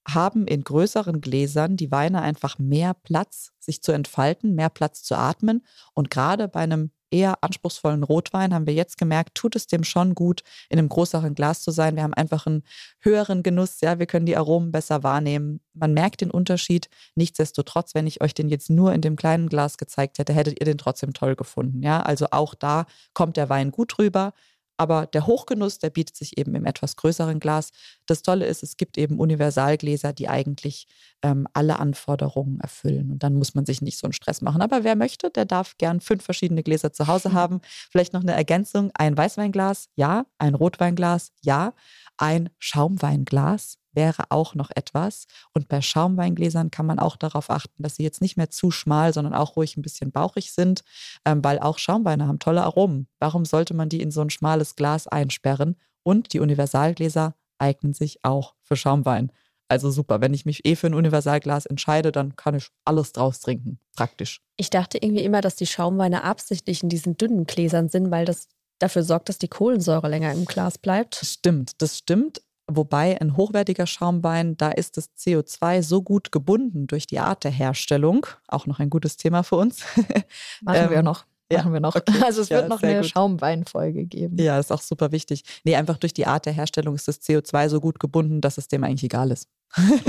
haben 0.07 0.47
in 0.47 0.63
größeren 0.65 1.21
Gläsern 1.21 1.77
die 1.77 1.91
Weine 1.91 2.21
einfach 2.21 2.59
mehr 2.59 2.95
Platz, 2.95 3.53
sich 3.59 3.83
zu 3.83 3.93
entfalten, 3.93 4.55
mehr 4.55 4.69
Platz 4.69 5.03
zu 5.03 5.17
atmen. 5.17 5.65
Und 5.95 6.11
gerade 6.11 6.47
bei 6.49 6.61
einem 6.61 6.91
eher 7.15 7.43
anspruchsvollen 7.43 8.03
Rotwein 8.03 8.53
haben 8.53 8.67
wir 8.67 8.75
jetzt 8.75 8.99
gemerkt, 8.99 9.37
tut 9.37 9.55
es 9.55 9.69
dem 9.69 9.85
schon 9.85 10.15
gut, 10.15 10.43
in 10.69 10.79
einem 10.79 10.89
größeren 10.89 11.35
Glas 11.35 11.63
zu 11.63 11.71
sein. 11.71 11.95
Wir 11.95 12.03
haben 12.03 12.15
einfach 12.15 12.47
einen 12.47 12.65
höheren 13.01 13.45
Genuss, 13.45 13.81
ja, 13.81 13.99
wir 13.99 14.07
können 14.07 14.27
die 14.27 14.37
Aromen 14.37 14.73
besser 14.73 15.03
wahrnehmen. 15.03 15.61
Man 15.73 15.95
merkt 15.95 16.21
den 16.21 16.31
Unterschied. 16.31 16.89
Nichtsdestotrotz, 17.15 17.95
wenn 17.95 18.07
ich 18.07 18.21
euch 18.21 18.35
den 18.35 18.49
jetzt 18.49 18.69
nur 18.69 18.93
in 18.93 19.01
dem 19.01 19.17
kleinen 19.17 19.49
Glas 19.49 19.79
gezeigt 19.79 20.19
hätte, 20.19 20.33
hättet 20.33 20.59
ihr 20.61 20.67
den 20.67 20.79
trotzdem 20.79 21.13
toll 21.13 21.37
gefunden. 21.37 21.83
Ja, 21.83 22.03
also 22.03 22.27
auch 22.33 22.55
da 22.55 22.87
kommt 23.13 23.37
der 23.37 23.49
Wein 23.49 23.71
gut 23.71 23.99
rüber. 23.99 24.33
Aber 24.77 25.07
der 25.07 25.27
Hochgenuss, 25.27 25.79
der 25.79 25.91
bietet 25.91 26.17
sich 26.17 26.37
eben 26.39 26.55
im 26.55 26.65
etwas 26.65 26.97
größeren 26.97 27.41
Glas. 27.41 27.71
Das 28.07 28.23
Tolle 28.23 28.47
ist, 28.47 28.63
es 28.63 28.77
gibt 28.77 28.99
eben 28.99 29.19
Universalgläser, 29.19 30.13
die 30.13 30.29
eigentlich 30.29 30.87
ähm, 31.23 31.47
alle 31.53 31.79
Anforderungen 31.79 32.61
erfüllen. 32.61 33.13
Und 33.13 33.23
dann 33.23 33.35
muss 33.35 33.55
man 33.55 33.67
sich 33.67 33.83
nicht 33.83 33.99
so 33.99 34.07
einen 34.07 34.13
Stress 34.13 34.43
machen. 34.43 34.63
Aber 34.63 34.85
wer 34.85 34.97
möchte, 34.97 35.31
der 35.31 35.45
darf 35.45 35.77
gern 35.79 36.01
fünf 36.01 36.25
verschiedene 36.25 36.63
Gläser 36.63 36.93
zu 36.93 37.07
Hause 37.07 37.33
haben. 37.35 37.61
Vielleicht 37.91 38.13
noch 38.13 38.23
eine 38.23 38.33
Ergänzung. 38.33 38.91
Ein 38.95 39.17
Weißweinglas, 39.17 39.89
ja. 39.95 40.27
Ein 40.39 40.55
Rotweinglas, 40.55 41.33
ja. 41.43 41.73
Ein 42.17 42.51
Schaumweinglas 42.59 43.79
wäre 43.93 44.25
auch 44.31 44.55
noch 44.55 44.71
etwas. 44.75 45.27
Und 45.53 45.69
bei 45.69 45.81
Schaumweingläsern 45.81 46.71
kann 46.71 46.87
man 46.87 46.99
auch 46.99 47.17
darauf 47.17 47.51
achten, 47.51 47.83
dass 47.83 47.97
sie 47.97 48.03
jetzt 48.03 48.21
nicht 48.21 48.37
mehr 48.37 48.51
zu 48.51 48.71
schmal, 48.71 49.13
sondern 49.13 49.35
auch 49.35 49.57
ruhig 49.57 49.77
ein 49.77 49.83
bisschen 49.83 50.11
bauchig 50.11 50.53
sind, 50.53 50.83
ähm, 51.25 51.43
weil 51.45 51.59
auch 51.59 51.79
Schaumweine 51.79 52.27
haben 52.27 52.39
tolle 52.39 52.63
Aromen. 52.65 53.09
Warum 53.19 53.45
sollte 53.45 53.75
man 53.75 53.89
die 53.89 54.01
in 54.01 54.11
so 54.11 54.21
ein 54.21 54.31
schmales 54.31 54.77
Glas 54.77 55.07
einsperren? 55.07 55.77
Und 56.03 56.33
die 56.33 56.41
Universalgläser 56.41 57.35
eignen 57.59 57.95
sich 57.95 58.25
auch 58.25 58.55
für 58.63 58.77
Schaumwein. 58.77 59.33
Also 59.69 59.91
super, 59.91 60.21
wenn 60.21 60.35
ich 60.35 60.45
mich 60.45 60.67
eh 60.67 60.77
für 60.77 60.89
ein 60.89 60.95
Universalglas 60.95 61.65
entscheide, 61.65 62.13
dann 62.13 62.37
kann 62.37 62.55
ich 62.55 62.69
alles 62.85 63.13
draus 63.13 63.41
trinken. 63.41 63.79
Praktisch. 63.97 64.43
Ich 64.57 64.69
dachte 64.69 64.99
irgendwie 64.99 65.25
immer, 65.25 65.41
dass 65.41 65.57
die 65.57 65.67
Schaumweine 65.67 66.23
absichtlich 66.23 66.83
in 66.83 66.91
diesen 66.91 67.17
dünnen 67.17 67.47
Gläsern 67.47 67.89
sind, 67.89 68.11
weil 68.11 68.27
das 68.27 68.49
dafür 68.79 69.03
sorgt, 69.03 69.29
dass 69.29 69.39
die 69.39 69.49
Kohlensäure 69.49 70.09
länger 70.09 70.33
im 70.33 70.45
Glas 70.45 70.79
bleibt. 70.79 71.17
Stimmt, 71.25 71.81
das 71.83 71.99
stimmt. 71.99 72.41
Wobei 72.67 73.21
ein 73.21 73.37
hochwertiger 73.37 73.87
Schaumwein, 73.87 74.57
da 74.57 74.71
ist 74.71 74.97
das 74.97 75.11
CO2 75.19 75.83
so 75.83 76.01
gut 76.03 76.33
gebunden 76.33 76.87
durch 76.87 77.07
die 77.07 77.19
Art 77.19 77.45
der 77.45 77.51
Herstellung. 77.51 78.27
Auch 78.49 78.67
noch 78.67 78.79
ein 78.81 78.89
gutes 78.89 79.19
Thema 79.19 79.43
für 79.43 79.57
uns. 79.57 79.83
Machen 80.63 80.85
Ähm, 80.85 80.91
wir 80.91 81.03
noch. 81.03 81.27
ja, 81.53 81.59
Machen 81.59 81.75
wir 81.75 81.81
noch. 81.81 81.95
okay. 81.95 82.15
Also 82.25 82.41
es 82.41 82.49
Ja, 82.49 82.59
wird 82.61 82.71
noch 82.71 82.83
eine 82.83 83.01
gut. 83.03 83.11
Schaumweinfolge 83.11 84.07
geben. 84.07 84.39
Ja, 84.39 84.59
ist 84.59 84.73
auch 84.73 84.81
super 84.81 85.13
wichtig. 85.13 85.45
Nee, 85.65 85.77
einfach 85.77 85.99
durch 85.99 86.15
die 86.15 86.27
Art 86.27 86.47
der 86.47 86.55
Herstellung 86.55 86.95
ist 86.95 87.07
das 87.07 87.21
CO2 87.21 87.69
so 87.69 87.81
gut 87.83 88.01
gebunden, 88.01 88.41
dass 88.41 88.57
es 88.57 88.67
dem 88.67 88.83
eigentlich 88.83 89.05
egal 89.05 89.31
ist. 89.31 89.47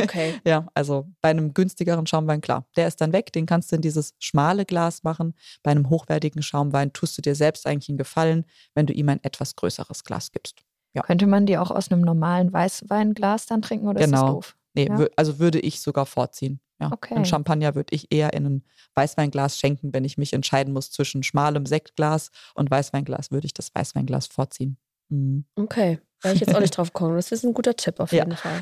Okay. 0.01 0.36
Ja, 0.45 0.67
also 0.73 1.08
bei 1.21 1.30
einem 1.30 1.54
günstigeren 1.54 2.06
Schaumwein, 2.08 2.41
klar, 2.41 2.65
der 2.75 2.88
ist 2.88 3.01
dann 3.01 3.13
weg, 3.13 3.32
den 3.34 3.45
kannst 3.45 3.71
du 3.71 3.75
in 3.78 3.82
dieses 3.82 4.13
schmale 4.19 4.65
Glas 4.65 5.04
machen. 5.04 5.34
Bei 5.63 5.71
einem 5.71 5.89
hochwertigen 5.89 6.41
Schaumwein 6.41 6.93
tust 6.93 7.17
du 7.17 7.21
dir 7.21 7.36
selbst 7.36 7.65
eigentlich 7.67 7.89
einen 7.89 7.97
Gefallen, 7.97 8.45
wenn 8.75 8.86
du 8.86 8.93
ihm 8.93 9.10
ein 9.10 9.23
etwas 9.23 9.56
größeres 9.56 10.04
Glas 10.04 10.32
gibst. 10.32 10.62
Ja. 10.93 11.01
Könnte 11.04 11.28
man 11.28 11.45
die 11.45 11.58
auch 11.58 11.71
aus 11.71 11.91
einem 11.91 12.01
normalen 12.01 12.54
Weißweinglas 12.54 13.47
dann 13.47 13.62
trinken 13.62 13.88
oder 13.88 13.99
ist 14.01 14.12
das 14.12 14.19
Genau. 14.21 14.34
doof? 14.34 14.56
Nee, 14.73 14.88
Ja. 14.88 15.08
also 15.15 15.39
würde 15.39 15.60
ich 15.60 15.82
sogar 15.82 16.06
vorziehen. 16.06 16.60
Ja. 16.80 16.91
Okay. 16.91 17.15
Ein 17.15 17.25
Champagner 17.25 17.73
würde 17.75 17.95
ich 17.95 18.12
eher 18.12 18.34
in 18.34 18.45
ein 18.45 18.63
Weißweinglas 18.95 19.58
schenken, 19.58 19.93
wenn 19.93 20.04
ich 20.06 20.17
mich 20.17 20.34
entscheiden 20.34 20.73
muss 20.73 20.91
zwischen 20.91 21.23
schmalem 21.23 21.65
Sektglas 21.65 22.32
und 22.54 22.69
Weißweinglas, 22.69 23.32
würde 23.32 23.45
ich 23.45 23.54
das 23.54 23.73
Weißweinglas 23.73 24.28
vorziehen. 24.28 24.78
Mhm. 25.10 25.45
Okay. 25.56 25.99
Wäre 26.25 26.33
ich 26.35 26.41
jetzt 26.41 26.55
auch 26.55 26.59
nicht 26.59 26.75
drauf 26.77 26.91
gekommen. 26.93 27.15
Das 27.15 27.31
ist 27.31 27.43
ein 27.45 27.53
guter 27.53 27.75
Tipp 27.75 27.99
auf 27.99 28.11
Ja. 28.11 28.23
jeden 28.23 28.35
Fall. 28.35 28.59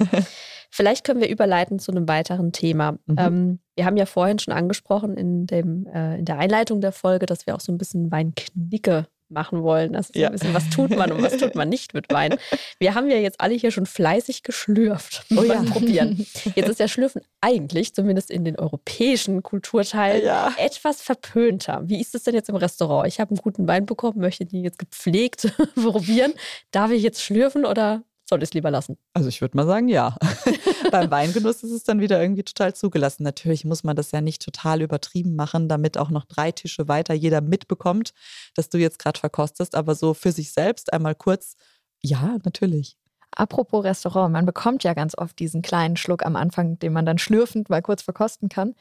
Vielleicht 0.69 1.03
können 1.03 1.21
wir 1.21 1.29
überleiten 1.29 1.77
zu 1.79 1.91
einem 1.91 2.07
weiteren 2.07 2.51
Thema. 2.51 2.93
Mhm. 3.05 3.15
Ähm, 3.17 3.59
wir 3.75 3.85
haben 3.85 3.97
ja 3.97 4.05
vorhin 4.05 4.39
schon 4.39 4.53
angesprochen 4.53 5.17
in, 5.17 5.45
dem, 5.45 5.85
äh, 5.87 6.17
in 6.19 6.25
der 6.25 6.37
Einleitung 6.39 6.81
der 6.81 6.91
Folge, 6.91 7.25
dass 7.25 7.45
wir 7.47 7.55
auch 7.55 7.59
so 7.59 7.71
ein 7.71 7.77
bisschen 7.77 8.11
Weinknicke 8.11 9.07
machen 9.33 9.63
wollen. 9.63 9.95
Also 9.95 10.11
so 10.13 10.19
Ja. 10.19 10.27
ein 10.27 10.33
bisschen, 10.33 10.53
was 10.53 10.69
tut 10.69 10.95
man 10.95 11.11
und 11.11 11.21
was 11.21 11.37
tut 11.37 11.55
man 11.55 11.67
nicht 11.69 11.93
mit 11.93 12.11
Wein. 12.13 12.35
Wir 12.79 12.93
haben 12.95 13.09
ja 13.09 13.17
jetzt 13.17 13.41
alle 13.41 13.55
hier 13.55 13.71
schon 13.71 13.85
fleißig 13.85 14.43
geschlürft 14.43 15.25
Oh 15.35 15.43
ja. 15.43 15.61
Probieren. 15.63 16.25
Jetzt 16.55 16.69
ist 16.69 16.79
ja 16.79 16.87
Schlürfen 16.87 17.21
eigentlich, 17.41 17.93
zumindest 17.93 18.29
in 18.31 18.45
den 18.45 18.57
europäischen 18.57 19.43
Kulturteilen, 19.43 20.23
Ja. 20.25 20.53
etwas 20.57 21.01
verpönter. 21.01 21.81
Wie 21.85 21.99
ist 21.99 22.15
es 22.15 22.23
denn 22.23 22.35
jetzt 22.35 22.49
im 22.49 22.55
Restaurant? 22.55 23.07
Ich 23.07 23.19
habe 23.19 23.31
einen 23.31 23.37
guten 23.41 23.67
Wein 23.67 23.85
bekommen, 23.85 24.19
möchte 24.19 24.45
den 24.45 24.63
jetzt 24.63 24.79
gepflegt 24.79 25.51
probieren. 25.75 26.33
Darf 26.71 26.91
ich 26.91 27.01
jetzt 27.03 27.21
schlürfen 27.21 27.65
oder 27.65 28.03
soll 28.33 28.41
ich 28.41 28.49
es 28.49 28.53
lieber 28.53 28.71
lassen? 28.71 28.97
Also 29.13 29.29
ich 29.29 29.41
würde 29.41 29.55
mal 29.55 29.67
sagen, 29.67 29.87
ja. 29.87 30.17
Beim 30.91 31.11
Weingenuss 31.11 31.63
ist 31.63 31.71
es 31.71 31.83
dann 31.83 31.99
wieder 31.99 32.19
irgendwie 32.19 32.43
total 32.43 32.73
zugelassen. 32.73 33.23
Natürlich 33.23 33.63
muss 33.63 33.83
man 33.83 33.95
das 33.95 34.11
ja 34.11 34.21
nicht 34.21 34.41
total 34.41 34.81
übertrieben 34.81 35.35
machen, 35.35 35.69
damit 35.69 35.97
auch 35.97 36.09
noch 36.09 36.25
drei 36.25 36.51
Tische 36.51 36.87
weiter 36.87 37.13
jeder 37.13 37.41
mitbekommt, 37.41 38.13
dass 38.55 38.69
du 38.69 38.77
jetzt 38.79 38.99
gerade 38.99 39.19
verkostest. 39.19 39.75
Aber 39.75 39.93
so 39.93 40.13
für 40.13 40.31
sich 40.31 40.51
selbst 40.51 40.91
einmal 40.91 41.15
kurz, 41.15 41.55
ja, 42.01 42.37
natürlich. 42.43 42.97
Apropos 43.35 43.83
Restaurant, 43.83 44.33
man 44.33 44.45
bekommt 44.45 44.83
ja 44.83 44.93
ganz 44.93 45.17
oft 45.17 45.37
diesen 45.39 45.61
kleinen 45.61 45.95
Schluck 45.95 46.25
am 46.25 46.35
Anfang, 46.35 46.79
den 46.79 46.93
man 46.93 47.05
dann 47.05 47.17
schlürfend 47.17 47.69
mal 47.69 47.81
kurz 47.81 48.01
verkosten 48.01 48.49
kann. 48.49 48.73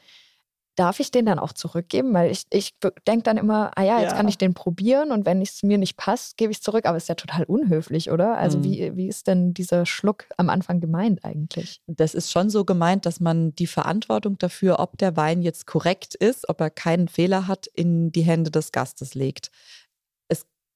Darf 0.75 0.99
ich 0.99 1.11
den 1.11 1.25
dann 1.25 1.37
auch 1.39 1.53
zurückgeben? 1.53 2.13
Weil 2.13 2.31
ich, 2.31 2.45
ich 2.49 2.73
denke 3.07 3.23
dann 3.23 3.37
immer, 3.37 3.71
ah 3.75 3.83
ja, 3.83 3.99
jetzt 3.99 4.11
Ja. 4.11 4.17
kann 4.17 4.27
ich 4.27 4.37
den 4.39 4.53
probieren 4.55 5.11
und 5.11 5.25
wenn 5.25 5.41
es 5.41 5.61
mir 5.63 5.77
nicht 5.77 5.97
passt, 5.97 6.35
gebe 6.37 6.51
ich 6.51 6.57
es 6.57 6.63
zurück. 6.63 6.85
Aber 6.85 6.97
ist 6.97 7.09
ja 7.09 7.15
total 7.15 7.43
unhöflich, 7.45 8.09
oder? 8.11 8.37
Also 8.37 8.57
Mhm. 8.57 8.63
wie, 8.63 8.91
wie 8.95 9.07
ist 9.07 9.27
denn 9.27 9.53
dieser 9.53 9.85
Schluck 9.85 10.25
am 10.37 10.49
Anfang 10.49 10.79
gemeint 10.79 11.23
eigentlich? 11.23 11.79
Das 11.87 12.15
ist 12.15 12.31
schon 12.31 12.49
so 12.49 12.65
gemeint, 12.65 13.05
dass 13.05 13.19
man 13.19 13.53
die 13.55 13.67
Verantwortung 13.67 14.37
dafür, 14.39 14.79
ob 14.79 14.97
der 14.97 15.15
Wein 15.15 15.41
jetzt 15.43 15.67
korrekt 15.67 16.15
ist, 16.15 16.49
ob 16.49 16.59
er 16.61 16.69
keinen 16.71 17.07
Fehler 17.07 17.47
hat, 17.47 17.67
in 17.67 18.11
die 18.11 18.23
Hände 18.23 18.49
des 18.49 18.71
Gastes 18.71 19.13
legt. 19.13 19.51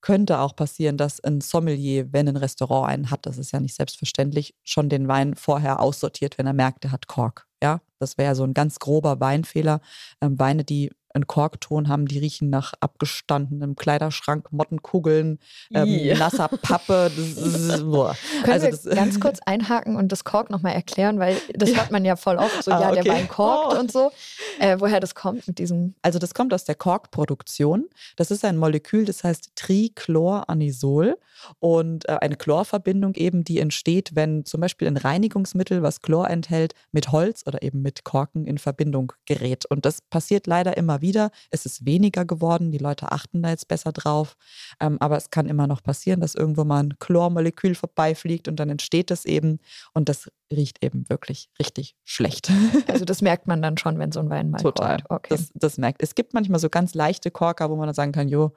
Könnte 0.07 0.39
auch 0.39 0.55
passieren, 0.55 0.95
dass 0.95 1.19
ein 1.21 1.41
Sommelier, 1.41 2.13
wenn 2.13 2.29
ein 2.29 2.37
Restaurant 2.37 2.87
einen 2.89 3.11
hat, 3.11 3.25
das 3.25 3.37
ist 3.37 3.51
ja 3.51 3.59
nicht 3.59 3.75
selbstverständlich, 3.75 4.55
schon 4.63 4.87
den 4.87 5.09
Wein 5.09 5.35
vorher 5.35 5.81
aussortiert, 5.81 6.37
wenn 6.37 6.47
er 6.47 6.53
merkt, 6.53 6.85
er 6.85 6.93
hat 6.93 7.07
Kork. 7.07 7.45
Ja, 7.61 7.81
das 7.99 8.17
wäre 8.17 8.33
so 8.33 8.45
ein 8.45 8.53
ganz 8.53 8.79
grober 8.79 9.19
Weinfehler. 9.19 9.81
Ähm, 10.21 10.39
Weine, 10.39 10.63
die 10.63 10.93
einen 11.17 11.27
Korkton 11.27 11.89
haben, 11.89 12.05
die 12.05 12.19
riechen 12.19 12.49
nach 12.49 12.73
abgestandenem 12.79 13.75
Kleiderschrank, 13.75 14.51
Mottenkugeln, 14.51 15.39
ähm, 15.73 16.17
nasser 16.17 16.47
Pappe. 16.47 17.11
Das, 17.17 17.81
boah. 17.83 18.15
Können 18.43 18.61
Also 18.61 18.85
wir 18.85 18.95
ganz 18.95 19.19
kurz 19.19 19.39
einhaken 19.45 19.95
und 19.95 20.11
das 20.11 20.23
Kork 20.23 20.49
nochmal 20.49 20.73
erklären, 20.73 21.19
weil 21.19 21.37
das 21.53 21.69
hört 21.75 21.91
man 21.91 22.05
ja 22.05 22.15
voll 22.15 22.37
oft, 22.37 22.63
so 22.63 22.71
Ah, 22.71 22.81
ja, 22.81 22.91
der 22.91 23.01
okay. 23.03 23.09
Wein 23.11 23.27
korkt 23.27 23.75
Oh. 23.75 23.79
und 23.79 23.91
so. 23.91 24.11
Äh, 24.59 24.77
woher 24.79 24.99
das 24.99 25.15
kommt 25.15 25.47
mit 25.47 25.59
diesem 25.59 25.95
Also 26.01 26.19
das 26.19 26.33
kommt 26.33 26.53
aus 26.53 26.63
der 26.65 26.75
Korkproduktion. 26.75 27.85
Das 28.15 28.31
ist 28.31 28.45
ein 28.45 28.57
Molekül, 28.57 29.05
das 29.05 29.23
heißt 29.23 29.51
Trichloranisol 29.55 31.17
und 31.59 32.07
äh, 32.09 32.17
eine 32.21 32.35
Chlorverbindung 32.35 33.15
eben, 33.15 33.43
die 33.43 33.59
entsteht, 33.59 34.11
wenn 34.15 34.45
zum 34.45 34.61
Beispiel 34.61 34.87
ein 34.87 34.97
Reinigungsmittel, 34.97 35.81
was 35.83 36.01
Chlor 36.01 36.29
enthält, 36.29 36.73
mit 36.91 37.11
Holz 37.11 37.43
oder 37.45 37.61
eben 37.61 37.81
mit 37.81 38.03
Korken 38.03 38.45
in 38.45 38.57
Verbindung 38.57 39.13
gerät. 39.25 39.65
Und 39.65 39.85
das 39.85 40.01
passiert 40.01 40.47
leider 40.47 40.77
immer 40.77 41.01
wieder. 41.01 41.06
Es 41.49 41.65
ist 41.65 41.85
weniger 41.85 42.25
geworden, 42.25 42.71
die 42.71 42.77
Leute 42.77 43.11
achten 43.11 43.41
da 43.43 43.49
jetzt 43.49 43.67
besser 43.67 43.91
drauf. 43.91 44.35
Ähm, 44.79 44.97
aber 44.99 45.17
es 45.17 45.29
kann 45.29 45.47
immer 45.47 45.67
noch 45.67 45.83
passieren, 45.83 46.19
dass 46.19 46.35
irgendwo 46.35 46.63
mal 46.63 46.83
ein 46.83 46.99
Chlormolekül 46.99 47.75
vorbeifliegt 47.75 48.47
und 48.47 48.57
dann 48.57 48.69
entsteht 48.69 49.11
das 49.11 49.25
eben. 49.25 49.59
Und 49.93 50.09
das 50.09 50.29
riecht 50.51 50.83
eben 50.83 51.09
wirklich 51.09 51.49
richtig 51.59 51.95
schlecht. 52.03 52.51
Also 52.87 53.05
das 53.05 53.21
merkt 53.21 53.47
man 53.47 53.61
dann 53.61 53.77
schon, 53.77 53.99
wenn 53.99 54.11
so 54.11 54.19
ein 54.19 54.29
Wein 54.29 54.49
mal 54.49 54.59
Total. 54.59 55.03
Okay. 55.09 55.27
Das, 55.29 55.51
das 55.53 55.77
merkt. 55.77 56.01
Es 56.01 56.15
gibt 56.15 56.33
manchmal 56.33 56.59
so 56.59 56.69
ganz 56.69 56.93
leichte 56.93 57.31
Korker, 57.31 57.69
wo 57.69 57.75
man 57.75 57.87
dann 57.87 57.95
sagen 57.95 58.11
kann, 58.11 58.29
jo, 58.29 58.53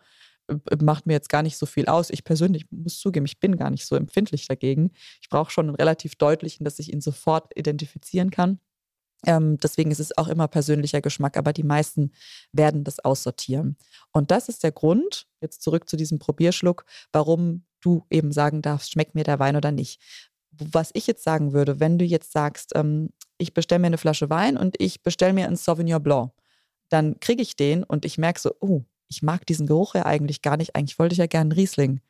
äh, 0.49 0.77
macht 0.83 1.07
mir 1.07 1.15
jetzt 1.15 1.29
gar 1.29 1.43
nicht 1.43 1.57
so 1.57 1.67
viel 1.67 1.87
aus. 1.87 2.11
Ich 2.11 2.25
persönlich 2.25 2.67
muss 2.71 2.99
zugeben, 2.99 3.27
ich 3.27 3.41
bin 3.41 3.57
gar 3.57 3.71
nicht 3.71 3.87
so 3.87 3.97
empfindlich 3.97 4.47
dagegen. 4.49 4.93
Ich 5.21 5.29
brauche 5.29 5.51
schon 5.51 5.69
einen 5.69 5.77
relativ 5.77 6.17
deutlichen, 6.17 6.65
dass 6.65 6.79
ich 6.79 6.93
ihn 6.93 7.01
sofort 7.01 7.53
identifizieren 7.57 8.31
kann. 8.31 8.61
Ähm, 9.27 9.59
deswegen 9.59 9.91
ist 9.91 10.01
es 10.01 10.17
auch 10.17 10.29
immer 10.29 10.49
persönlicher 10.49 11.01
Geschmack, 11.01 11.37
aber 11.37 11.53
die 11.53 11.63
meisten 11.63 12.13
werden 12.53 12.85
das 12.85 13.01
aussortieren. 13.01 13.77
Und 14.13 14.31
das 14.31 14.49
ist 14.49 14.65
der 14.65 14.73
Grund, 14.73 15.27
jetzt 15.41 15.63
zurück 15.63 15.89
zu 15.89 15.97
diesem 15.97 16.19
Probierschluck, 16.19 16.85
warum 17.13 17.65
du 17.81 18.07
eben 18.11 18.33
sagen 18.33 18.63
darfst, 18.63 18.93
schmeckt 18.93 19.15
mir 19.15 19.25
der 19.25 19.39
Wein 19.39 19.57
oder 19.57 19.73
nicht. 19.73 20.01
Was 20.53 20.91
ich 20.95 21.07
jetzt 21.07 21.23
sagen 21.23 21.53
würde, 21.53 21.81
wenn 21.81 21.99
du 21.99 22.05
jetzt 22.05 22.33
sagst, 22.33 22.73
ähm, 22.75 23.11
ich 23.39 23.55
bestelle 23.55 23.79
mir 23.79 23.87
eine 23.87 23.99
Flasche 23.99 24.31
Wein 24.31 24.57
und 24.57 24.77
ich 24.79 25.03
bestelle 25.03 25.33
mir 25.33 25.47
einen 25.47 25.57
Sauvignon 25.57 26.03
Blanc, 26.03 26.33
dann 26.89 27.21
kriege 27.21 27.43
ich 27.43 27.57
den 27.57 27.85
und 27.85 28.05
ich 28.05 28.19
merke 28.19 28.41
so, 28.41 28.53
oh, 28.61 28.83
ich 29.09 29.23
mag 29.23 29.47
diesen 29.47 29.67
Geruch 29.67 29.95
ja 29.95 30.07
eigentlich 30.07 30.43
gar 30.43 30.57
nicht. 30.57 30.77
Eigentlich 30.77 30.99
wollte 30.99 31.15
ich 31.15 31.19
ja 31.19 31.27
gerne 31.27 31.53
einen 31.53 31.61
Riesling. 31.61 32.01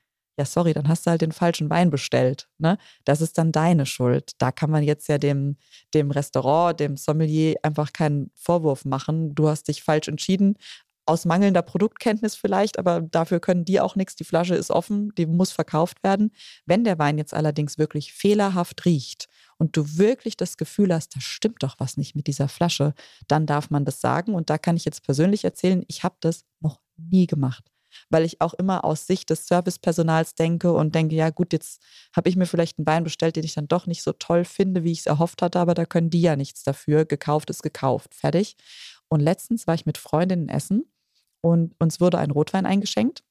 Ja, 0.41 0.47
sorry, 0.47 0.73
dann 0.73 0.89
hast 0.89 1.05
du 1.05 1.11
halt 1.11 1.21
den 1.21 1.33
falschen 1.33 1.69
Wein 1.69 1.91
bestellt. 1.91 2.49
Ne? 2.57 2.79
Das 3.05 3.21
ist 3.21 3.37
dann 3.37 3.53
deine 3.53 3.85
Schuld. 3.85 4.33
Da 4.39 4.51
kann 4.53 4.71
man 4.71 4.83
jetzt 4.83 5.07
ja 5.07 5.19
dem, 5.19 5.59
dem 5.93 6.11
Restaurant, 6.11 6.81
dem 6.81 6.97
Sommelier 6.97 7.57
einfach 7.63 7.93
keinen 7.93 8.31
Vorwurf 8.35 8.87
machen. 8.87 9.35
Du 9.35 9.51
hast 9.51 9.69
dich 9.69 9.83
falsch 9.83 10.09
entschieden. 10.09 10.57
Aus 11.05 11.27
mangelnder 11.27 11.61
Produktkenntnis 11.61 12.37
vielleicht, 12.37 12.79
aber 12.79 13.03
dafür 13.03 13.39
können 13.39 13.67
die 13.67 13.83
auch 13.83 13.97
nichts. 13.97 14.17
Die 14.17 14.25
Flasche 14.25 14.55
ist 14.55 14.71
offen, 14.71 15.13
die 15.19 15.27
muss 15.27 15.53
verkauft 15.53 16.03
werden. 16.03 16.31
Wenn 16.65 16.85
der 16.85 16.99
Wein 16.99 17.19
jetzt 17.19 17.35
allerdings 17.35 17.77
wirklich 17.77 18.15
fehlerhaft 18.15 18.87
riecht 18.87 19.29
und 19.59 19.77
du 19.77 19.99
wirklich 19.99 20.39
das 20.39 20.57
Gefühl 20.57 20.95
hast, 20.95 21.15
da 21.17 21.21
stimmt 21.21 21.63
doch 21.63 21.75
was 21.77 21.99
nicht 21.99 22.17
mit 22.17 22.29
dieser 22.29 22.49
Flasche, 22.49 22.95
dann 23.29 23.45
darf 23.45 23.69
man 23.69 23.85
das 23.85 24.01
sagen. 24.01 24.33
Und 24.33 24.49
da 24.49 24.57
kann 24.57 24.79
ich 24.79 24.87
jetzt 24.87 25.05
persönlich 25.05 25.45
erzählen, 25.45 25.85
ich 25.87 26.03
habe 26.03 26.17
das 26.21 26.47
noch 26.61 26.81
nie 26.97 27.27
gemacht. 27.27 27.71
Weil 28.09 28.25
ich 28.25 28.41
auch 28.41 28.55
immer 28.55 28.85
aus 28.85 29.07
Sicht 29.07 29.31
des 29.31 29.47
Servicepersonals 29.47 30.35
denke 30.35 30.73
und 30.73 30.95
denke, 30.95 31.15
ja 31.15 31.31
gut, 31.31 31.53
jetzt 31.53 31.83
habe 32.15 32.29
ich 32.29 32.37
mir 32.37 32.47
vielleicht 32.47 32.79
einen 32.79 32.87
Wein 32.87 33.05
bestellt, 33.05 33.37
den 33.37 33.45
ich 33.45 33.55
dann 33.55 33.69
doch 33.69 33.87
nicht 33.87 34.03
so 34.03 34.13
toll 34.13 34.45
finde, 34.45 34.85
wie 34.85 34.93
ich 34.93 35.01
es 35.01 35.07
erhofft 35.07 35.43
hatte, 35.43 35.59
aber 35.59 35.75
da 35.75 35.85
können 35.85 36.11
die 36.11 36.23
ja 36.23 36.37
nichts 36.37 36.63
dafür. 36.63 37.05
Gekauft 37.05 37.51
ist 37.51 37.63
gekauft. 37.63 38.15
Fertig. 38.15 38.57
Und 39.09 39.21
letztens 39.21 39.67
war 39.67 39.75
ich 39.75 39.87
mit 39.87 39.99
Freundinnen 39.99 40.49
essen 40.49 40.85
und 41.41 41.75
uns 41.79 42.01
wurde 42.01 42.19
ein 42.19 42.31
Rotwein 42.31 42.67
eingeschenkt. 42.67 43.25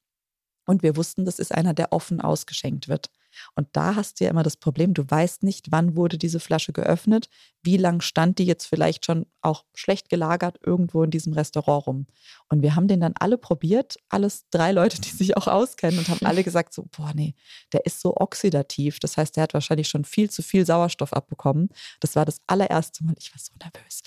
Und 0.66 0.84
wir 0.84 0.96
wussten, 0.96 1.26
das 1.26 1.40
ist 1.40 1.54
einer, 1.54 1.74
der 1.74 1.92
offen 1.94 2.22
ausgeschenkt 2.22 2.88
wird. 2.88 3.10
Und 3.56 3.68
da 3.74 3.96
hast 3.96 4.20
du 4.20 4.24
ja 4.26 4.30
immer 4.30 4.44
das 4.44 4.58
Problem, 4.58 4.94
du 4.94 5.04
weißt 5.10 5.44
nicht, 5.44 5.72
wann 5.72 5.96
wurde 5.96 6.18
diese 6.18 6.40
Flasche 6.40 6.74
geöffnet, 6.74 7.30
wie 7.62 7.78
lang 7.78 8.02
stand 8.02 8.40
die 8.40 8.46
jetzt 8.46 8.66
vielleicht 8.66 9.06
schon 9.06 9.26
auch 9.42 9.66
schlecht 9.74 10.10
gelagert 10.10 10.60
irgendwo 10.66 11.04
in 11.04 11.12
diesem 11.12 11.34
Restaurant 11.34 11.88
rum. 11.88 12.08
Und 12.50 12.62
wir 12.62 12.76
haben 12.76 12.88
den 12.88 13.02
dann 13.02 13.14
alle 13.20 13.38
probiert, 13.38 13.98
alles 14.10 14.46
drei 14.50 14.72
Leute, 14.72 15.00
die 15.02 15.10
sich 15.10 15.38
auch 15.38 15.48
auskennen 15.48 16.00
und 16.00 16.10
haben 16.10 16.26
alle 16.26 16.44
gesagt 16.44 16.74
so, 16.74 16.86
boah 16.96 17.12
nee, 17.14 17.36
der 17.74 17.86
ist 17.86 18.02
so 18.02 18.16
oxidativ. 18.18 19.00
Das 19.00 19.18
heißt, 19.18 19.36
der 19.36 19.44
hat 19.44 19.54
wahrscheinlich 19.54 19.88
schon 19.88 20.06
viel 20.06 20.30
zu 20.30 20.42
viel 20.42 20.66
Sauerstoff 20.66 21.14
abbekommen. 21.14 21.70
Das 22.00 22.16
war 22.16 22.26
das 22.26 22.42
allererste 22.48 23.04
Mal, 23.04 23.16
ich 23.18 23.32
war 23.34 23.40
so 23.40 23.54
nervös. 23.62 24.02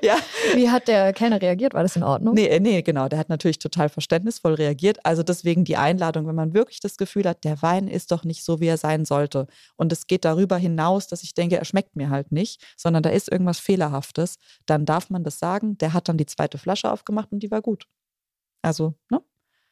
ja, 0.02 0.16
Wie 0.54 0.70
hat 0.70 0.88
der 0.88 1.12
Kellner 1.12 1.40
reagiert? 1.40 1.74
War 1.74 1.82
das 1.82 1.96
in 1.96 2.02
Ordnung? 2.02 2.34
Nee, 2.34 2.46
äh, 2.46 2.60
nee, 2.60 2.82
genau. 2.82 3.08
Der 3.08 3.18
hat 3.18 3.28
natürlich 3.28 3.58
total 3.58 3.88
verständnisvoll 3.88 4.54
reagiert. 4.54 5.04
Also 5.04 5.22
deswegen 5.22 5.64
die 5.64 5.76
Einladung, 5.76 6.26
wenn 6.26 6.34
man 6.34 6.54
wirklich 6.54 6.80
das 6.80 6.96
Gefühl 6.96 7.28
hat, 7.28 7.44
der 7.44 7.62
Wein 7.62 7.87
ist 7.90 8.10
doch 8.10 8.24
nicht 8.24 8.44
so, 8.44 8.60
wie 8.60 8.66
er 8.66 8.78
sein 8.78 9.04
sollte. 9.04 9.46
Und 9.76 9.92
es 9.92 10.06
geht 10.06 10.24
darüber 10.24 10.56
hinaus, 10.56 11.06
dass 11.06 11.22
ich 11.22 11.34
denke, 11.34 11.56
er 11.58 11.64
schmeckt 11.64 11.96
mir 11.96 12.10
halt 12.10 12.32
nicht, 12.32 12.62
sondern 12.76 13.02
da 13.02 13.10
ist 13.10 13.30
irgendwas 13.30 13.58
Fehlerhaftes, 13.58 14.38
dann 14.66 14.86
darf 14.86 15.10
man 15.10 15.24
das 15.24 15.38
sagen. 15.38 15.78
Der 15.78 15.92
hat 15.92 16.08
dann 16.08 16.18
die 16.18 16.26
zweite 16.26 16.58
Flasche 16.58 16.90
aufgemacht 16.90 17.32
und 17.32 17.40
die 17.42 17.50
war 17.50 17.62
gut. 17.62 17.86
Also, 18.62 18.94
ne? 19.10 19.22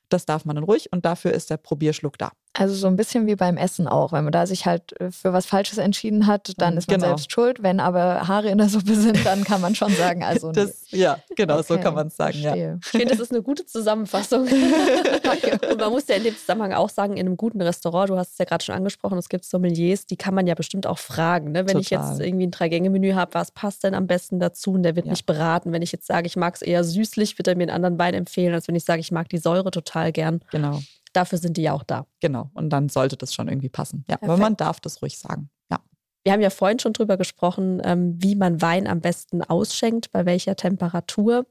Das 0.08 0.24
darf 0.24 0.44
man 0.44 0.56
dann 0.56 0.64
ruhig 0.64 0.92
und 0.92 1.04
dafür 1.04 1.32
ist 1.32 1.50
der 1.50 1.56
Probierschluck 1.56 2.16
da. 2.18 2.32
Also 2.58 2.74
so 2.74 2.86
ein 2.86 2.96
bisschen 2.96 3.26
wie 3.26 3.36
beim 3.36 3.56
Essen 3.58 3.86
auch. 3.86 4.12
Wenn 4.12 4.24
man 4.24 4.32
da 4.32 4.46
sich 4.46 4.64
halt 4.64 4.98
äh, 5.00 5.10
für 5.10 5.32
was 5.32 5.44
Falsches 5.46 5.78
entschieden 5.78 6.26
hat, 6.26 6.52
dann 6.56 6.76
ist 6.76 6.88
man 6.88 6.96
Genau. 7.00 7.08
selbst 7.08 7.30
schuld. 7.30 7.62
Wenn 7.62 7.80
aber 7.80 8.26
Haare 8.28 8.48
in 8.48 8.56
der 8.58 8.68
Suppe 8.70 8.94
sind, 8.94 9.24
dann 9.26 9.44
kann 9.44 9.60
man 9.60 9.74
schon 9.74 9.92
sagen, 9.92 10.24
also 10.24 10.48
nee. 10.52 10.54
Das, 10.54 10.86
ja, 10.90 11.18
genau, 11.36 11.60
so 11.62 11.74
Okay, 11.74 11.82
kann 11.82 11.94
man 11.94 12.06
es 12.06 12.16
sagen. 12.16 12.38
Ja. 12.40 12.54
Ich 12.80 12.86
finde, 12.86 13.06
das 13.08 13.20
ist 13.20 13.30
eine 13.32 13.42
gute 13.42 13.66
Zusammenfassung. 13.66 14.46
Und 15.70 15.78
man 15.80 15.90
muss 15.90 16.08
ja 16.08 16.16
in 16.16 16.24
dem 16.24 16.36
Zusammenhang 16.36 16.72
auch 16.72 16.88
sagen, 16.88 17.14
in 17.16 17.26
einem 17.26 17.36
guten 17.36 17.60
Restaurant, 17.60 18.08
du 18.10 18.16
hast 18.16 18.32
es 18.32 18.38
ja 18.38 18.44
gerade 18.44 18.64
schon 18.64 18.74
angesprochen, 18.74 19.18
es 19.18 19.28
gibt 19.28 19.44
Sommeliers, 19.44 20.06
die 20.06 20.16
kann 20.16 20.34
man 20.34 20.46
ja 20.46 20.54
bestimmt 20.54 20.86
auch 20.86 20.98
fragen. 20.98 21.52
Ne? 21.52 21.66
Wenn 21.66 21.78
ich 21.78 21.90
Total. 21.90 22.10
jetzt 22.12 22.20
irgendwie 22.20 22.46
ein 22.46 22.50
Drei-Gänge-Menü 22.50 23.12
habe, 23.14 23.34
was 23.34 23.50
passt 23.50 23.84
denn 23.84 23.94
am 23.94 24.06
besten 24.06 24.40
dazu? 24.40 24.72
Und 24.72 24.82
der 24.82 24.96
wird 24.96 25.06
Ja. 25.06 25.10
mich 25.12 25.26
beraten. 25.26 25.72
Wenn 25.72 25.82
ich 25.82 25.92
jetzt 25.92 26.06
sage, 26.06 26.26
ich 26.26 26.36
mag 26.36 26.54
es 26.54 26.62
eher 26.62 26.84
süßlich, 26.84 27.38
wird 27.38 27.48
er 27.48 27.56
mir 27.56 27.64
einen 27.64 27.70
anderen 27.70 27.98
Wein 27.98 28.14
empfehlen, 28.14 28.54
als 28.54 28.68
wenn 28.68 28.74
ich 28.76 28.84
sage, 28.84 29.00
ich 29.00 29.12
mag 29.12 29.28
die 29.28 29.38
Säure 29.38 29.70
total 29.70 30.12
gern. 30.12 30.40
Genau, 30.50 30.80
Dafür 31.16 31.38
sind 31.38 31.56
die 31.56 31.62
ja 31.62 31.72
auch 31.72 31.82
da. 31.82 32.06
genau. 32.20 32.50
Und 32.52 32.68
dann 32.70 32.90
sollte 32.90 33.16
das 33.16 33.32
schon 33.32 33.48
irgendwie 33.48 33.70
passen. 33.70 34.04
Ja, 34.08 34.16
aber 34.16 34.26
Perfekt. 34.26 34.42
man 34.42 34.56
darf 34.56 34.80
das 34.80 35.00
ruhig 35.00 35.18
sagen. 35.18 35.48
Ja. 35.70 35.80
Wir 36.24 36.32
haben 36.32 36.42
ja 36.42 36.50
vorhin 36.50 36.78
schon 36.78 36.92
drüber 36.92 37.16
gesprochen, 37.16 37.80
ähm, 37.84 38.16
wie 38.18 38.34
man 38.34 38.60
Wein 38.60 38.86
am 38.86 39.00
besten 39.00 39.42
ausschenkt, 39.42 40.12
bei 40.12 40.26
welcher 40.26 40.56
Temperatur. 40.56 41.46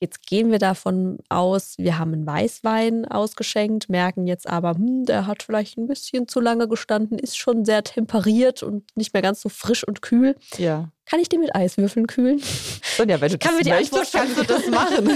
Jetzt 0.00 0.26
gehen 0.26 0.50
wir 0.50 0.58
davon 0.58 1.18
aus, 1.28 1.78
wir 1.78 1.98
haben 1.98 2.12
einen 2.12 2.26
Weißwein 2.26 3.06
ausgeschenkt, 3.06 3.88
merken 3.88 4.26
jetzt 4.26 4.48
aber, 4.48 4.74
hm, 4.74 5.04
der 5.06 5.26
hat 5.26 5.44
vielleicht 5.44 5.78
ein 5.78 5.86
bisschen 5.86 6.26
zu 6.26 6.40
lange 6.40 6.68
gestanden, 6.68 7.18
ist 7.18 7.38
schon 7.38 7.64
sehr 7.64 7.84
temperiert 7.84 8.62
und 8.62 8.84
nicht 8.96 9.14
mehr 9.14 9.22
ganz 9.22 9.40
so 9.40 9.48
frisch 9.48 9.86
und 9.86 10.02
kühl. 10.02 10.36
Ja. 10.58 10.90
Kann 11.08 11.20
ich 11.20 11.28
den 11.28 11.40
mit 11.40 11.54
Eiswürfeln 11.54 12.06
kühlen? 12.08 12.42
Sonja, 12.96 13.20
wenn 13.20 13.30
du 13.30 13.38
kann 13.38 13.54
das 13.54 13.62
die 13.64 13.70
möchtest, 13.70 14.12
kannst 14.12 14.36
du 14.36 14.42
das 14.42 14.66
machen. 14.66 15.08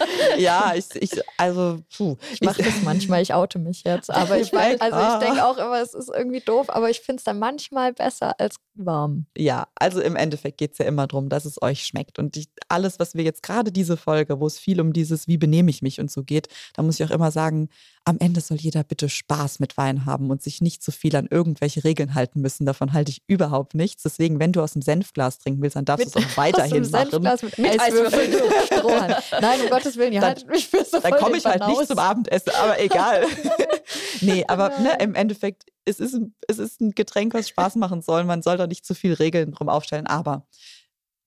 ja, 0.38 0.72
ich, 0.76 0.86
ich 1.00 1.10
also, 1.36 1.80
puh. 1.96 2.16
Ich 2.32 2.40
mache 2.42 2.62
das 2.62 2.82
manchmal, 2.84 3.22
ich 3.22 3.34
oute 3.34 3.58
mich 3.58 3.82
jetzt. 3.84 4.08
Aber 4.10 4.38
ich 4.38 4.52
weiß, 4.52 4.80
also 4.80 4.96
Ah. 4.96 5.18
ich 5.20 5.26
denke 5.26 5.44
auch 5.44 5.58
immer, 5.58 5.80
es 5.82 5.94
ist 5.94 6.08
irgendwie 6.08 6.40
doof, 6.40 6.70
aber 6.70 6.90
ich 6.90 7.00
finde 7.00 7.18
es 7.18 7.24
dann 7.24 7.38
manchmal 7.40 7.92
besser 7.92 8.38
als 8.38 8.56
warm. 8.74 9.26
Ja, 9.36 9.66
also 9.74 10.00
im 10.00 10.16
Endeffekt 10.16 10.58
geht 10.58 10.72
es 10.72 10.78
ja 10.78 10.86
immer 10.86 11.06
darum, 11.06 11.28
dass 11.28 11.44
es 11.44 11.60
euch 11.60 11.84
schmeckt. 11.84 12.18
Und 12.18 12.36
ich, 12.36 12.48
alles, 12.68 12.98
was 12.98 13.14
wir 13.14 13.24
jetzt 13.24 13.42
gerade 13.42 13.72
diese 13.72 13.96
Folge, 13.96 14.40
wo 14.40 14.46
es 14.46 14.58
viel 14.58 14.80
um 14.80 14.92
dieses, 14.92 15.26
wie 15.28 15.36
benehme 15.38 15.70
ich 15.70 15.82
mich 15.82 16.00
und 16.00 16.10
so 16.10 16.22
geht, 16.22 16.48
da 16.74 16.82
muss 16.82 16.98
ich 17.00 17.06
auch 17.06 17.10
immer 17.10 17.30
sagen, 17.30 17.68
am 18.04 18.18
Ende 18.18 18.40
soll 18.40 18.56
jeder 18.56 18.82
bitte 18.84 19.08
Spaß 19.08 19.60
mit 19.60 19.76
Wein 19.76 20.06
haben 20.06 20.30
und 20.30 20.42
sich 20.42 20.60
nicht 20.60 20.82
zu 20.82 20.90
viel 20.90 21.14
an 21.16 21.28
irgendwelche 21.30 21.84
Regeln 21.84 22.14
halten 22.14 22.40
müssen. 22.40 22.64
Davon 22.64 22.92
halte 22.92 23.10
ich 23.10 23.22
überhaupt 23.26 23.74
nichts. 23.74 24.02
Deswegen, 24.04 24.38
wenn 24.40 24.52
du 24.52 24.62
aus 24.62 24.72
dem 24.72 24.82
Senfglas 24.82 25.31
trinken 25.38 25.62
willst, 25.62 25.76
dann 25.76 25.84
darfst 25.84 26.14
du 26.14 26.18
es 26.18 26.24
auch 26.26 26.36
weiterhin 26.36 26.82
machen. 26.90 27.10
Senfglas 27.10 27.42
mit, 27.42 27.58
Mit 27.58 27.80
Eiswürfeln. 27.80 28.32
Strohhalm. 28.66 29.14
Nein, 29.40 29.60
um 29.62 29.68
Gottes 29.70 29.96
Willen, 29.96 30.12
ihr 30.12 30.20
Dann- 30.20 30.30
haltet 30.30 30.48
mich 30.48 30.68
für 30.68 30.84
so 30.84 31.00
Dann 31.00 31.12
komme 31.14 31.36
ich 31.36 31.44
halt 31.44 31.66
nicht 31.66 31.86
zum 31.86 31.98
Abendessen, 31.98 32.52
aber 32.60 32.80
egal. 32.80 33.24
nee, 34.20 34.44
aber 34.48 34.70
ne, 34.78 34.96
im 35.00 35.14
Endeffekt, 35.14 35.64
es 35.84 36.00
ist, 36.00 36.14
ein- 36.14 36.34
es 36.48 36.58
ist 36.58 36.80
ein 36.80 36.90
Getränk, 36.92 37.34
was 37.34 37.48
Spaß 37.48 37.76
machen 37.76 38.02
soll. 38.02 38.24
Man 38.24 38.42
soll 38.42 38.56
da 38.56 38.66
nicht 38.66 38.84
zu 38.86 38.94
viel 38.94 39.12
Regeln 39.14 39.52
drum 39.52 39.68
aufstellen. 39.68 40.06
Aber 40.06 40.46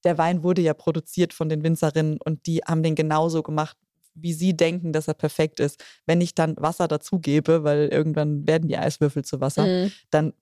der 0.03 0.17
Wein 0.17 0.43
wurde 0.43 0.61
ja 0.61 0.73
produziert 0.73 1.33
von 1.33 1.49
den 1.49 1.63
Winzerinnen 1.63 2.19
und 2.23 2.45
die 2.45 2.59
haben 2.59 2.83
den 2.83 2.95
genauso 2.95 3.41
gemacht, 3.43 3.75
wie 4.13 4.33
sie 4.33 4.55
denken, 4.55 4.93
dass 4.93 5.07
er 5.09 5.13
perfekt 5.13 5.59
ist. 5.59 5.83
Wenn 6.05 6.21
ich 6.21 6.35
dann 6.35 6.55
Wasser 6.57 6.87
dazugebe, 6.87 7.63
weil 7.63 7.87
irgendwann 7.89 8.47
werden 8.47 8.69
die 8.69 8.77
Eiswürfel 8.77 9.25
zu 9.25 9.41
Wasser, 9.41 9.65
Mhm. 9.65 9.91
dann 10.11 10.33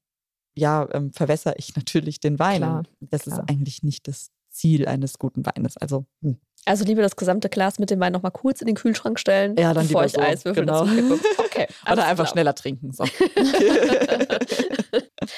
ja, 0.55 0.87
ähm, 0.93 1.11
verwässere 1.11 1.55
ich 1.57 1.75
natürlich 1.75 2.19
den 2.19 2.39
Wein. 2.39 2.57
Klar, 2.61 2.83
das 2.99 3.23
klar. 3.23 3.39
ist 3.39 3.49
eigentlich 3.49 3.83
nicht 3.83 4.07
das 4.07 4.31
Ziel 4.49 4.87
eines 4.87 5.17
guten 5.19 5.45
Weines. 5.45 5.77
Also, 5.77 6.05
hm, 6.21 6.37
Also 6.65 6.85
lieber 6.85 7.01
das 7.01 7.15
gesamte 7.15 7.49
Glas 7.49 7.79
mit 7.79 7.89
dem 7.89 7.99
Wein 7.99 8.13
nochmal 8.13 8.31
kurz 8.31 8.61
in 8.61 8.67
den 8.67 8.75
Kühlschrank 8.75 9.19
stellen, 9.19 9.55
ja, 9.57 9.73
dann 9.73 9.87
bevor 9.87 10.05
ich 10.05 10.11
so. 10.13 10.21
Eiswürfel 10.21 10.65
genau. 10.65 10.85
dazu 10.85 10.95
kippe. 10.95 11.19
Okay. 11.37 11.67
Oder 11.91 12.05
einfach 12.05 12.23
klar. 12.23 12.27
schneller 12.27 12.55
trinken. 12.55 12.93
So. 12.93 13.03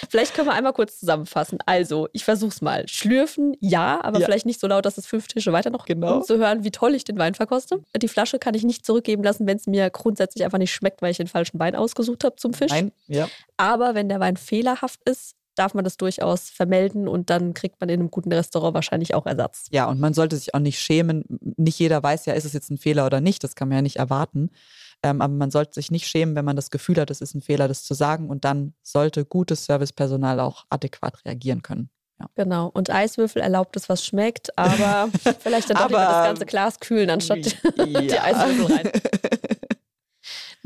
vielleicht 0.09 0.35
können 0.35 0.47
wir 0.47 0.53
einmal 0.53 0.73
kurz 0.73 0.99
zusammenfassen. 0.99 1.57
Also, 1.65 2.07
ich 2.13 2.23
versuch's 2.23 2.61
mal. 2.61 2.87
Schlürfen, 2.87 3.57
ja, 3.59 3.99
aber 4.03 4.19
ja. 4.19 4.25
vielleicht 4.25 4.45
nicht 4.45 4.59
so 4.59 4.67
laut, 4.67 4.85
dass 4.85 4.99
es 4.99 5.07
fünf 5.07 5.27
Tische 5.27 5.51
weiter 5.51 5.71
noch 5.71 5.85
genau. 5.85 6.17
um 6.17 6.23
zu 6.23 6.37
hören, 6.37 6.63
wie 6.63 6.69
toll 6.71 6.93
ich 6.93 7.03
den 7.03 7.17
Wein 7.17 7.33
verkoste. 7.33 7.81
Die 7.95 8.07
Flasche 8.07 8.37
kann 8.37 8.53
ich 8.53 8.63
nicht 8.63 8.85
zurückgeben 8.85 9.23
lassen, 9.23 9.47
wenn 9.47 9.57
es 9.57 9.65
mir 9.67 9.89
grundsätzlich 9.89 10.45
einfach 10.45 10.59
nicht 10.59 10.73
schmeckt, 10.73 11.01
weil 11.01 11.11
ich 11.11 11.17
den 11.17 11.27
falschen 11.27 11.59
Wein 11.59 11.75
ausgesucht 11.75 12.23
habe 12.23 12.35
zum 12.35 12.53
Fisch. 12.53 12.71
Nein, 12.71 12.91
ja. 13.07 13.27
Aber 13.57 13.95
wenn 13.95 14.09
der 14.09 14.19
Wein 14.19 14.37
fehlerhaft 14.37 14.99
ist, 15.09 15.35
darf 15.55 15.73
man 15.73 15.83
das 15.83 15.97
durchaus 15.97 16.49
vermelden 16.49 17.07
und 17.07 17.29
dann 17.29 17.53
kriegt 17.53 17.79
man 17.79 17.89
in 17.89 17.99
einem 17.99 18.11
guten 18.11 18.31
Restaurant 18.31 18.73
wahrscheinlich 18.73 19.15
auch 19.15 19.25
Ersatz. 19.25 19.67
Ja, 19.71 19.87
und 19.89 19.99
man 19.99 20.13
sollte 20.13 20.35
sich 20.35 20.53
auch 20.53 20.59
nicht 20.59 20.79
schämen. 20.79 21.23
Nicht 21.57 21.79
jeder 21.79 22.01
weiß 22.01 22.25
ja, 22.25 22.33
ist 22.33 22.45
es 22.45 22.53
jetzt 22.53 22.69
ein 22.69 22.77
Fehler 22.77 23.05
oder 23.05 23.21
nicht. 23.21 23.43
Das 23.43 23.55
kann 23.55 23.69
man 23.69 23.77
ja 23.77 23.81
nicht 23.81 23.97
erwarten. 23.97 24.51
Ähm, 25.03 25.21
aber 25.21 25.33
man 25.33 25.51
sollte 25.51 25.73
sich 25.73 25.91
nicht 25.91 26.07
schämen, 26.07 26.35
wenn 26.35 26.45
man 26.45 26.55
das 26.55 26.71
Gefühl 26.71 26.97
hat, 26.97 27.11
es 27.11 27.21
ist 27.21 27.35
ein 27.35 27.41
Fehler, 27.41 27.67
das 27.67 27.83
zu 27.83 27.93
sagen. 27.93 28.29
Und 28.29 28.45
dann 28.45 28.73
sollte 28.81 29.25
gutes 29.25 29.65
Servicepersonal 29.65 30.39
auch 30.39 30.65
adäquat 30.69 31.23
reagieren 31.25 31.61
können. 31.61 31.89
Ja. 32.19 32.27
Genau. 32.35 32.67
Und 32.73 32.89
Eiswürfel 32.89 33.41
erlaubt 33.41 33.75
es, 33.75 33.89
was 33.89 34.05
schmeckt, 34.05 34.57
aber 34.57 35.09
vielleicht 35.39 35.69
dann 35.69 35.77
doch 35.77 35.89
lieber 35.89 35.99
das 35.99 36.27
ganze 36.27 36.45
Glas 36.45 36.79
kühlen, 36.79 37.09
anstatt 37.09 37.45
ja. 37.77 38.01
die 38.01 38.19
Eiswürfel 38.19 38.75
rein. 38.75 38.91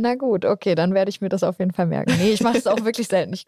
Na 0.02 0.16
gut, 0.16 0.46
okay, 0.46 0.76
dann 0.76 0.94
werde 0.94 1.10
ich 1.10 1.20
mir 1.20 1.28
das 1.28 1.44
auf 1.44 1.60
jeden 1.60 1.74
Fall 1.74 1.86
merken. 1.86 2.16
Nee, 2.18 2.32
ich 2.32 2.42
mache 2.42 2.58
es 2.58 2.68
auch 2.68 2.86
wirklich 2.86 3.10
selten. 3.10 3.34
Ich, 3.34 3.46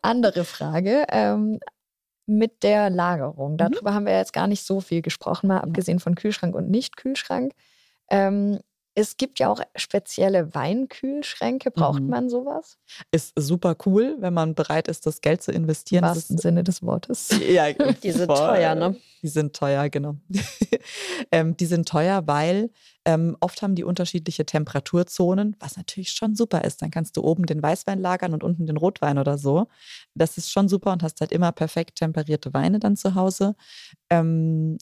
andere 0.00 0.44
Frage. 0.44 1.06
Ähm, 1.10 1.58
mit 2.26 2.62
der 2.62 2.88
Lagerung. 2.88 3.54
Mhm. 3.54 3.56
Darüber 3.56 3.90
mhm. 3.90 3.94
haben 3.96 4.06
wir 4.06 4.16
jetzt 4.16 4.32
gar 4.32 4.46
nicht 4.46 4.64
so 4.64 4.80
viel 4.80 5.02
gesprochen, 5.02 5.48
mal 5.48 5.58
abgesehen 5.58 5.98
von 5.98 6.14
Kühlschrank 6.14 6.54
und 6.54 6.70
Nicht-Kühlschrank. 6.70 7.52
Ähm, 8.08 8.60
es 8.94 9.16
gibt 9.16 9.38
ja 9.38 9.48
auch 9.48 9.60
spezielle 9.74 10.54
Weinkühlschränke. 10.54 11.70
Braucht 11.70 12.02
mhm. 12.02 12.08
man 12.08 12.28
sowas? 12.28 12.78
Ist 13.10 13.32
super 13.36 13.76
cool, 13.86 14.16
wenn 14.18 14.34
man 14.34 14.54
bereit 14.54 14.88
ist, 14.88 15.06
das 15.06 15.20
Geld 15.20 15.42
zu 15.42 15.50
investieren. 15.50 16.04
Im 16.04 16.10
wahrsten 16.10 16.38
Sinne 16.38 16.64
des 16.64 16.82
Wortes. 16.82 17.30
Ja, 17.52 17.72
die 18.02 18.12
sind 18.12 18.26
voll. 18.26 18.36
teuer, 18.36 18.74
ne? 18.74 18.96
Die 19.22 19.28
sind 19.28 19.54
teuer, 19.54 19.88
genau. 19.88 20.16
ähm, 21.32 21.56
die 21.56 21.66
sind 21.66 21.88
teuer, 21.88 22.26
weil 22.26 22.70
ähm, 23.04 23.36
oft 23.40 23.62
haben 23.62 23.74
die 23.74 23.84
unterschiedliche 23.84 24.46
Temperaturzonen, 24.46 25.56
was 25.58 25.76
natürlich 25.76 26.12
schon 26.12 26.34
super 26.34 26.62
ist. 26.62 26.82
Dann 26.82 26.90
kannst 26.90 27.16
du 27.16 27.22
oben 27.22 27.46
den 27.46 27.62
Weißwein 27.62 27.98
lagern 28.00 28.32
und 28.32 28.44
unten 28.44 28.66
den 28.66 28.76
Rotwein 28.76 29.18
oder 29.18 29.38
so. 29.38 29.66
Das 30.14 30.38
ist 30.38 30.50
schon 30.50 30.68
super 30.68 30.92
und 30.92 31.02
hast 31.02 31.20
halt 31.20 31.32
immer 31.32 31.52
perfekt 31.52 31.96
temperierte 31.96 32.54
Weine 32.54 32.78
dann 32.78 32.96
zu 32.96 33.14
Hause. 33.14 33.54
Ähm, 34.08 34.78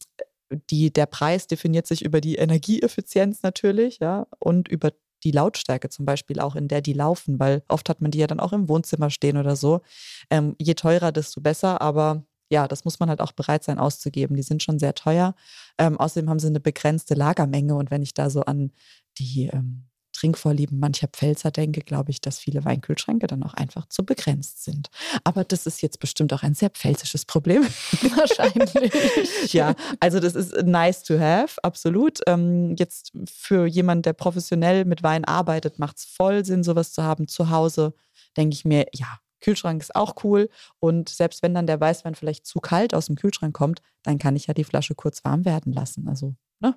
die, 0.71 0.93
der 0.93 1.07
Preis 1.07 1.47
definiert 1.47 1.87
sich 1.87 2.05
über 2.05 2.21
die 2.21 2.37
Energieeffizienz 2.37 3.43
natürlich, 3.43 3.99
ja, 3.99 4.27
und 4.39 4.69
über 4.69 4.93
die 5.25 5.33
Lautstärke 5.33 5.89
zum 5.91 6.07
Beispiel 6.07 6.41
auch, 6.41 6.57
in 6.57 6.69
der 6.69 6.81
die 6.81 6.93
laufen, 6.93 7.39
weil 7.39 7.63
oft 7.69 7.89
hat 7.89 8.01
man 8.01 8.11
die 8.11 8.19
ja 8.19 8.27
dann 8.27 8.41
auch 8.41 8.53
im 8.53 8.69
Wohnzimmer 8.69 9.11
stehen 9.11 9.37
oder 9.37 9.57
so. 9.57 9.83
Ähm, 10.31 10.57
je 10.59 10.75
teurer, 10.75 11.13
desto 11.13 11.41
besser, 11.41 11.81
aber 11.81 12.25
ja, 12.51 12.67
das 12.67 12.85
muss 12.85 12.99
man 12.99 13.09
halt 13.09 13.21
auch 13.21 13.33
bereit 13.33 13.63
sein 13.63 13.79
auszugeben. 13.79 14.35
Die 14.37 14.43
sind 14.43 14.63
schon 14.63 14.79
sehr 14.79 14.95
teuer. 14.95 15.35
Ähm, 15.79 15.99
außerdem 15.99 16.29
haben 16.29 16.41
sie 16.41 16.49
eine 16.49 16.61
begrenzte 16.61 17.15
Lagermenge 17.15 17.77
und 17.77 17.91
wenn 17.91 18.03
ich 18.03 18.15
da 18.15 18.29
so 18.31 18.43
an 18.43 18.73
die 19.19 19.51
ähm, 19.53 19.90
Trinkvorlieben 20.21 20.79
mancher 20.79 21.09
Pfälzer 21.09 21.51
denke, 21.51 21.81
glaube 21.81 22.11
ich, 22.11 22.21
dass 22.21 22.39
viele 22.39 22.65
Weinkühlschränke 22.65 23.27
dann 23.27 23.43
auch 23.43 23.55
einfach 23.55 23.87
zu 23.87 24.05
begrenzt 24.05 24.65
sind. 24.65 24.89
Aber 25.25 25.45
das 25.45 25.67
ist 25.67 25.81
jetzt 25.81 25.99
bestimmt 25.99 26.33
auch 26.35 26.43
ein 26.43 26.55
sehr 26.55 26.69
pfälzisches 26.69 27.25
Problem. 27.25 27.63
Wahrscheinlich. 28.17 29.53
ja, 29.55 29.75
also 29.99 30.21
das 30.21 30.35
ist 30.35 30.55
nice 30.65 31.03
to 31.05 31.19
have, 31.19 31.63
absolut. 31.63 32.21
Ähm, 32.27 32.77
jetzt 32.79 33.13
für 33.25 33.65
jemanden, 33.67 34.03
der 34.03 34.13
professionell 34.13 34.85
mit 34.85 35.03
Wein 35.03 35.25
arbeitet, 35.25 35.79
macht 35.79 35.97
es 35.97 36.05
voll 36.05 36.45
Sinn, 36.45 36.65
sowas 36.65 36.93
zu 36.93 37.03
haben 37.03 37.27
zu 37.27 37.49
Hause. 37.49 37.95
Denke 38.37 38.53
ich 38.55 38.67
mir, 38.67 38.87
ja, 38.93 39.21
Kühlschrank 39.41 39.81
ist 39.81 39.97
auch 39.97 40.23
cool. 40.23 40.51
Und 40.81 41.09
selbst 41.09 41.43
wenn 41.43 41.55
dann 41.55 41.67
der 41.67 41.81
Weißwein 41.81 42.15
vielleicht 42.15 42.47
zu 42.47 42.61
kalt 42.61 42.93
aus 42.93 43.07
dem 43.07 43.17
Kühlschrank 43.17 43.55
kommt, 43.55 43.81
dann 44.03 44.19
kann 44.19 44.37
ich 44.37 44.49
ja 44.49 44.55
die 44.55 44.65
Flasche 44.65 44.95
kurz 44.95 45.25
warm 45.25 45.47
werden 45.47 45.73
lassen. 45.73 46.09
Also, 46.09 46.35
ne? 46.61 46.75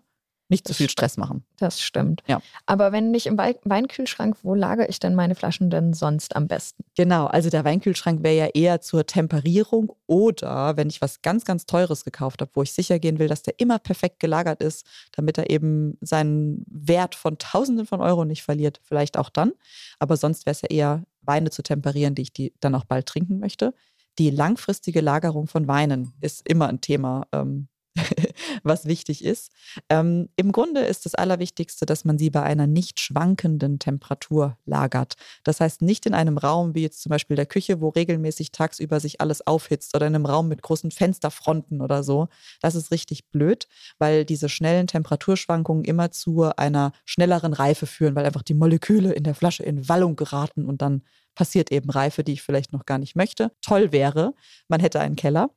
Nicht 0.54 0.68
zu 0.68 0.74
viel 0.74 0.90
Stress 0.90 1.18
machen. 1.18 1.44
Das 1.58 1.82
stimmt. 1.82 2.22
Ja. 2.28 2.42
Aber 2.66 2.92
wenn 2.92 3.12
nicht 3.12 3.26
im 3.26 3.38
Weinkühlschrank, 3.38 4.38
wo 4.44 4.54
lagere 4.54 4.88
ich 4.88 5.00
denn 5.00 5.16
meine 5.16 5.36
Flaschen 5.36 5.70
denn 5.70 5.94
sonst 5.94 6.36
am 6.36 6.48
besten? 6.48 6.84
Genau, 6.96 7.26
also 7.26 7.50
der 7.50 7.66
Weinkühlschrank 7.66 8.24
wäre 8.24 8.36
ja 8.36 8.48
eher 8.54 8.82
zur 8.82 9.06
Temperierung 9.06 9.96
oder 10.08 10.78
wenn 10.78 10.90
ich 10.90 11.02
was 11.02 11.22
ganz, 11.22 11.46
ganz 11.46 11.66
Teures 11.66 12.06
gekauft 12.06 12.42
habe, 12.42 12.52
wo 12.54 12.62
ich 12.62 12.72
sicher 12.72 13.00
gehen 13.00 13.20
will, 13.20 13.28
dass 13.28 13.44
der 13.44 13.60
immer 13.60 13.80
perfekt 13.80 14.20
gelagert 14.20 14.62
ist, 14.62 14.86
damit 15.12 15.38
er 15.38 15.50
eben 15.50 15.98
seinen 16.02 16.64
Wert 16.68 17.16
von 17.16 17.38
Tausenden 17.38 17.86
von 17.86 18.02
Euro 18.02 18.26
nicht 18.26 18.44
verliert, 18.44 18.80
vielleicht 18.84 19.18
auch 19.18 19.30
dann. 19.30 19.54
Aber 20.00 20.18
sonst 20.18 20.46
wäre 20.46 20.54
es 20.54 20.62
ja 20.62 20.70
eher 20.70 21.04
Weine 21.22 21.50
zu 21.50 21.64
temperieren, 21.64 22.16
die 22.16 22.24
ich 22.24 22.34
die 22.34 22.54
dann 22.60 22.76
auch 22.76 22.86
bald 22.86 23.08
trinken 23.08 23.40
möchte. 23.40 23.74
Die 24.20 24.30
langfristige 24.30 25.02
Lagerung 25.02 25.48
von 25.48 25.68
Weinen 25.68 26.14
ist 26.22 26.48
immer 26.48 26.68
ein 26.68 26.82
Thema. 26.82 27.26
Ähm, 27.32 27.68
was 28.64 28.86
wichtig 28.86 29.24
ist. 29.24 29.52
Ähm, 29.90 30.30
Im 30.36 30.52
Grunde 30.52 30.82
ist 30.82 31.06
das 31.06 31.16
Allerwichtigste, 31.16 31.86
dass 31.86 32.06
man 32.06 32.18
sie 32.18 32.30
bei 32.30 32.42
einer 32.42 32.68
nicht 32.68 33.00
schwankenden 33.00 33.80
Temperatur 33.80 34.58
lagert. 34.66 35.14
Das 35.44 35.60
heißt 35.60 35.82
nicht 35.82 36.06
in 36.06 36.14
einem 36.14 36.38
Raum 36.38 36.76
wie 36.76 36.82
jetzt 36.82 37.02
zum 37.02 37.10
Beispiel 37.12 37.36
der 37.36 37.46
Küche, 37.46 37.82
wo 37.82 37.90
regelmäßig 37.90 38.52
tagsüber 38.52 39.00
sich 39.00 39.22
alles 39.22 39.46
aufhitzt 39.46 39.96
oder 39.96 40.08
in 40.08 40.16
einem 40.16 40.26
Raum 40.26 40.48
mit 40.48 40.62
großen 40.62 40.92
Fensterfronten 40.92 41.82
oder 41.82 42.04
so. 42.04 42.28
Das 42.62 42.76
ist 42.76 42.92
richtig 42.92 43.30
blöd, 43.30 43.68
weil 44.00 44.26
diese 44.26 44.50
schnellen 44.50 44.88
Temperaturschwankungen 44.88 45.86
immer 45.86 46.12
zu 46.12 46.44
einer 46.58 46.94
schnelleren 47.06 47.54
Reife 47.54 47.86
führen, 47.86 48.16
weil 48.16 48.26
einfach 48.26 48.44
die 48.44 48.54
Moleküle 48.54 49.14
in 49.14 49.24
der 49.24 49.36
Flasche 49.36 49.64
in 49.64 49.88
Wallung 49.88 50.16
geraten 50.16 50.66
und 50.66 50.82
dann 50.82 51.04
passiert 51.36 51.72
eben 51.72 51.90
Reife, 51.90 52.24
die 52.24 52.34
ich 52.34 52.42
vielleicht 52.42 52.74
noch 52.74 52.86
gar 52.86 52.98
nicht 52.98 53.16
möchte. 53.16 53.52
Toll 53.62 53.92
wäre, 53.92 54.34
man 54.68 54.80
hätte 54.80 55.00
einen 55.00 55.16
Keller 55.16 55.50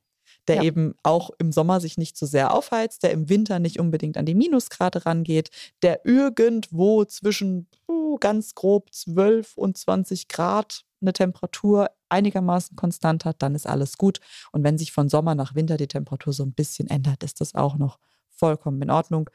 der 0.47 0.57
ja. 0.57 0.63
eben 0.63 0.95
auch 1.03 1.29
im 1.39 1.51
Sommer 1.51 1.79
sich 1.79 1.97
nicht 1.97 2.17
so 2.17 2.25
sehr 2.25 2.53
aufheizt, 2.53 3.03
der 3.03 3.11
im 3.11 3.29
Winter 3.29 3.59
nicht 3.59 3.79
unbedingt 3.79 4.17
an 4.17 4.25
die 4.25 4.35
Minusgrade 4.35 5.05
rangeht, 5.05 5.49
der 5.81 6.05
irgendwo 6.05 7.05
zwischen 7.05 7.67
uh, 7.89 8.17
ganz 8.17 8.55
grob 8.55 8.93
12 8.93 9.57
und 9.57 9.77
20 9.77 10.27
Grad 10.27 10.85
eine 11.01 11.13
Temperatur 11.13 11.89
einigermaßen 12.09 12.75
konstant 12.75 13.25
hat, 13.25 13.41
dann 13.41 13.55
ist 13.55 13.67
alles 13.67 13.97
gut. 13.97 14.19
Und 14.51 14.63
wenn 14.63 14.77
sich 14.77 14.91
von 14.91 15.09
Sommer 15.09 15.35
nach 15.35 15.55
Winter 15.55 15.77
die 15.77 15.87
Temperatur 15.87 16.33
so 16.33 16.43
ein 16.43 16.53
bisschen 16.53 16.89
ändert, 16.89 17.23
ist 17.23 17.41
das 17.41 17.53
auch 17.53 17.77
noch 17.77 17.99
vollkommen 18.29 18.81
in 18.81 18.89
Ordnung. 18.89 19.29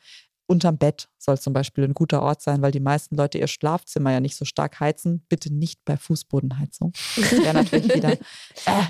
Unterm 0.52 0.76
Bett 0.76 1.08
soll 1.18 1.38
zum 1.38 1.52
Beispiel 1.52 1.84
ein 1.84 1.94
guter 1.94 2.22
Ort 2.22 2.42
sein, 2.42 2.60
weil 2.60 2.72
die 2.72 2.80
meisten 2.80 3.16
Leute 3.16 3.38
ihr 3.38 3.46
Schlafzimmer 3.46 4.12
ja 4.12 4.20
nicht 4.20 4.36
so 4.36 4.44
stark 4.44 4.80
heizen. 4.80 5.24
Bitte 5.28 5.52
nicht 5.52 5.84
bei 5.84 5.96
Fußbodenheizung. 5.96 6.92
Das 7.16 7.32
wäre 7.32 7.54
natürlich 7.54 7.94
wieder 7.94 8.12
äh, 8.12 8.18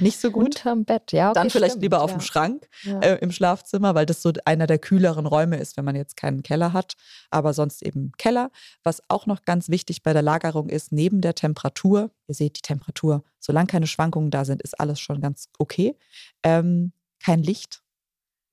nicht 0.01 0.19
so 0.19 0.31
gut. 0.31 0.47
Unterm 0.47 0.85
Bett, 0.85 1.13
ja. 1.13 1.31
Okay, 1.31 1.35
Dann 1.39 1.51
vielleicht 1.51 1.73
stimmt, 1.73 1.83
lieber 1.83 2.03
auf 2.03 2.11
ja. 2.11 2.17
dem 2.17 2.21
Schrank 2.21 2.69
ja. 2.83 2.99
äh, 3.01 3.19
im 3.19 3.31
Schlafzimmer, 3.31 3.95
weil 3.95 4.07
das 4.07 4.23
so 4.23 4.33
einer 4.45 4.67
der 4.67 4.79
kühleren 4.79 5.27
Räume 5.27 5.59
ist, 5.59 5.77
wenn 5.77 5.85
man 5.85 5.95
jetzt 5.95 6.17
keinen 6.17 6.43
Keller 6.43 6.73
hat. 6.73 6.95
Aber 7.31 7.55
sonst 7.55 7.83
eben 7.83 8.13
Keller. 8.19 8.51
Was 8.83 9.03
auch 9.09 9.27
noch 9.27 9.45
ganz 9.45 9.69
wichtig 9.69 10.03
bei 10.03 10.13
der 10.13 10.23
Lagerung 10.23 10.69
ist, 10.69 10.91
neben 10.91 11.21
der 11.21 11.35
Temperatur, 11.35 12.11
ihr 12.27 12.35
seht 12.35 12.57
die 12.57 12.63
Temperatur, 12.63 13.23
solange 13.39 13.69
keine 13.69 13.87
Schwankungen 13.87 14.31
da 14.31 14.45
sind, 14.45 14.63
ist 14.63 14.79
alles 14.81 14.99
schon 14.99 15.21
ganz 15.21 15.49
okay. 15.59 15.97
Ähm, 16.43 16.93
kein 17.23 17.43
Licht. 17.43 17.83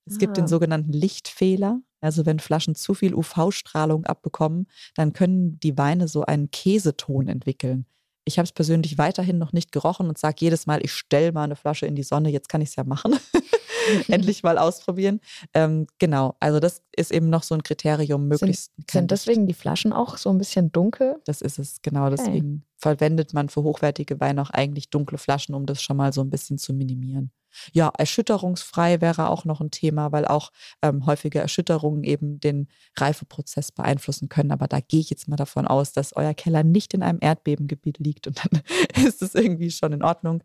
Es 0.06 0.18
gibt 0.18 0.36
den 0.36 0.44
ah. 0.44 0.48
sogenannten 0.48 0.92
Lichtfehler. 0.92 1.80
Also 2.00 2.24
wenn 2.24 2.38
Flaschen 2.38 2.74
zu 2.74 2.94
viel 2.94 3.14
UV-Strahlung 3.14 4.06
abbekommen, 4.06 4.66
dann 4.94 5.12
können 5.12 5.60
die 5.60 5.76
Weine 5.76 6.08
so 6.08 6.22
einen 6.24 6.50
Käseton 6.50 7.28
entwickeln. 7.28 7.86
Ich 8.24 8.38
habe 8.38 8.44
es 8.44 8.52
persönlich 8.52 8.96
weiterhin 8.98 9.38
noch 9.38 9.52
nicht 9.52 9.72
gerochen 9.72 10.08
und 10.08 10.18
sage 10.18 10.36
jedes 10.40 10.66
Mal, 10.66 10.80
ich 10.82 10.92
stelle 10.92 11.32
mal 11.32 11.44
eine 11.44 11.56
Flasche 11.56 11.86
in 11.86 11.94
die 11.94 12.02
Sonne, 12.02 12.30
jetzt 12.30 12.48
kann 12.48 12.60
ich 12.60 12.70
es 12.70 12.76
ja 12.76 12.84
machen. 12.84 13.16
Endlich 14.08 14.42
mal 14.42 14.58
ausprobieren. 14.58 15.20
Ähm, 15.54 15.86
genau, 15.98 16.36
also 16.38 16.60
das 16.60 16.82
ist 16.94 17.12
eben 17.12 17.30
noch 17.30 17.42
so 17.42 17.54
ein 17.54 17.62
Kriterium, 17.62 18.28
möglichst. 18.28 18.72
Sind, 18.76 18.90
sind 18.90 19.10
deswegen 19.10 19.46
die 19.46 19.54
Flaschen 19.54 19.92
auch 19.92 20.16
so 20.16 20.30
ein 20.30 20.38
bisschen 20.38 20.70
dunkel? 20.70 21.16
Das 21.24 21.40
ist 21.40 21.58
es, 21.58 21.82
genau. 21.82 22.06
Okay. 22.06 22.16
Deswegen 22.18 22.64
verwendet 22.76 23.34
man 23.34 23.48
für 23.48 23.62
hochwertige 23.62 24.20
Weine 24.20 24.42
auch 24.42 24.50
eigentlich 24.50 24.90
dunkle 24.90 25.18
Flaschen, 25.18 25.54
um 25.54 25.66
das 25.66 25.82
schon 25.82 25.96
mal 25.96 26.12
so 26.12 26.20
ein 26.20 26.30
bisschen 26.30 26.58
zu 26.58 26.72
minimieren. 26.72 27.30
Ja, 27.72 27.92
erschütterungsfrei 27.96 29.00
wäre 29.00 29.28
auch 29.28 29.44
noch 29.44 29.60
ein 29.60 29.70
Thema, 29.70 30.12
weil 30.12 30.26
auch 30.26 30.50
ähm, 30.82 31.06
häufige 31.06 31.40
Erschütterungen 31.40 32.04
eben 32.04 32.40
den 32.40 32.68
Reifeprozess 32.96 33.72
beeinflussen 33.72 34.28
können. 34.28 34.52
Aber 34.52 34.68
da 34.68 34.80
gehe 34.80 35.00
ich 35.00 35.10
jetzt 35.10 35.28
mal 35.28 35.36
davon 35.36 35.66
aus, 35.66 35.92
dass 35.92 36.14
euer 36.16 36.34
Keller 36.34 36.64
nicht 36.64 36.94
in 36.94 37.02
einem 37.02 37.18
Erdbebengebiet 37.20 37.98
liegt 37.98 38.26
und 38.26 38.40
dann 38.44 38.62
ist 39.06 39.22
es 39.22 39.34
irgendwie 39.34 39.70
schon 39.70 39.92
in 39.92 40.02
Ordnung. 40.02 40.42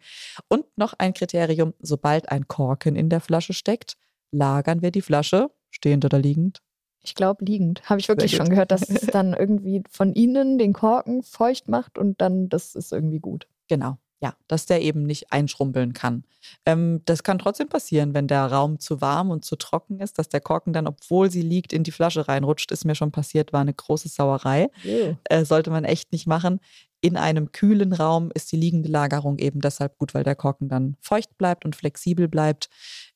Und 0.48 0.66
noch 0.78 0.94
ein 0.98 1.14
Kriterium, 1.14 1.74
sobald 1.80 2.30
ein 2.30 2.48
Korken 2.48 2.96
in 2.96 3.10
der 3.10 3.22
Flasche 3.22 3.54
steckt, 3.54 3.98
lagern 4.32 4.82
wir 4.82 4.92
die 4.92 5.02
Flasche, 5.02 5.50
stehend 5.70 6.06
oder 6.06 6.20
liegend, 6.20 6.62
ich 7.06 7.14
glaube, 7.14 7.46
liegend. 7.46 7.88
Habe 7.88 8.00
ich 8.00 8.08
wirklich 8.08 8.36
schon 8.36 8.50
gehört, 8.50 8.72
dass 8.72 8.82
es 8.90 9.06
dann 9.06 9.34
irgendwie 9.34 9.84
von 9.92 10.14
innen 10.14 10.58
den 10.58 10.74
Korken 10.74 11.22
feucht 11.22 11.68
macht 11.68 12.00
und 12.00 12.20
dann 12.20 12.50
das 12.50 12.74
ist 12.74 12.92
irgendwie 12.92 13.20
gut. 13.20 13.48
Genau 13.68 14.00
ja, 14.22 14.36
dass 14.48 14.66
der 14.66 14.82
eben 14.82 15.04
nicht 15.04 15.32
einschrumpeln 15.32 15.94
kann. 15.94 16.24
Ähm, 16.66 17.02
das 17.06 17.24
kann 17.24 17.40
trotzdem 17.40 17.68
passieren, 17.68 18.14
wenn 18.14 18.28
der 18.28 18.46
Raum 18.46 18.80
zu 18.80 19.02
warm 19.02 19.30
und 19.30 19.44
zu 19.44 19.56
trocken 19.56 20.00
ist, 20.00 20.18
dass 20.18 20.30
der 20.30 20.42
Korken 20.42 20.74
dann, 20.74 20.88
obwohl 20.88 21.30
sie 21.30 21.42
liegt, 21.42 21.74
in 21.74 21.84
die 21.84 21.92
Flasche 21.92 22.28
reinrutscht. 22.28 22.72
Ist 22.72 22.86
mir 22.86 22.96
schon 22.96 23.12
passiert, 23.12 23.52
war 23.54 23.62
eine 23.62 23.74
große 23.74 24.10
Sauerei. 24.10 24.70
Ew. 24.84 25.16
Äh, 25.26 25.46
sollte 25.46 25.70
man 25.70 25.84
echt 25.84 26.12
nicht 26.12 26.28
machen. 26.28 26.60
In 27.02 27.18
einem 27.18 27.52
kühlen 27.52 27.94
Raum 27.94 28.32
ist 28.34 28.52
die 28.52 28.58
liegende 28.58 28.90
Lagerung 28.90 29.38
eben 29.38 29.60
deshalb 29.60 29.98
gut, 29.98 30.14
weil 30.14 30.24
der 30.24 30.36
Korken 30.36 30.70
dann 30.70 30.96
feucht 31.02 31.38
bleibt 31.38 31.66
und 31.66 31.76
flexibel 31.76 32.28
bleibt. 32.28 32.70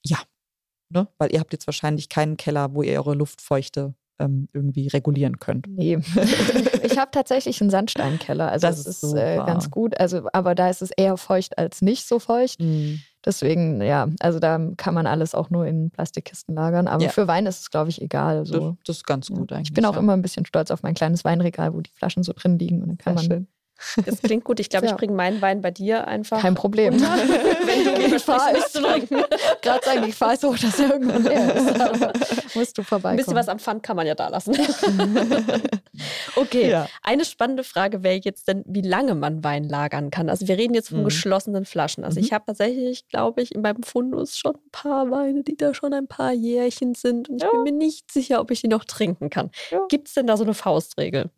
Ja, 0.05 0.19
ne? 0.89 1.07
weil 1.17 1.33
ihr 1.33 1.39
habt 1.39 1.53
jetzt 1.53 1.67
wahrscheinlich 1.67 2.09
keinen 2.09 2.37
Keller, 2.37 2.73
wo 2.73 2.83
ihr 2.83 2.93
eure 2.93 3.15
Luftfeuchte 3.15 3.95
ähm, 4.19 4.47
irgendwie 4.53 4.87
regulieren 4.87 5.39
könnt. 5.39 5.67
Nee. 5.67 5.97
ich 6.83 6.97
habe 6.97 7.11
tatsächlich 7.11 7.59
einen 7.61 7.69
Sandsteinkeller. 7.69 8.51
Also 8.51 8.67
Das 8.67 8.83
das 8.83 9.03
ist 9.03 9.13
äh, 9.13 9.37
ganz 9.37 9.71
gut. 9.71 9.99
Also, 9.99 10.27
aber 10.33 10.55
da 10.55 10.69
ist 10.69 10.81
es 10.81 10.91
eher 10.91 11.17
feucht 11.17 11.57
als 11.57 11.81
nicht 11.81 12.07
so 12.07 12.19
feucht. 12.19 12.59
Mhm. 12.61 12.99
Deswegen, 13.25 13.81
ja, 13.81 14.07
also 14.21 14.39
da 14.39 14.59
kann 14.77 14.93
man 14.93 15.05
alles 15.05 15.35
auch 15.35 15.49
nur 15.49 15.65
in 15.65 15.89
Plastikkisten 15.91 16.55
lagern. 16.55 16.87
Aber 16.87 17.03
Ja. 17.03 17.09
für 17.09 17.27
Wein 17.27 17.45
ist 17.45 17.59
es, 17.61 17.69
glaube 17.71 17.89
ich, 17.89 18.01
egal. 18.01 18.39
Das, 18.39 18.49
So. 18.49 18.77
das 18.85 18.97
ist 18.97 19.05
ganz 19.07 19.29
Ja. 19.29 19.35
gut 19.35 19.51
eigentlich. 19.51 19.69
Ich 19.69 19.73
bin 19.73 19.85
auch 19.85 19.93
ja. 19.95 19.99
immer 19.99 20.13
ein 20.13 20.21
bisschen 20.21 20.45
stolz 20.45 20.71
auf 20.71 20.83
mein 20.83 20.93
kleines 20.93 21.23
Weinregal, 21.25 21.73
wo 21.73 21.81
die 21.81 21.91
Flaschen 21.91 22.23
so 22.23 22.33
drin 22.33 22.57
liegen. 22.59 22.81
Und 22.81 22.87
dann 22.89 22.97
kann 22.97 23.17
Sehr 23.17 23.29
man 23.29 23.37
schön. 23.39 23.47
Das 24.05 24.21
klingt 24.21 24.43
gut. 24.43 24.59
Ich 24.59 24.69
glaube, 24.69 24.85
ich 24.85 24.91
Ja. 24.91 24.97
bringe 24.97 25.13
meinen 25.13 25.41
Wein 25.41 25.61
bei 25.61 25.71
dir 25.71 26.07
einfach. 26.07 26.41
kein 26.41 26.55
Problem. 26.55 26.93
unter, 26.95 27.07
wenn 27.17 27.83
du 27.85 27.93
Die 27.95 28.01
mir 28.03 28.09
Gefahr 28.09 28.51
ist, 28.51 28.55
nicht 28.57 28.69
zu 28.69 28.81
trinken. 28.81 29.23
gerade 29.61 29.85
sagen, 29.85 30.01
die 30.03 30.07
Gefahr 30.09 30.33
ist 30.33 30.43
hoch, 30.43 30.57
dass 30.57 30.79
er 30.79 30.91
irgendwann 30.91 31.23
leer 31.23 31.55
ist. 31.55 32.55
Musst 32.55 32.77
du 32.77 32.81
Ein 32.81 32.85
vorbeikommen. 32.85 33.17
bisschen 33.17 33.35
was 33.35 33.47
am 33.49 33.59
Pfand 33.59 33.83
kann 33.83 33.95
man 33.95 34.05
ja 34.07 34.15
da 34.15 34.27
lassen. 34.29 34.55
okay, 36.35 36.69
Ja. 36.69 36.87
eine 37.03 37.25
spannende 37.25 37.63
Frage 37.63 38.03
wäre 38.03 38.19
jetzt 38.23 38.47
denn, 38.47 38.63
wie 38.67 38.81
lange 38.81 39.15
man 39.15 39.43
Wein 39.43 39.63
lagern 39.67 40.11
kann. 40.11 40.29
Also 40.29 40.47
wir 40.47 40.57
reden 40.57 40.73
jetzt 40.73 40.89
von 40.89 40.99
Mhm. 41.01 41.05
geschlossenen 41.05 41.65
Flaschen. 41.65 42.03
Also 42.03 42.19
Mhm. 42.19 42.25
ich 42.25 42.33
habe 42.33 42.45
tatsächlich, 42.47 43.07
glaube 43.07 43.41
ich, 43.41 43.53
in 43.55 43.61
meinem 43.61 43.83
Fundus 43.83 44.37
schon 44.37 44.55
ein 44.55 44.69
paar 44.71 45.09
Weine, 45.11 45.43
die 45.43 45.57
da 45.57 45.73
schon 45.73 45.93
ein 45.93 46.07
paar 46.07 46.31
Jährchen 46.33 46.95
sind. 46.95 47.29
Und 47.29 47.37
ich 47.37 47.43
Ja. 47.43 47.49
bin 47.51 47.63
mir 47.63 47.71
nicht 47.71 48.11
sicher, 48.11 48.39
ob 48.41 48.51
ich 48.51 48.61
die 48.61 48.67
noch 48.67 48.85
trinken 48.85 49.29
kann. 49.29 49.51
Ja. 49.71 49.79
Gibt 49.89 50.07
es 50.07 50.13
denn 50.13 50.27
da 50.27 50.37
so 50.37 50.43
eine 50.43 50.53
Faustregel? 50.53 51.29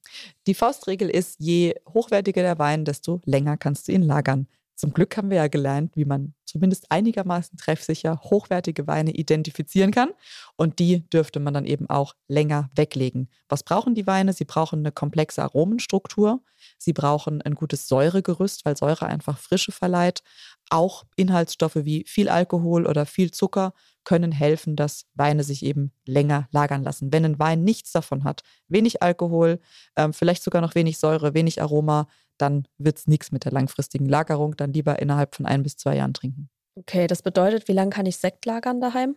Die 0.48 0.56
Faustregel 0.56 1.10
ist, 1.10 1.40
je 1.40 1.76
hochwertiger 1.94 2.42
der 2.42 2.58
Wein, 2.58 2.84
desto 2.84 3.22
länger 3.26 3.58
kannst 3.58 3.88
du 3.88 3.92
ihn 3.92 4.02
lagern. 4.02 4.48
Zum 4.82 4.94
Glück 4.94 5.16
haben 5.16 5.30
wir 5.30 5.38
ja 5.38 5.48
gelernt, 5.48 5.96
wie 5.96 6.06
man 6.06 6.34
zumindest 6.44 6.92
einigermaßen 6.92 7.56
treffsicher 7.56 8.20
hochwertige 8.24 8.88
Weine 8.88 9.12
identifizieren 9.12 9.92
kann. 9.92 10.10
Und 10.56 10.80
die 10.80 11.08
dürfte 11.08 11.40
man 11.40 11.54
dann 11.54 11.66
eben 11.68 11.88
auch 11.88 12.16
länger 12.28 12.72
weglegen. 12.74 13.30
Was 13.48 13.62
brauchen 13.62 13.94
die 13.94 14.08
Weine? 14.08 14.34
Sie 14.34 14.46
brauchen 14.46 14.80
eine 14.80 14.92
komplexe 14.92 15.44
Aromenstruktur. 15.44 16.42
Sie 16.80 16.94
brauchen 16.94 17.44
ein 17.44 17.54
gutes 17.54 17.88
Säuregerüst, 17.88 18.66
weil 18.66 18.76
Säure 18.76 19.06
einfach 19.06 19.38
Frische 19.38 19.72
verleiht. 19.72 20.24
Auch 20.72 21.04
Inhaltsstoffe 21.16 21.76
wie 21.76 22.04
viel 22.08 22.28
Alkohol 22.28 22.88
oder 22.88 23.06
viel 23.06 23.30
Zucker 23.30 23.74
können 24.04 24.32
helfen, 24.32 24.76
dass 24.76 25.06
Weine 25.14 25.44
sich 25.44 25.64
eben 25.64 25.92
länger 26.06 26.48
lagern 26.52 26.84
lassen. 26.84 27.12
Wenn 27.14 27.26
ein 27.26 27.40
Wein 27.40 27.64
nichts 27.64 27.92
davon 27.92 28.24
hat, 28.24 28.42
wenig 28.68 29.02
Alkohol, 29.02 29.60
ähm, 29.96 30.14
vielleicht 30.14 30.44
sogar 30.44 30.62
noch 30.62 30.76
wenig 30.76 30.98
Säure, 30.98 31.34
wenig 31.34 31.62
Aroma, 31.62 32.08
dann 32.38 32.68
wird 32.78 32.98
es 32.98 33.08
nichts 33.08 33.32
mit 33.32 33.46
der 33.46 33.52
langfristigen 33.52 34.08
Lagerung. 34.08 34.56
Dann 34.58 34.74
lieber 34.74 35.00
innerhalb 35.00 35.36
von 35.36 35.46
ein 35.46 35.64
bis 35.64 35.78
zwei 35.78 35.96
Jahren 35.96 36.14
trinken. 36.14 36.50
Okay, 36.76 37.08
das 37.08 37.22
bedeutet, 37.22 37.68
wie 37.68 37.74
lange 37.74 37.90
kann 37.90 38.06
ich 38.06 38.18
Sekt 38.18 38.46
lagern 38.46 38.80
daheim? 38.80 39.16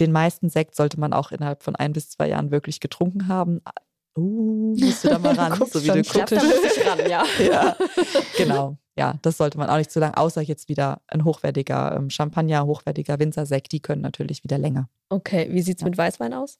Den 0.00 0.10
meisten 0.10 0.48
Sekt 0.48 0.74
sollte 0.74 0.98
man 0.98 1.12
auch 1.12 1.30
innerhalb 1.30 1.62
von 1.62 1.76
ein 1.76 1.92
bis 1.92 2.10
zwei 2.10 2.28
Jahren 2.28 2.50
wirklich 2.50 2.80
getrunken 2.80 3.28
haben. 3.28 3.60
Uh, 4.16 4.74
musst 4.78 5.04
du 5.04 5.08
da 5.08 5.18
mal 5.18 5.34
ran, 5.34 5.58
so 5.70 5.82
wie 5.82 5.88
du 5.88 6.02
guckst. 6.02 6.32
da 6.32 6.42
muss 6.42 6.76
ich 6.76 6.86
ran, 6.86 6.98
ja. 7.08 7.24
ja, 7.38 7.76
genau. 8.36 8.78
Ja, 8.98 9.18
das 9.20 9.36
sollte 9.36 9.58
man 9.58 9.68
auch 9.68 9.76
nicht 9.76 9.90
zu 9.90 10.00
lang, 10.00 10.14
außer 10.14 10.40
jetzt 10.40 10.70
wieder 10.70 11.02
ein 11.08 11.24
hochwertiger 11.24 11.96
ähm, 11.96 12.08
Champagner, 12.08 12.64
hochwertiger 12.64 13.18
Winzersekt, 13.18 13.72
die 13.72 13.80
können 13.80 14.00
natürlich 14.00 14.42
wieder 14.42 14.56
länger. 14.56 14.88
Okay, 15.10 15.48
wie 15.50 15.60
sieht 15.60 15.76
es 15.76 15.82
Ja. 15.82 15.88
mit 15.88 15.98
Weißwein 15.98 16.32
aus? 16.32 16.58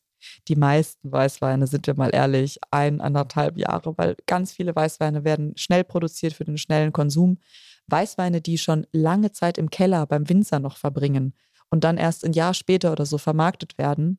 Die 0.49 0.57
meisten 0.57 1.11
Weißweine, 1.11 1.67
sind 1.67 1.87
wir 1.87 1.95
mal 1.95 2.11
ehrlich, 2.15 2.59
ein, 2.71 3.01
anderthalb 3.01 3.57
Jahre, 3.57 3.97
weil 3.97 4.17
ganz 4.27 4.53
viele 4.53 4.75
Weißweine 4.77 5.25
werden 5.25 5.55
schnell 5.57 5.85
produziert 5.85 6.35
für 6.35 6.45
den 6.45 6.59
schnellen 6.59 6.93
Konsum. 6.93 7.39
Weißweine, 7.87 8.41
die 8.41 8.59
schon 8.59 8.87
lange 8.93 9.33
Zeit 9.33 9.57
im 9.59 9.71
Keller 9.71 10.07
beim 10.07 10.29
Winzer 10.29 10.59
noch 10.59 10.77
verbringen 10.77 11.35
und 11.71 11.85
dann 11.85 11.97
erst 11.99 12.25
ein 12.25 12.33
Jahr 12.33 12.55
später 12.55 12.93
oder 12.93 13.07
so 13.07 13.19
vermarktet 13.19 13.79
werden, 13.79 14.19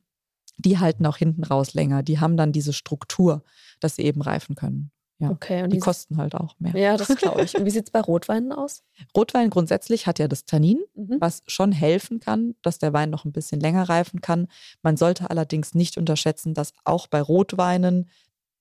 die 0.58 0.78
halten 0.78 1.06
auch 1.06 1.16
hinten 1.16 1.44
raus 1.44 1.74
länger. 1.74 2.02
Die 2.02 2.20
haben 2.20 2.36
dann 2.36 2.52
diese 2.52 2.72
Struktur, 2.72 3.42
dass 3.80 3.96
sie 3.96 4.02
eben 4.02 4.20
reifen 4.22 4.54
können. 4.54 4.90
Ja. 5.20 5.30
Okay, 5.30 5.64
und 5.64 5.72
Die 5.72 5.80
kosten 5.80 6.16
halt 6.16 6.36
auch 6.36 6.54
mehr. 6.60 6.76
Ja, 6.76 6.96
das 6.96 7.08
glaube 7.16 7.42
ich. 7.42 7.56
Und 7.56 7.64
wie 7.64 7.70
sieht 7.72 7.86
es 7.86 7.90
bei 7.90 8.00
Rotweinen 8.00 8.52
aus? 8.52 8.84
Rotwein 9.16 9.50
grundsätzlich 9.50 10.06
hat 10.06 10.20
ja 10.20 10.28
das 10.28 10.44
Tannin, 10.44 10.78
Mhm. 10.94 11.16
was 11.18 11.42
schon 11.48 11.72
helfen 11.72 12.20
kann, 12.20 12.54
dass 12.62 12.78
der 12.78 12.92
Wein 12.92 13.10
noch 13.10 13.24
ein 13.24 13.32
bisschen 13.32 13.58
länger 13.60 13.88
reifen 13.88 14.20
kann. 14.20 14.46
Man 14.82 14.96
sollte 14.96 15.28
allerdings 15.30 15.74
nicht 15.74 15.96
unterschätzen, 15.96 16.54
dass 16.54 16.72
auch 16.84 17.08
bei 17.08 17.20
Rotweinen 17.20 18.08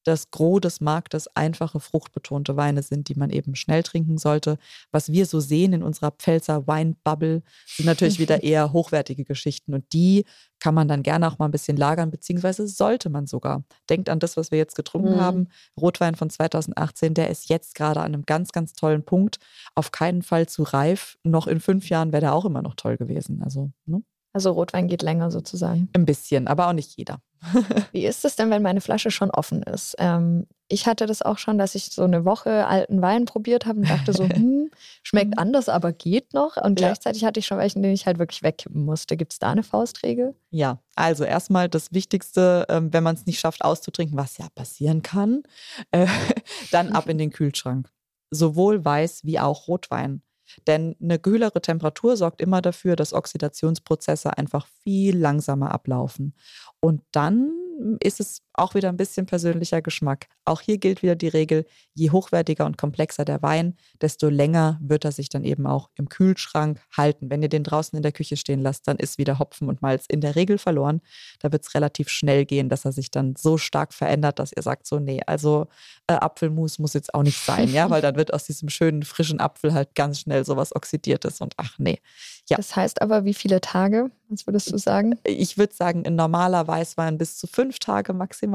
das 0.07 0.31
Gros 0.31 0.61
des 0.61 0.81
Marktes 0.81 1.27
einfache, 1.35 1.79
fruchtbetonte 1.79 2.55
Weine 2.55 2.81
sind, 2.81 3.09
die 3.09 3.15
man 3.15 3.29
eben 3.29 3.55
schnell 3.55 3.83
trinken 3.83 4.17
sollte. 4.17 4.57
Was 4.91 5.11
wir 5.11 5.25
so 5.25 5.39
sehen 5.39 5.73
in 5.73 5.83
unserer 5.83 6.11
Pfälzer 6.11 6.65
Weinbubble, 6.67 7.43
sind 7.67 7.85
natürlich 7.85 8.19
wieder 8.19 8.41
eher 8.43 8.71
hochwertige 8.73 9.25
Geschichten 9.25 9.73
und 9.73 9.85
die 9.93 10.25
kann 10.59 10.73
man 10.73 10.87
dann 10.87 11.03
gerne 11.03 11.27
auch 11.27 11.37
mal 11.37 11.45
ein 11.45 11.51
bisschen 11.51 11.77
lagern, 11.77 12.09
beziehungsweise 12.09 12.67
sollte 12.67 13.09
man 13.09 13.27
sogar. 13.27 13.63
Denkt 13.89 14.09
an 14.09 14.19
das, 14.19 14.37
was 14.37 14.49
wir 14.49 14.57
jetzt 14.57 14.75
getrunken 14.75 15.15
Mhm. 15.15 15.19
haben. 15.21 15.47
Rotwein 15.79 16.15
von 16.15 16.29
2018, 16.31 17.13
der 17.13 17.29
ist 17.29 17.49
jetzt 17.49 17.75
gerade 17.75 17.99
an 17.99 18.07
einem 18.13 18.25
ganz, 18.25 18.51
ganz 18.51 18.73
tollen 18.73 19.03
Punkt. 19.03 19.37
Auf 19.75 19.91
keinen 19.91 20.23
Fall 20.23 20.47
zu 20.47 20.63
reif. 20.63 21.17
Noch 21.23 21.45
in 21.47 21.59
fünf 21.59 21.89
Jahren 21.89 22.11
wäre 22.11 22.21
der 22.21 22.33
auch 22.33 22.45
immer 22.45 22.61
noch 22.63 22.73
toll 22.75 22.97
gewesen. 22.97 23.43
Also 23.43 23.71
ne? 23.85 24.01
Also 24.37 24.51
Rotwein 24.51 24.87
geht 24.87 25.01
länger 25.01 25.31
sozusagen. 25.31 25.89
ein 25.93 26.05
bisschen, 26.05 26.47
aber 26.47 26.67
auch 26.67 26.73
nicht 26.73 26.95
jeder. 26.95 27.21
Wie 27.91 28.05
ist 28.05 28.23
es 28.23 28.35
denn, 28.35 28.51
wenn 28.51 28.61
meine 28.61 28.81
Flasche 28.81 29.09
schon 29.09 29.31
offen 29.31 29.63
ist? 29.63 29.95
Ähm, 29.97 30.45
ich 30.67 30.85
hatte 30.85 31.07
das 31.07 31.23
auch 31.23 31.39
schon, 31.39 31.57
dass 31.57 31.73
ich 31.73 31.85
so 31.85 32.03
eine 32.03 32.23
Woche 32.23 32.67
alten 32.67 33.01
Wein 33.01 33.25
probiert 33.25 33.65
habe 33.65 33.79
und 33.79 33.89
dachte 33.89 34.13
so, 34.13 34.23
hm, 34.29 34.69
schmeckt 35.01 35.39
anders, 35.39 35.69
aber 35.69 35.91
geht 35.91 36.35
noch. 36.35 36.55
Und 36.57 36.79
Ja. 36.79 36.85
gleichzeitig 36.89 37.25
hatte 37.25 37.39
ich 37.39 37.47
schon 37.47 37.57
welchen, 37.57 37.81
den 37.81 37.93
ich 37.93 38.05
halt 38.05 38.19
wirklich 38.19 38.43
wegkippen 38.43 38.85
musste. 38.85 39.17
Gibt 39.17 39.33
es 39.33 39.39
da 39.39 39.49
eine 39.49 39.63
Faustregel? 39.63 40.35
Ja, 40.51 40.83
also 40.95 41.23
erstmal 41.23 41.67
das 41.67 41.91
Wichtigste, 41.93 42.67
ähm, 42.69 42.93
wenn 42.93 43.01
man 43.03 43.15
es 43.15 43.25
nicht 43.25 43.39
schafft 43.39 43.65
auszutrinken, 43.65 44.19
was 44.19 44.37
ja 44.37 44.45
passieren 44.53 45.01
kann, 45.01 45.41
äh, 45.89 46.05
dann 46.71 46.89
ab 46.91 47.09
in 47.09 47.17
den 47.17 47.31
Kühlschrank. 47.31 47.89
Sowohl 48.29 48.85
Weiß 48.85 49.23
wie 49.23 49.39
auch 49.39 49.67
Rotwein. 49.67 50.21
Denn 50.65 50.95
eine 51.01 51.19
kühlere 51.19 51.61
Temperatur 51.61 52.17
sorgt 52.17 52.41
immer 52.41 52.61
dafür, 52.61 52.95
dass 52.95 53.13
Oxidationsprozesse 53.13 54.37
einfach 54.37 54.67
viel 54.83 55.17
langsamer 55.17 55.71
ablaufen. 55.71 56.33
Und 56.79 57.01
dann 57.11 57.51
ist 58.01 58.19
es 58.19 58.41
auch 58.57 58.73
wieder 58.73 58.89
ein 58.89 58.97
bisschen 58.97 59.25
persönlicher 59.25 59.81
Geschmack. 59.81 60.27
Auch 60.45 60.61
hier 60.61 60.77
gilt 60.77 61.01
wieder 61.01 61.15
die 61.15 61.27
Regel, 61.27 61.65
je 61.93 62.11
hochwertiger 62.11 62.65
und 62.65 62.77
komplexer 62.77 63.25
der 63.25 63.41
Wein, 63.41 63.75
desto 64.01 64.29
länger 64.29 64.79
wird 64.81 65.05
er 65.05 65.11
sich 65.11 65.29
dann 65.29 65.43
eben 65.43 65.67
auch 65.67 65.89
im 65.95 66.09
Kühlschrank 66.09 66.81
halten. 66.95 67.29
Wenn 67.29 67.43
ihr 67.43 67.49
den 67.49 67.63
draußen 67.63 67.95
in 67.95 68.03
der 68.03 68.11
Küche 68.11 68.37
stehen 68.37 68.61
lasst, 68.61 68.87
dann 68.87 68.97
ist 68.97 69.17
wieder 69.17 69.39
Hopfen 69.39 69.69
und 69.69 69.81
Malz 69.81 70.05
in 70.07 70.21
der 70.21 70.35
Regel 70.35 70.57
verloren. 70.57 71.01
Da 71.39 71.51
wird 71.51 71.63
es 71.63 71.73
relativ 71.75 72.09
schnell 72.09 72.45
gehen, 72.45 72.69
dass 72.69 72.85
er 72.85 72.91
sich 72.91 73.11
dann 73.11 73.35
so 73.37 73.57
stark 73.57 73.93
verändert, 73.93 74.39
dass 74.39 74.51
ihr 74.51 74.63
sagt 74.63 74.87
so, 74.87 74.99
nee, 74.99 75.21
also 75.25 75.67
äh, 76.07 76.13
Apfelmus 76.13 76.79
muss 76.79 76.93
jetzt 76.93 77.13
auch 77.13 77.23
nicht 77.23 77.43
sein, 77.43 77.71
ja, 77.71 77.89
weil 77.89 78.01
dann 78.01 78.15
wird 78.15 78.33
aus 78.33 78.45
diesem 78.45 78.69
schönen, 78.69 79.03
frischen 79.03 79.39
Apfel 79.39 79.73
halt 79.73 79.95
ganz 79.95 80.19
schnell 80.19 80.45
sowas 80.45 80.75
Oxidiertes 80.75 81.41
und 81.41 81.53
ach 81.57 81.77
nee. 81.77 81.99
Ja. 82.49 82.57
Das 82.57 82.75
heißt 82.75 83.01
aber, 83.01 83.25
wie 83.25 83.33
viele 83.33 83.59
Tage? 83.59 84.09
Was 84.29 84.47
würdest 84.47 84.71
du 84.71 84.77
sagen? 84.77 85.17
Ich 85.23 85.57
würde 85.57 85.73
sagen, 85.73 86.05
ein 86.05 86.15
normaler 86.15 86.67
Weißwein 86.67 87.17
bis 87.17 87.37
zu 87.37 87.47
fünf 87.47 87.79
Tage 87.79 88.13
maximal. 88.13 88.46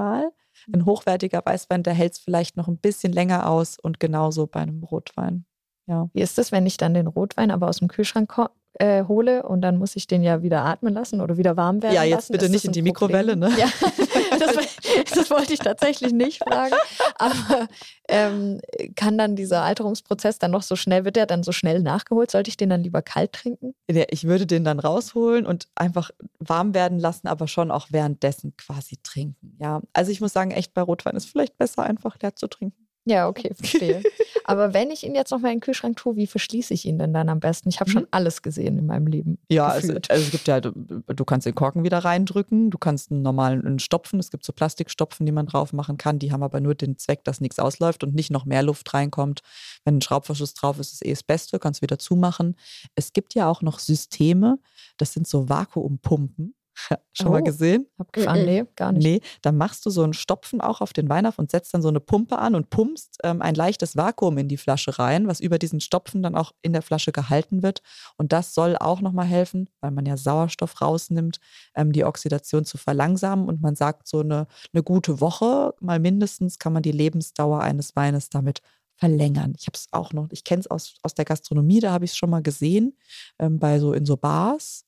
Ein 0.72 0.84
hochwertiger 0.84 1.42
Weißwein, 1.44 1.82
der 1.82 1.94
hält 1.94 2.12
es 2.12 2.18
vielleicht 2.18 2.56
noch 2.56 2.68
ein 2.68 2.76
bisschen 2.78 3.12
länger 3.12 3.48
aus 3.48 3.78
und 3.80 4.00
genauso 4.00 4.46
bei 4.46 4.60
einem 4.60 4.82
Rotwein. 4.82 5.44
Ja. 5.86 6.08
Wie 6.12 6.20
ist 6.20 6.38
es, 6.38 6.52
wenn 6.52 6.66
ich 6.66 6.76
dann 6.76 6.94
den 6.94 7.06
Rotwein 7.06 7.50
aber 7.50 7.68
aus 7.68 7.78
dem 7.78 7.88
Kühlschrank 7.88 8.32
äh, 8.74 9.04
hole 9.04 9.42
und 9.42 9.60
dann 9.62 9.76
muss 9.78 9.96
ich 9.96 10.06
den 10.06 10.22
ja 10.22 10.42
wieder 10.42 10.64
atmen 10.64 10.94
lassen 10.94 11.20
oder 11.20 11.36
wieder 11.36 11.56
warm 11.56 11.82
werden 11.82 11.94
Ja, 11.94 12.02
jetzt 12.04 12.14
lassen? 12.16 12.32
bitte 12.32 12.44
Ist 12.46 12.50
nicht 12.52 12.64
in 12.66 12.72
die? 12.72 12.82
Mikrowelle, 12.82 13.36
ne? 13.36 13.50
Ja, 13.58 13.66
das, 14.46 15.10
das 15.14 15.30
wollte 15.30 15.52
ich 15.52 15.60
tatsächlich 15.60 16.12
nicht 16.12 16.38
fragen. 16.38 16.74
Aber 17.16 17.68
ähm, 18.08 18.60
kann 18.96 19.18
dann 19.18 19.36
dieser 19.36 19.62
Alterungsprozess 19.62 20.38
dann 20.38 20.50
noch 20.50 20.62
so 20.62 20.76
schnell, 20.76 21.04
wird 21.04 21.16
der 21.16 21.26
dann 21.26 21.42
so 21.42 21.52
schnell 21.52 21.80
nachgeholt? 21.80 22.30
Sollte 22.30 22.48
ich 22.48 22.56
den 22.56 22.70
dann 22.70 22.82
lieber 22.82 23.02
kalt 23.02 23.32
trinken? 23.32 23.74
Ich 23.86 24.24
würde 24.24 24.46
den 24.46 24.64
dann 24.64 24.78
rausholen 24.78 25.46
und 25.46 25.68
einfach 25.74 26.10
warm 26.38 26.74
werden 26.74 26.98
lassen, 26.98 27.26
aber 27.26 27.48
schon 27.48 27.70
auch 27.70 27.88
währenddessen 27.90 28.56
quasi 28.56 28.98
trinken. 29.02 29.56
Ja, 29.60 29.82
also 29.92 30.10
ich 30.10 30.20
muss 30.20 30.32
sagen, 30.32 30.50
echt 30.50 30.74
bei 30.74 30.82
Rotwein 30.82 31.16
ist 31.16 31.28
vielleicht 31.28 31.58
besser, 31.58 31.82
einfach 31.84 32.16
leer 32.20 32.34
zu 32.36 32.46
trinken. 32.48 32.81
Ja, 33.04 33.28
okay, 33.28 33.52
verstehe. 33.54 34.02
Aber 34.44 34.74
wenn 34.74 34.90
ich 34.90 35.04
ihn 35.04 35.14
jetzt 35.14 35.30
nochmal 35.30 35.52
in 35.52 35.58
den 35.58 35.62
Kühlschrank 35.62 35.96
tue, 35.96 36.16
wie 36.16 36.26
verschließe 36.26 36.72
ich 36.74 36.84
ihn 36.84 36.98
denn 36.98 37.12
dann 37.12 37.28
am 37.28 37.40
besten? 37.40 37.68
Ich 37.68 37.80
habe 37.80 37.90
schon 37.90 38.06
alles 38.10 38.42
gesehen 38.42 38.78
in 38.78 38.86
meinem 38.86 39.06
Leben. 39.06 39.38
Ja, 39.48 39.76
es, 39.76 39.82
gefühlt. 39.82 40.10
also 40.10 40.24
es 40.24 40.30
gibt 40.30 40.46
ja, 40.48 40.60
du, 40.60 40.70
du 40.70 41.24
kannst 41.24 41.46
den 41.46 41.54
Korken 41.54 41.84
wieder 41.84 41.98
reindrücken, 41.98 42.70
du 42.70 42.78
kannst 42.78 43.10
einen 43.10 43.22
normalen 43.22 43.64
einen 43.64 43.78
Stopfen, 43.78 44.18
es 44.18 44.30
gibt 44.30 44.44
so 44.44 44.52
Plastikstopfen, 44.52 45.26
die 45.26 45.32
man 45.32 45.46
drauf 45.46 45.72
machen 45.72 45.96
kann, 45.96 46.18
die 46.18 46.32
haben 46.32 46.42
aber 46.42 46.60
nur 46.60 46.74
den 46.74 46.96
Zweck, 46.98 47.24
dass 47.24 47.40
nichts 47.40 47.58
ausläuft 47.58 48.04
und 48.04 48.14
nicht 48.14 48.30
noch 48.30 48.44
mehr 48.44 48.62
Luft 48.62 48.92
reinkommt. 48.94 49.42
Wenn 49.84 49.98
ein 49.98 50.02
Schraubverschluss 50.02 50.54
drauf 50.54 50.78
ist, 50.78 50.92
ist 50.92 51.04
eh 51.04 51.10
das 51.10 51.22
Beste, 51.22 51.58
kannst 51.58 51.82
wieder 51.82 51.98
zumachen. 51.98 52.56
Es 52.94 53.12
gibt 53.12 53.34
ja 53.34 53.48
auch 53.48 53.62
noch 53.62 53.78
Systeme, 53.78 54.58
das 54.96 55.12
sind 55.12 55.26
so 55.26 55.48
Vakuumpumpen. 55.48 56.54
Schon 57.12 57.30
mal 57.30 57.40
Oh. 57.40 57.44
gesehen? 57.44 57.86
Abgefahren? 57.98 58.40
Mhm. 58.40 58.46
Nee, 58.46 58.64
gar 58.76 58.92
nicht. 58.92 59.02
Nee, 59.04 59.20
dann 59.42 59.56
machst 59.56 59.84
du 59.86 59.90
so 59.90 60.02
einen 60.02 60.14
Stopfen 60.14 60.60
auch 60.60 60.80
auf 60.80 60.92
den 60.92 61.08
Wein 61.08 61.26
auf 61.26 61.38
und 61.38 61.50
setzt 61.50 61.74
dann 61.74 61.82
so 61.82 61.88
eine 61.88 62.00
Pumpe 62.00 62.38
an 62.38 62.54
und 62.54 62.70
pumpst 62.70 63.18
ähm, 63.24 63.42
ein 63.42 63.54
leichtes 63.54 63.96
Vakuum 63.96 64.38
in 64.38 64.48
die 64.48 64.56
Flasche 64.56 64.98
rein, 64.98 65.26
was 65.28 65.40
über 65.40 65.58
diesen 65.58 65.80
Stopfen 65.80 66.22
dann 66.22 66.34
auch 66.36 66.52
in 66.62 66.72
der 66.72 66.82
Flasche 66.82 67.12
gehalten 67.12 67.62
wird. 67.62 67.82
Und 68.16 68.32
das 68.32 68.54
soll 68.54 68.76
auch 68.76 69.00
nochmal 69.00 69.26
helfen, 69.26 69.68
weil 69.80 69.90
man 69.90 70.06
ja 70.06 70.16
Sauerstoff 70.16 70.80
rausnimmt, 70.80 71.38
ähm, 71.74 71.92
die 71.92 72.04
Oxidation 72.04 72.64
zu 72.64 72.78
verlangsamen. 72.78 73.46
Und 73.48 73.60
man 73.62 73.76
sagt, 73.76 74.08
so 74.08 74.20
eine, 74.20 74.46
eine 74.72 74.82
gute 74.82 75.20
Woche, 75.20 75.74
mal 75.80 75.98
mindestens, 76.00 76.58
kann 76.58 76.72
man 76.72 76.82
die 76.82 76.92
Lebensdauer 76.92 77.60
eines 77.60 77.94
Weines 77.96 78.30
damit 78.30 78.60
verlängern. 78.96 79.54
Ich 79.58 79.66
habe 79.66 79.76
es 79.76 79.88
auch 79.90 80.12
noch, 80.12 80.28
ich 80.30 80.44
kenne 80.44 80.60
es 80.60 80.66
aus, 80.68 80.94
aus 81.02 81.14
der 81.14 81.24
Gastronomie, 81.24 81.80
da 81.80 81.92
habe 81.92 82.04
ich 82.04 82.12
es 82.12 82.16
schon 82.16 82.30
mal 82.30 82.42
gesehen, 82.42 82.96
ähm, 83.38 83.58
bei 83.58 83.78
so 83.80 83.92
in 83.92 84.06
so 84.06 84.16
Bars 84.16 84.84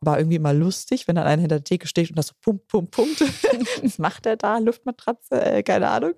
war 0.00 0.18
irgendwie 0.18 0.36
immer 0.36 0.52
lustig, 0.52 1.08
wenn 1.08 1.16
dann 1.16 1.26
einer 1.26 1.40
hinter 1.40 1.56
der 1.56 1.64
Theke 1.64 1.86
steht 1.86 2.10
und 2.10 2.18
das 2.18 2.28
so 2.28 2.34
pumpt, 2.40 2.68
pumpt, 2.68 2.92
pumpt. 2.92 3.20
Was 3.82 3.98
macht 3.98 4.26
er 4.26 4.36
da? 4.36 4.58
Luftmatratze? 4.58 5.40
Äh, 5.40 5.62
keine 5.62 5.88
Ahnung. 5.88 6.12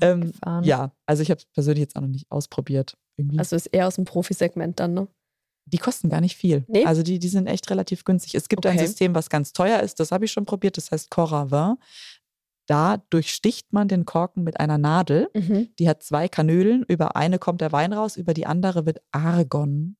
Ähm, 0.00 0.32
ja, 0.62 0.92
also 1.06 1.22
ich 1.22 1.30
habe 1.30 1.38
es 1.38 1.46
persönlich 1.46 1.80
jetzt 1.80 1.96
auch 1.96 2.00
noch 2.00 2.08
nicht 2.08 2.30
ausprobiert. 2.30 2.96
Irgendwie. 3.16 3.38
Also 3.38 3.56
ist 3.56 3.66
eher 3.66 3.86
aus 3.86 3.96
dem 3.96 4.04
Profisegment 4.04 4.80
dann, 4.80 4.94
ne? 4.94 5.08
die 5.72 5.78
kosten 5.78 6.08
gar 6.08 6.20
nicht 6.20 6.36
viel. 6.36 6.64
Nee? 6.68 6.84
Also 6.84 7.02
die, 7.02 7.18
die 7.18 7.28
sind 7.28 7.46
echt 7.46 7.68
relativ 7.70 8.04
günstig. 8.04 8.34
Es 8.34 8.48
gibt 8.48 8.64
ein 8.66 8.76
Okay. 8.76 8.86
System, 8.86 9.14
was 9.14 9.28
ganz 9.28 9.52
teuer 9.52 9.80
ist, 9.80 10.00
das 10.00 10.12
habe 10.12 10.24
ich 10.24 10.32
schon 10.32 10.46
probiert, 10.46 10.76
das 10.76 10.90
heißt 10.90 11.10
Coravin. 11.10 11.76
Da 12.66 12.98
durchsticht 13.10 13.72
man 13.72 13.88
den 13.88 14.04
Korken 14.04 14.44
mit 14.44 14.60
einer 14.60 14.76
Nadel. 14.78 15.28
Mhm. 15.34 15.68
Die 15.78 15.88
hat 15.88 16.02
zwei 16.02 16.28
Kanülen. 16.28 16.84
Über 16.86 17.16
eine 17.16 17.38
kommt 17.38 17.60
der 17.62 17.72
Wein 17.72 17.92
raus, 17.92 18.16
über 18.16 18.34
die 18.34 18.46
andere 18.46 18.84
wird 18.84 19.00
Argon, 19.10 19.96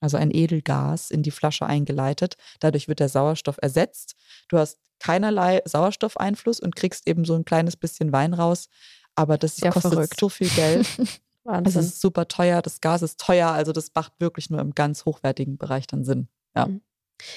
also 0.00 0.16
ein 0.16 0.30
Edelgas, 0.30 1.10
in 1.10 1.22
die 1.22 1.30
Flasche 1.30 1.66
eingeleitet. 1.66 2.36
Dadurch 2.60 2.88
wird 2.88 3.00
der 3.00 3.08
Sauerstoff 3.08 3.58
ersetzt. 3.60 4.14
Du 4.48 4.58
hast 4.58 4.78
keinerlei 5.00 5.62
Sauerstoffeinfluss 5.64 6.60
und 6.60 6.76
kriegst 6.76 7.06
eben 7.08 7.24
so 7.24 7.34
ein 7.34 7.44
kleines 7.44 7.76
bisschen 7.76 8.12
Wein 8.12 8.34
raus. 8.34 8.68
Aber 9.14 9.38
das 9.38 9.58
Ja, 9.58 9.70
kostet 9.70 9.92
verrückt. 9.92 10.18
so 10.20 10.28
viel 10.28 10.48
Geld. 10.48 10.86
Es 11.44 11.54
Wahnsinn. 11.54 11.80
ist 11.80 12.00
super 12.02 12.28
teuer, 12.28 12.60
das 12.60 12.82
Gas 12.82 13.00
ist 13.00 13.18
teuer. 13.18 13.48
Also 13.48 13.72
das 13.72 13.90
macht 13.94 14.12
wirklich 14.18 14.50
nur 14.50 14.60
im 14.60 14.74
ganz 14.74 15.06
hochwertigen 15.06 15.56
Bereich 15.56 15.86
dann 15.86 16.04
Sinn. 16.04 16.28
Ja. 16.54 16.68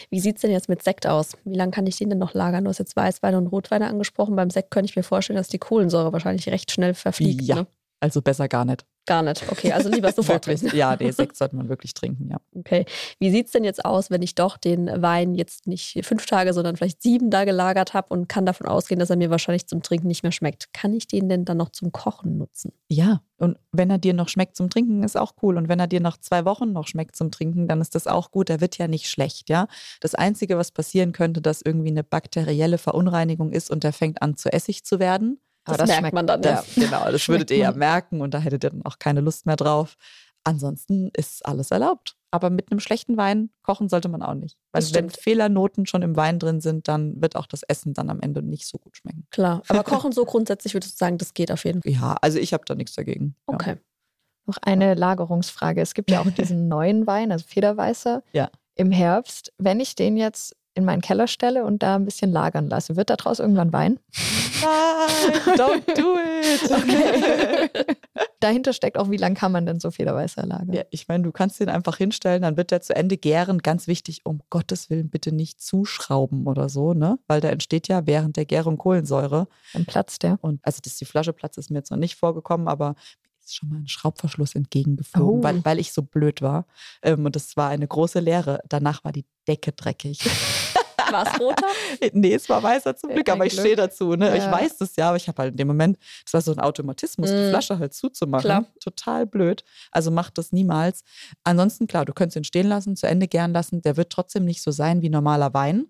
Wie 0.10 0.20
sieht 0.20 0.36
es 0.36 0.42
denn 0.42 0.52
jetzt 0.52 0.68
mit 0.68 0.84
Sekt 0.84 1.08
aus? 1.08 1.32
Wie 1.46 1.56
lange 1.56 1.72
kann 1.72 1.88
ich 1.88 1.96
den 1.98 2.10
denn 2.10 2.20
noch 2.20 2.34
lagern? 2.34 2.66
Du 2.66 2.70
hast 2.70 2.80
jetzt 2.80 2.98
Weißweine 2.98 3.38
und 3.38 3.48
Rotweine 3.48 3.88
angesprochen. 3.88 4.36
Beim 4.36 4.50
Sekt 4.50 4.70
könnte 4.70 4.90
ich 4.90 4.98
mir 4.98 5.04
vorstellen, 5.04 5.38
dass 5.38 5.48
die 5.48 5.60
Kohlensäure 5.60 6.12
wahrscheinlich 6.12 6.50
recht 6.50 6.72
schnell 6.72 6.94
verfliegt. 6.94 7.42
Ja. 7.44 7.56
Ne? 7.56 7.68
Also 8.02 8.22
besser 8.22 8.48
gar 8.48 8.66
nicht. 8.66 8.84
Gar 9.06 9.22
nicht. 9.24 9.44
Okay, 9.50 9.72
also 9.72 9.90
lieber 9.90 10.12
sofort 10.14 10.44
trinken. 10.44 10.76
Ja, 10.76 10.96
nee, 11.00 11.12
Sekt 11.12 11.38
sollte 11.38 11.56
man 11.56 11.70
wirklich 11.70 11.94
trinken, 11.94 12.30
ja. 12.30 12.38
Okay. 12.56 12.86
Wie 13.20 13.32
sieht 13.32 13.46
es 13.46 13.52
denn 13.52 13.64
jetzt 13.64 13.86
aus, 13.86 14.10
wenn 14.10 14.22
ich 14.22 14.36
doch 14.36 14.58
den 14.58 14.88
Wein 15.02 15.36
jetzt 15.36 15.68
nicht 15.68 16.04
fünf 16.04 16.26
Tage, 16.26 16.54
sondern 16.54 16.76
vielleicht 16.78 17.02
sieben 17.02 17.30
da 17.30 17.46
gelagert 17.46 17.94
habe 17.94 18.08
und 18.10 18.28
kann 18.28 18.46
davon 18.46 18.68
ausgehen, 18.68 19.00
dass 19.00 19.10
er 19.10 19.18
mir 19.18 19.30
wahrscheinlich 19.30 19.68
zum 19.68 19.84
Trinken 19.84 20.08
nicht 20.08 20.24
mehr 20.24 20.32
schmeckt? 20.32 20.74
Kann 20.74 20.94
ich 20.94 21.08
den 21.08 21.30
denn 21.30 21.46
dann 21.46 21.58
noch 21.58 21.70
zum 21.70 21.92
Kochen 21.92 22.38
nutzen? 22.38 22.74
Ja, 22.90 23.22
und 23.38 23.58
wenn 23.72 23.90
er 23.90 24.00
dir 24.00 24.14
noch 24.14 24.30
schmeckt 24.30 24.56
zum 24.56 24.70
Trinken, 24.70 25.04
ist 25.04 25.18
auch 25.18 25.34
cool. 25.42 25.58
Und 25.58 25.68
wenn 25.68 25.80
er 25.80 25.88
dir 25.88 26.00
nach 26.00 26.18
zwei 26.18 26.46
Wochen 26.46 26.72
noch 26.74 26.88
schmeckt 26.88 27.16
zum 27.16 27.32
Trinken, 27.32 27.68
dann 27.68 27.82
ist 27.82 27.96
das 27.96 28.08
auch 28.08 28.32
gut. 28.32 28.50
Er 28.50 28.62
wird 28.62 28.78
ja 28.78 28.88
nicht 28.88 29.10
schlecht, 29.10 29.50
ja. 29.50 29.68
Das 30.00 30.16
Einzige, 30.16 30.58
was 30.58 30.72
passieren 30.72 31.12
könnte, 31.12 31.42
dass 31.42 31.62
irgendwie 31.62 31.90
eine 31.90 32.04
bakterielle 32.04 32.78
Verunreinigung 32.78 33.52
ist 33.52 33.72
und 33.72 33.84
der 33.84 33.94
fängt 33.94 34.22
an 34.22 34.38
zu 34.38 34.52
Essig 34.54 34.84
zu 34.86 35.00
werden. 35.00 35.40
Das, 35.78 35.90
das 35.90 36.02
merkt 36.02 36.14
man 36.14 36.28
dann. 36.28 36.42
Ja, 36.44 36.64
Ja. 36.76 36.86
genau, 36.86 37.12
das 37.12 37.28
würdet 37.30 37.52
ihr 37.52 37.58
ja 37.58 37.72
merken 37.72 38.22
und 38.22 38.34
da 38.34 38.40
hättet 38.40 38.64
ihr 38.64 38.70
dann 38.72 38.84
auch 38.86 39.00
keine 39.00 39.22
Lust 39.22 39.46
mehr 39.46 39.56
drauf. 39.56 39.96
Ansonsten 40.44 41.10
ist 41.16 41.46
alles 41.46 41.72
erlaubt. 41.72 42.16
Aber 42.34 42.50
mit 42.50 42.72
einem 42.72 42.80
schlechten 42.80 43.18
Wein 43.18 43.50
kochen 43.62 43.90
sollte 43.90 44.08
man 44.08 44.22
auch 44.24 44.34
nicht. 44.34 44.58
Weil 44.72 44.84
wenn. 44.94 45.10
Fehlernoten 45.10 45.86
schon 45.86 46.02
im 46.02 46.16
Wein 46.16 46.40
drin 46.40 46.62
sind, 46.62 46.88
dann 46.88 47.22
wird 47.22 47.36
auch 47.36 47.46
das 47.46 47.62
Essen 47.64 47.94
dann 47.94 48.10
am 48.10 48.22
Ende 48.22 48.42
nicht 48.42 48.66
so 48.68 48.78
gut 48.78 48.96
schmecken. 48.98 49.28
Klar. 49.32 49.62
Aber 49.68 49.84
Kochen 49.84 50.14
so 50.14 50.24
grundsätzlich 50.26 50.74
würdest 50.74 50.94
du 50.94 50.98
sagen, 50.98 51.18
das 51.18 51.34
geht 51.34 51.52
auf 51.52 51.66
jeden 51.66 51.82
Fall. 51.82 51.92
Ja, 51.92 52.16
also 52.22 52.40
ich 52.40 52.54
habe 52.54 52.64
da 52.66 52.74
nichts 52.74 52.96
dagegen. 52.96 53.36
Ja. 53.50 53.54
Okay. 53.56 53.76
Noch 54.48 54.58
eine 54.62 54.96
Lagerungsfrage. 54.96 55.82
Es 55.82 55.94
gibt 55.94 56.10
ja 56.10 56.22
auch 56.22 56.32
diesen 56.32 56.68
neuen 56.70 57.06
Wein, 57.06 57.32
also 57.32 57.46
Federweißer, 57.48 58.24
Ja. 58.32 58.50
im 58.76 58.92
Herbst. 58.92 59.52
Wenn 59.58 59.80
ich 59.82 59.96
den 59.96 60.16
jetzt 60.18 60.56
in 60.74 60.86
meinen 60.86 61.02
Keller 61.02 61.28
stelle 61.28 61.66
und 61.66 61.84
da 61.84 61.96
ein 61.96 62.06
bisschen 62.06 62.32
lagern 62.32 62.70
lasse, 62.70 62.96
wird 62.96 63.10
daraus 63.10 63.40
irgendwann 63.40 63.74
Wein? 63.74 64.00
Nein, 64.62 65.58
don't 65.58 65.86
do 65.96 66.18
it. 66.18 66.72
Okay. 66.72 67.96
Dahinter 68.40 68.74
steckt 68.74 68.98
auch, 68.98 69.10
wie 69.10 69.18
lange 69.18 69.36
kann 69.36 69.52
man 69.52 69.66
denn 69.66 69.80
so 69.80 69.92
Federweißer 69.92 70.46
lagern? 70.46 70.74
Ja, 70.74 70.84
ich 70.90 71.08
meine, 71.08 71.24
du 71.24 71.32
kannst 71.32 71.60
den 71.60 71.70
einfach 71.70 71.98
hinstellen, 71.98 72.42
dann 72.42 72.58
wird 72.58 72.72
der 72.72 72.82
zu 72.82 72.96
Ende 72.96 73.18
gären. 73.18 73.60
Ganz 73.60 73.88
wichtig, 73.88 74.22
um 74.24 74.42
Gottes 74.50 74.90
Willen 74.90 75.10
bitte 75.10 75.32
nicht 75.32 75.62
zuschrauben 75.62 76.48
oder 76.48 76.70
so, 76.70 76.94
ne? 76.94 77.20
Weil 77.28 77.42
da 77.42 77.50
entsteht 77.50 77.88
ja 77.88 78.08
während 78.08 78.38
der 78.38 78.46
Gärung 78.46 78.78
Kohlensäure. 78.78 79.48
Dann 79.74 79.86
platzt 79.86 80.24
der. 80.24 80.40
Und 80.42 80.60
also, 80.64 80.80
dass 80.84 80.98
die 80.98 81.06
Flasche 81.06 81.34
platzt, 81.34 81.58
ist 81.58 81.70
mir 81.70 81.78
jetzt 81.78 81.92
noch 81.92 81.98
nicht 81.98 82.16
vorgekommen, 82.16 82.68
aber 82.68 82.96
schon 83.56 83.70
mal 83.70 83.78
ein 83.80 83.88
Schraubverschluss 83.88 84.56
entgegengeflogen, 84.56 85.40
Oh. 85.40 85.44
weil, 85.44 85.64
weil 85.66 85.80
ich 85.80 85.94
so 85.94 86.02
blöd 86.02 86.42
war. 86.42 86.66
Ähm, 87.02 87.26
und 87.26 87.36
das 87.36 87.56
war 87.58 87.70
eine 87.70 87.88
große 87.88 88.20
Leere. 88.20 88.60
Danach 88.70 89.04
war 89.04 89.12
die 89.12 89.26
Decke 89.48 89.72
dreckig. 89.72 90.20
War 91.12 91.28
es 91.28 91.42
roter? 91.42 91.68
nee, 92.14 92.34
es 92.34 92.48
war 92.48 92.64
weißer 92.64 92.96
zum 92.96 93.10
Glück, 93.10 93.28
ein 93.28 93.34
aber 93.36 93.46
ich 93.46 93.52
stehe 93.52 93.76
dazu. 93.76 94.16
Ne? 94.16 94.38
Ich 94.38 94.44
Ja. 94.46 94.52
weiß 94.52 94.78
das 94.78 94.96
ja, 94.96 95.10
aber 95.10 95.18
ich 95.18 95.28
habe 95.28 95.42
halt 95.42 95.52
in 95.52 95.58
dem 95.58 95.68
Moment, 95.68 95.98
das 96.24 96.34
war 96.36 96.42
so 96.42 96.54
ein 96.54 96.60
Automatismus, 96.60 97.30
die 97.30 97.36
Mm. 97.36 97.50
Flasche 97.50 97.80
halt 97.80 97.94
zuzumachen. 97.94 98.46
Klar. 98.46 98.66
Total 98.80 99.26
blöd. 99.28 99.66
Also 99.92 100.10
macht 100.10 100.38
das 100.38 100.54
niemals. 100.54 101.04
Ansonsten, 101.44 101.88
klar, 101.88 102.06
du 102.06 102.14
könntest 102.14 102.38
ihn 102.38 102.44
stehen 102.46 102.68
lassen, 102.68 102.96
zu 102.96 103.08
Ende 103.08 103.28
gern 103.28 103.52
lassen. 103.52 103.82
Der 103.82 103.98
wird 103.98 104.10
trotzdem 104.10 104.46
nicht 104.46 104.62
so 104.62 104.72
sein 104.72 105.02
wie 105.02 105.10
normaler 105.10 105.54
Wein. 105.54 105.88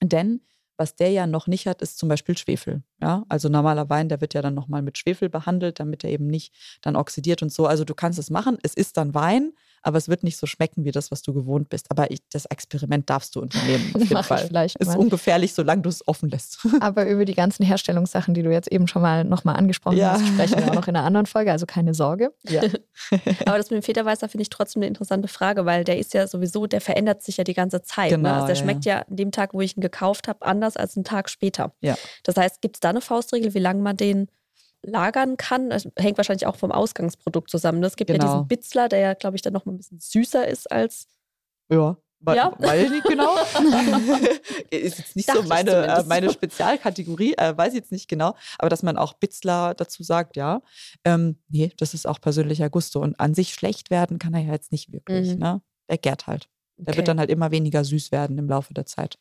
Denn 0.00 0.42
was 0.82 0.96
der 0.96 1.10
ja 1.10 1.28
noch 1.28 1.46
nicht 1.46 1.68
hat, 1.68 1.80
ist 1.80 1.96
zum 1.96 2.08
Beispiel 2.08 2.36
Schwefel. 2.36 2.82
Ja, 3.00 3.24
also 3.28 3.48
normaler 3.48 3.88
Wein, 3.88 4.08
der 4.08 4.20
wird 4.20 4.34
ja 4.34 4.42
dann 4.42 4.54
nochmal 4.54 4.82
mit 4.82 4.98
Schwefel 4.98 5.28
behandelt, 5.28 5.78
damit 5.78 6.02
er 6.02 6.10
eben 6.10 6.26
nicht 6.26 6.52
dann 6.80 6.96
oxidiert 6.96 7.40
und 7.40 7.52
so. 7.52 7.66
Also 7.66 7.84
du 7.84 7.94
kannst 7.94 8.18
es 8.18 8.30
machen. 8.30 8.58
Es 8.64 8.74
ist 8.74 8.96
dann 8.96 9.14
Wein, 9.14 9.52
aber 9.82 9.98
es 9.98 10.08
wird 10.08 10.22
nicht 10.22 10.36
so 10.36 10.46
schmecken 10.46 10.84
wie 10.84 10.90
das, 10.92 11.10
was 11.10 11.22
du 11.22 11.32
gewohnt 11.34 11.68
bist. 11.68 11.90
Aber 11.90 12.10
ich, 12.10 12.20
das 12.30 12.46
Experiment 12.46 13.10
darfst 13.10 13.34
du 13.36 13.40
unternehmen. 13.40 13.90
Auf 13.94 14.00
jeden 14.02 14.12
Mach 14.14 14.20
ich 14.22 14.26
Fall. 14.26 14.46
vielleicht 14.46 14.76
Ist 14.76 14.88
mal. 14.88 14.96
ungefährlich, 14.98 15.52
solange 15.54 15.82
du 15.82 15.88
es 15.88 16.06
offen 16.06 16.28
lässt. 16.30 16.58
Aber 16.80 17.06
über 17.08 17.24
die 17.24 17.34
ganzen 17.34 17.64
Herstellungssachen, 17.66 18.34
die 18.34 18.42
du 18.42 18.50
jetzt 18.52 18.70
eben 18.70 18.86
schon 18.88 19.02
mal 19.02 19.24
nochmal 19.24 19.56
angesprochen 19.56 19.96
Ja. 19.98 20.12
hast, 20.12 20.26
sprechen 20.26 20.58
wir 20.58 20.70
auch 20.70 20.74
noch 20.74 20.88
in 20.88 20.96
einer 20.96 21.04
anderen 21.06 21.26
Folge, 21.26 21.52
also 21.52 21.66
keine 21.66 21.94
Sorge. 21.94 22.32
Ja. 22.48 22.62
Aber 23.46 23.58
das 23.58 23.70
mit 23.70 23.82
dem 23.82 23.82
Federweißer 23.82 24.28
finde 24.28 24.42
ich 24.42 24.50
trotzdem 24.50 24.82
eine 24.82 24.88
interessante 24.88 25.28
Frage, 25.28 25.64
weil 25.66 25.84
der 25.84 25.98
ist 25.98 26.14
ja 26.14 26.26
sowieso, 26.26 26.66
der 26.66 26.80
verändert 26.80 27.22
sich 27.22 27.36
ja 27.36 27.44
die 27.44 27.54
ganze 27.54 27.82
Zeit. 27.82 28.10
ne? 28.12 28.16
Genau, 28.18 28.30
Also 28.34 28.46
der 28.46 28.56
ja, 28.56 28.62
schmeckt 28.62 28.84
ja 28.84 28.98
an 29.00 29.16
dem 29.16 29.32
Tag, 29.32 29.54
wo 29.54 29.60
ich 29.60 29.76
ihn 29.76 29.80
gekauft 29.80 30.28
habe, 30.28 30.42
anders 30.46 30.76
als 30.76 30.96
einen 30.96 31.04
Tag 31.04 31.28
später. 31.28 31.72
Ja. 31.80 31.96
Das 32.22 32.36
heißt, 32.36 32.60
gibt 32.60 32.76
es 32.76 32.80
da 32.80 32.90
eine 32.90 33.00
Faustregel, 33.00 33.54
wie 33.54 33.58
lange 33.58 33.82
man 33.82 33.96
den 33.96 34.28
lagern 34.82 35.36
kann? 35.36 35.70
Das 35.70 35.88
hängt 35.98 36.16
wahrscheinlich 36.16 36.46
auch 36.46 36.56
vom 36.56 36.72
Ausgangsprodukt 36.72 37.50
zusammen. 37.50 37.80
ne? 37.80 37.86
Es 37.86 37.96
gibt 37.96 38.10
ja 38.10 38.16
Genau. 38.16 38.26
diesen 38.32 38.48
Bitzler, 38.48 38.88
der 38.88 38.98
ja, 38.98 39.14
glaube 39.14 39.36
ich, 39.36 39.42
dann 39.42 39.52
noch 39.52 39.64
mal 39.64 39.72
ein 39.72 39.76
bisschen 39.78 40.00
süßer 40.00 40.46
ist 40.48 40.70
als. 40.70 41.06
Ja. 41.70 41.96
Weil, 42.24 42.36
Ja. 42.36 42.52
weil 42.58 42.88
nicht 42.90 43.04
genau. 43.04 43.34
ist 44.70 44.98
jetzt 44.98 45.16
nicht 45.16 45.28
Dachte 45.28 45.42
so 45.42 45.48
meine, 45.48 45.70
äh, 45.86 46.04
meine 46.04 46.30
Spezialkategorie, 46.30 47.34
äh, 47.36 47.56
weiß 47.56 47.72
ich 47.72 47.80
jetzt 47.80 47.92
nicht 47.92 48.08
genau, 48.08 48.36
aber 48.58 48.68
dass 48.68 48.82
man 48.82 48.96
auch 48.96 49.14
Bitzler 49.14 49.74
dazu 49.74 50.02
sagt, 50.02 50.36
ja. 50.36 50.62
Ähm, 51.04 51.38
nee, 51.48 51.72
das 51.78 51.94
ist 51.94 52.06
auch 52.06 52.20
persönlicher 52.20 52.70
Gusto. 52.70 53.00
Und 53.00 53.18
an 53.18 53.34
sich 53.34 53.54
schlecht 53.54 53.90
werden 53.90 54.18
kann 54.18 54.34
er 54.34 54.40
ja 54.42 54.52
jetzt 54.52 54.70
nicht 54.72 54.92
wirklich. 54.92 55.32
Mhm. 55.32 55.38
Ne? 55.38 55.62
Der 55.90 55.98
gärt 55.98 56.26
halt. 56.28 56.48
Der 56.76 56.92
Okay. 56.92 56.98
wird 56.98 57.08
dann 57.08 57.18
halt 57.18 57.30
immer 57.30 57.50
weniger 57.50 57.84
süß 57.84 58.12
werden 58.12 58.38
im 58.38 58.48
Laufe 58.48 58.72
der 58.74 58.86
Zeit. 58.86 59.18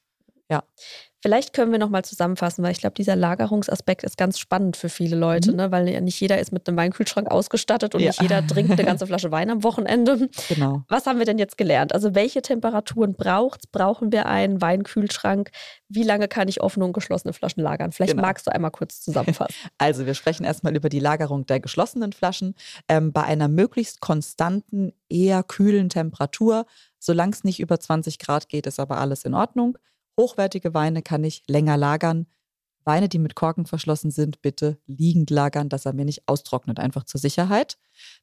Vielleicht 1.23 1.53
können 1.53 1.71
wir 1.71 1.77
noch 1.77 1.89
mal 1.91 2.03
zusammenfassen, 2.03 2.63
weil 2.63 2.71
ich 2.71 2.79
glaube, 2.79 2.95
dieser 2.95 3.15
Lagerungsaspekt 3.15 4.03
ist 4.03 4.17
ganz 4.17 4.39
spannend 4.39 4.75
für 4.75 4.89
viele 4.89 5.15
Leute, 5.15 5.51
Mhm. 5.51 5.57
ne? 5.57 5.71
weil 5.71 5.87
ja 5.87 6.01
nicht 6.01 6.19
jeder 6.19 6.39
ist 6.39 6.51
mit 6.51 6.67
einem 6.67 6.77
Weinkühlschrank 6.77 7.29
ausgestattet 7.29 7.93
und 7.93 8.01
Ja. 8.01 8.07
nicht 8.07 8.21
jeder 8.23 8.45
trinkt 8.47 8.71
eine 8.71 8.83
ganze 8.97 9.05
Flasche 9.05 9.31
Wein 9.31 9.51
am 9.51 9.63
Wochenende. 9.63 10.29
Genau. 10.49 10.81
Was 10.87 11.05
haben 11.05 11.19
wir 11.19 11.25
denn 11.27 11.37
jetzt 11.37 11.59
gelernt? 11.59 11.93
Also 11.93 12.15
welche 12.15 12.41
Temperaturen 12.41 13.13
braucht 13.13 13.71
Brauchen 13.71 14.11
wir 14.11 14.25
einen 14.25 14.61
Weinkühlschrank? 14.61 15.51
Wie 15.87 16.01
lange 16.03 16.27
kann 16.27 16.47
ich 16.47 16.59
offene 16.61 16.85
und 16.85 16.93
geschlossene 16.93 17.33
Flaschen 17.33 17.61
lagern? 17.61 17.91
Vielleicht 17.91 18.13
Genau. 18.13 18.23
magst 18.23 18.47
du 18.47 18.51
einmal 18.51 18.71
kurz 18.71 19.01
zusammenfassen. 19.01 19.53
Also, 19.77 20.05
wir 20.07 20.15
sprechen 20.15 20.43
erstmal 20.43 20.75
über 20.75 20.89
die 20.89 20.99
Lagerung 20.99 21.45
der 21.45 21.59
geschlossenen 21.59 22.13
Flaschen 22.13 22.55
ähm, 22.87 23.13
bei 23.13 23.23
einer 23.23 23.47
möglichst 23.47 23.99
konstanten, 24.01 24.93
eher 25.09 25.43
kühlen 25.43 25.89
Temperatur. 25.89 26.65
Solange 26.97 27.33
es 27.33 27.43
nicht 27.43 27.59
über 27.59 27.79
20 27.79 28.17
Grad 28.19 28.49
geht, 28.49 28.65
ist 28.65 28.79
aber 28.79 28.97
alles 28.97 29.23
in 29.23 29.33
Ordnung. 29.35 29.77
Hochwertige 30.19 30.73
Weine 30.73 31.01
kann 31.01 31.23
ich 31.23 31.43
länger 31.47 31.77
lagern. 31.77 32.27
Weine, 32.83 33.09
die 33.09 33.19
mit 33.19 33.35
Korken 33.35 33.65
verschlossen 33.65 34.11
sind, 34.11 34.41
bitte 34.41 34.79
liegend 34.87 35.29
lagern, 35.29 35.69
dass 35.69 35.85
er 35.85 35.93
mir 35.93 36.05
nicht 36.05 36.27
austrocknet, 36.27 36.79
einfach 36.79 37.03
zur 37.03 37.19
Sicherheit. 37.19 37.77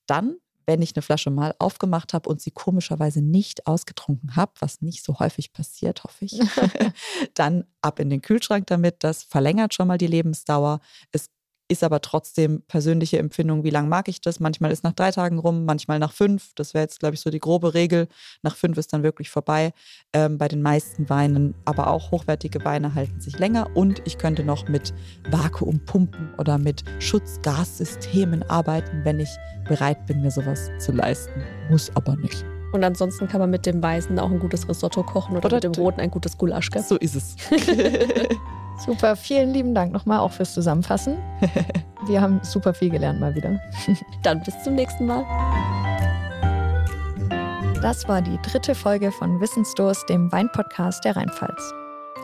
Dann, 0.06 0.36
wenn 0.66 0.82
ich 0.82 0.94
eine 0.96 1.02
Flasche 1.02 1.30
mal 1.30 1.54
aufgemacht 1.58 2.12
habe 2.12 2.28
und 2.28 2.40
sie 2.40 2.50
komischerweise 2.50 3.22
nicht 3.22 3.66
ausgetrunken 3.66 4.36
habe, 4.36 4.52
was 4.58 4.82
nicht 4.82 5.04
so 5.04 5.18
häufig 5.20 5.52
passiert, 5.52 6.02
hoffe 6.04 6.24
ich, 6.24 6.38
dann 7.34 7.64
ab 7.82 8.00
in 8.00 8.10
den 8.10 8.20
Kühlschrank 8.20 8.66
damit. 8.66 9.04
Das 9.04 9.22
verlängert 9.22 9.74
schon 9.74 9.88
mal 9.88 9.98
die 9.98 10.08
Lebensdauer. 10.08 10.80
Es 11.12 11.30
ist 11.68 11.84
aber 11.84 12.00
trotzdem 12.00 12.62
persönliche 12.62 13.18
Empfindung, 13.18 13.62
wie 13.62 13.70
lange 13.70 13.88
mag 13.88 14.08
ich 14.08 14.20
das. 14.20 14.40
Manchmal 14.40 14.72
ist 14.72 14.84
nach 14.84 14.94
drei 14.94 15.10
Tagen 15.10 15.38
rum, 15.38 15.66
manchmal 15.66 15.98
nach 15.98 16.12
fünf. 16.12 16.52
Das 16.54 16.74
wäre 16.74 16.82
jetzt, 16.82 17.00
glaube 17.00 17.14
ich, 17.14 17.20
so 17.20 17.30
die 17.30 17.38
grobe 17.38 17.74
Regel. 17.74 18.08
Nach 18.42 18.56
fünf 18.56 18.78
ist 18.78 18.92
dann 18.92 19.02
wirklich 19.02 19.30
vorbei. 19.30 19.72
Ähm, 20.14 20.38
bei 20.38 20.48
den 20.48 20.62
meisten 20.62 21.08
Weinen, 21.10 21.54
aber 21.66 21.88
auch 21.88 22.10
hochwertige 22.10 22.64
Weine 22.64 22.94
halten 22.94 23.20
sich 23.20 23.38
länger. 23.38 23.68
Und 23.76 24.00
ich 24.06 24.16
könnte 24.16 24.44
noch 24.44 24.66
mit 24.68 24.94
Vakuumpumpen 25.30 26.34
oder 26.38 26.56
mit 26.56 26.84
Schutzgassystemen 27.00 28.42
arbeiten, 28.44 29.04
wenn 29.04 29.20
ich 29.20 29.30
bereit 29.68 30.06
bin, 30.06 30.22
mir 30.22 30.30
sowas 30.30 30.70
zu 30.78 30.92
leisten. 30.92 31.42
Muss 31.70 31.94
aber 31.94 32.16
nicht. 32.16 32.44
Und 32.72 32.84
ansonsten 32.84 33.28
kann 33.28 33.40
man 33.40 33.50
mit 33.50 33.66
dem 33.66 33.82
Weißen 33.82 34.18
auch 34.18 34.30
ein 34.30 34.38
gutes 34.38 34.68
Risotto 34.68 35.02
kochen 35.02 35.36
oder, 35.36 35.46
oder 35.46 35.56
mit 35.56 35.64
dem 35.64 35.72
Roten 35.72 36.00
ein 36.00 36.10
gutes 36.10 36.36
Gulasch. 36.36 36.70
So 36.86 36.96
ist 36.96 37.14
es. 37.14 37.36
Super, 38.78 39.16
vielen 39.16 39.52
lieben 39.52 39.74
Dank 39.74 39.92
nochmal 39.92 40.20
auch 40.20 40.30
fürs 40.30 40.54
Zusammenfassen. 40.54 41.18
Wir 42.06 42.20
haben 42.20 42.40
super 42.42 42.72
viel 42.72 42.90
gelernt 42.90 43.20
mal 43.20 43.34
wieder. 43.34 43.60
Dann 44.22 44.40
bis 44.42 44.62
zum 44.62 44.76
nächsten 44.76 45.06
Mal. 45.06 45.24
Das 47.82 48.08
war 48.08 48.22
die 48.22 48.38
dritte 48.42 48.74
Folge 48.74 49.12
von 49.12 49.40
Wissensdurst, 49.40 50.08
dem 50.08 50.32
Weinpodcast 50.32 51.04
der 51.04 51.16
Rheinpfalz. 51.16 51.74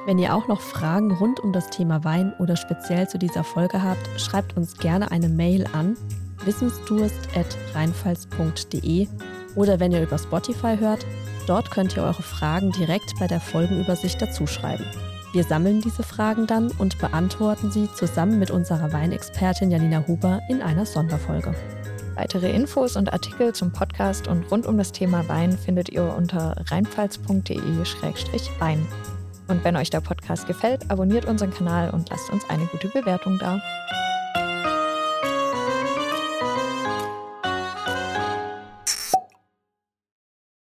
Wenn 0.07 0.19
ihr 0.19 0.35
auch 0.35 0.49
noch 0.49 0.61
Fragen 0.61 1.13
rund 1.13 1.39
um 1.41 1.53
das 1.53 1.71
Thema 1.71 2.05
Wein 2.05 2.35
oder 2.39 2.57
speziell 2.57 3.09
zu 3.09 3.19
dieser 3.19 3.45
Folge 3.45 3.83
habt, 3.83 4.21
schreibt 4.21 4.55
uns 4.57 4.77
gerne 4.77 5.11
eine 5.11 5.29
Mail 5.29 5.67
an 5.73 5.97
wissensdurst.rheinpfalz.de 6.45 9.09
oder 9.55 9.81
wenn 9.81 9.93
ihr 9.93 10.03
über 10.03 10.19
Spotify 10.19 10.77
hört, 10.79 11.07
dort 11.47 11.71
könnt 11.71 11.97
ihr 11.97 12.03
eure 12.03 12.23
Fragen 12.23 12.71
direkt 12.73 13.19
bei 13.19 13.27
der 13.27 13.41
Folgenübersicht 13.41 14.21
dazuschreiben. 14.21 14.85
Wir 15.35 15.43
sammeln 15.43 15.81
diese 15.81 16.05
Fragen 16.05 16.47
dann 16.47 16.71
und 16.79 17.01
beantworten 17.01 17.73
sie 17.73 17.89
zusammen 17.93 18.39
mit 18.39 18.53
unserer 18.53 18.93
Weinexpertin 18.93 19.69
Janina 19.69 20.07
Huber 20.07 20.41
in 20.49 20.63
einer 20.63 20.87
Sonderfolge. 20.87 21.53
Weitere 22.15 22.53
Infos 22.53 22.95
und 22.95 23.13
Artikel 23.13 23.53
zum 23.53 23.73
Podcast 23.73 24.29
und 24.29 24.49
rund 24.53 24.65
um 24.65 24.79
das 24.79 24.93
Thema 24.93 25.29
Wein 25.29 25.59
findet 25.59 25.89
ihr 25.89 26.15
unter 26.17 26.55
rheinpfalz.de-wein. 26.71 28.87
Und 29.49 29.65
wenn 29.65 29.77
euch 29.77 29.91
der 29.91 30.03
Podcast 30.03 30.47
gefällt, 30.47 30.89
abonniert 30.89 31.25
unseren 31.25 31.53
Kanal 31.53 31.91
und 31.91 32.11
lasst 32.11 32.31
uns 32.31 32.49
eine 32.49 32.67
gute 32.67 32.87
Bewertung 32.87 33.37
da. 33.41 33.61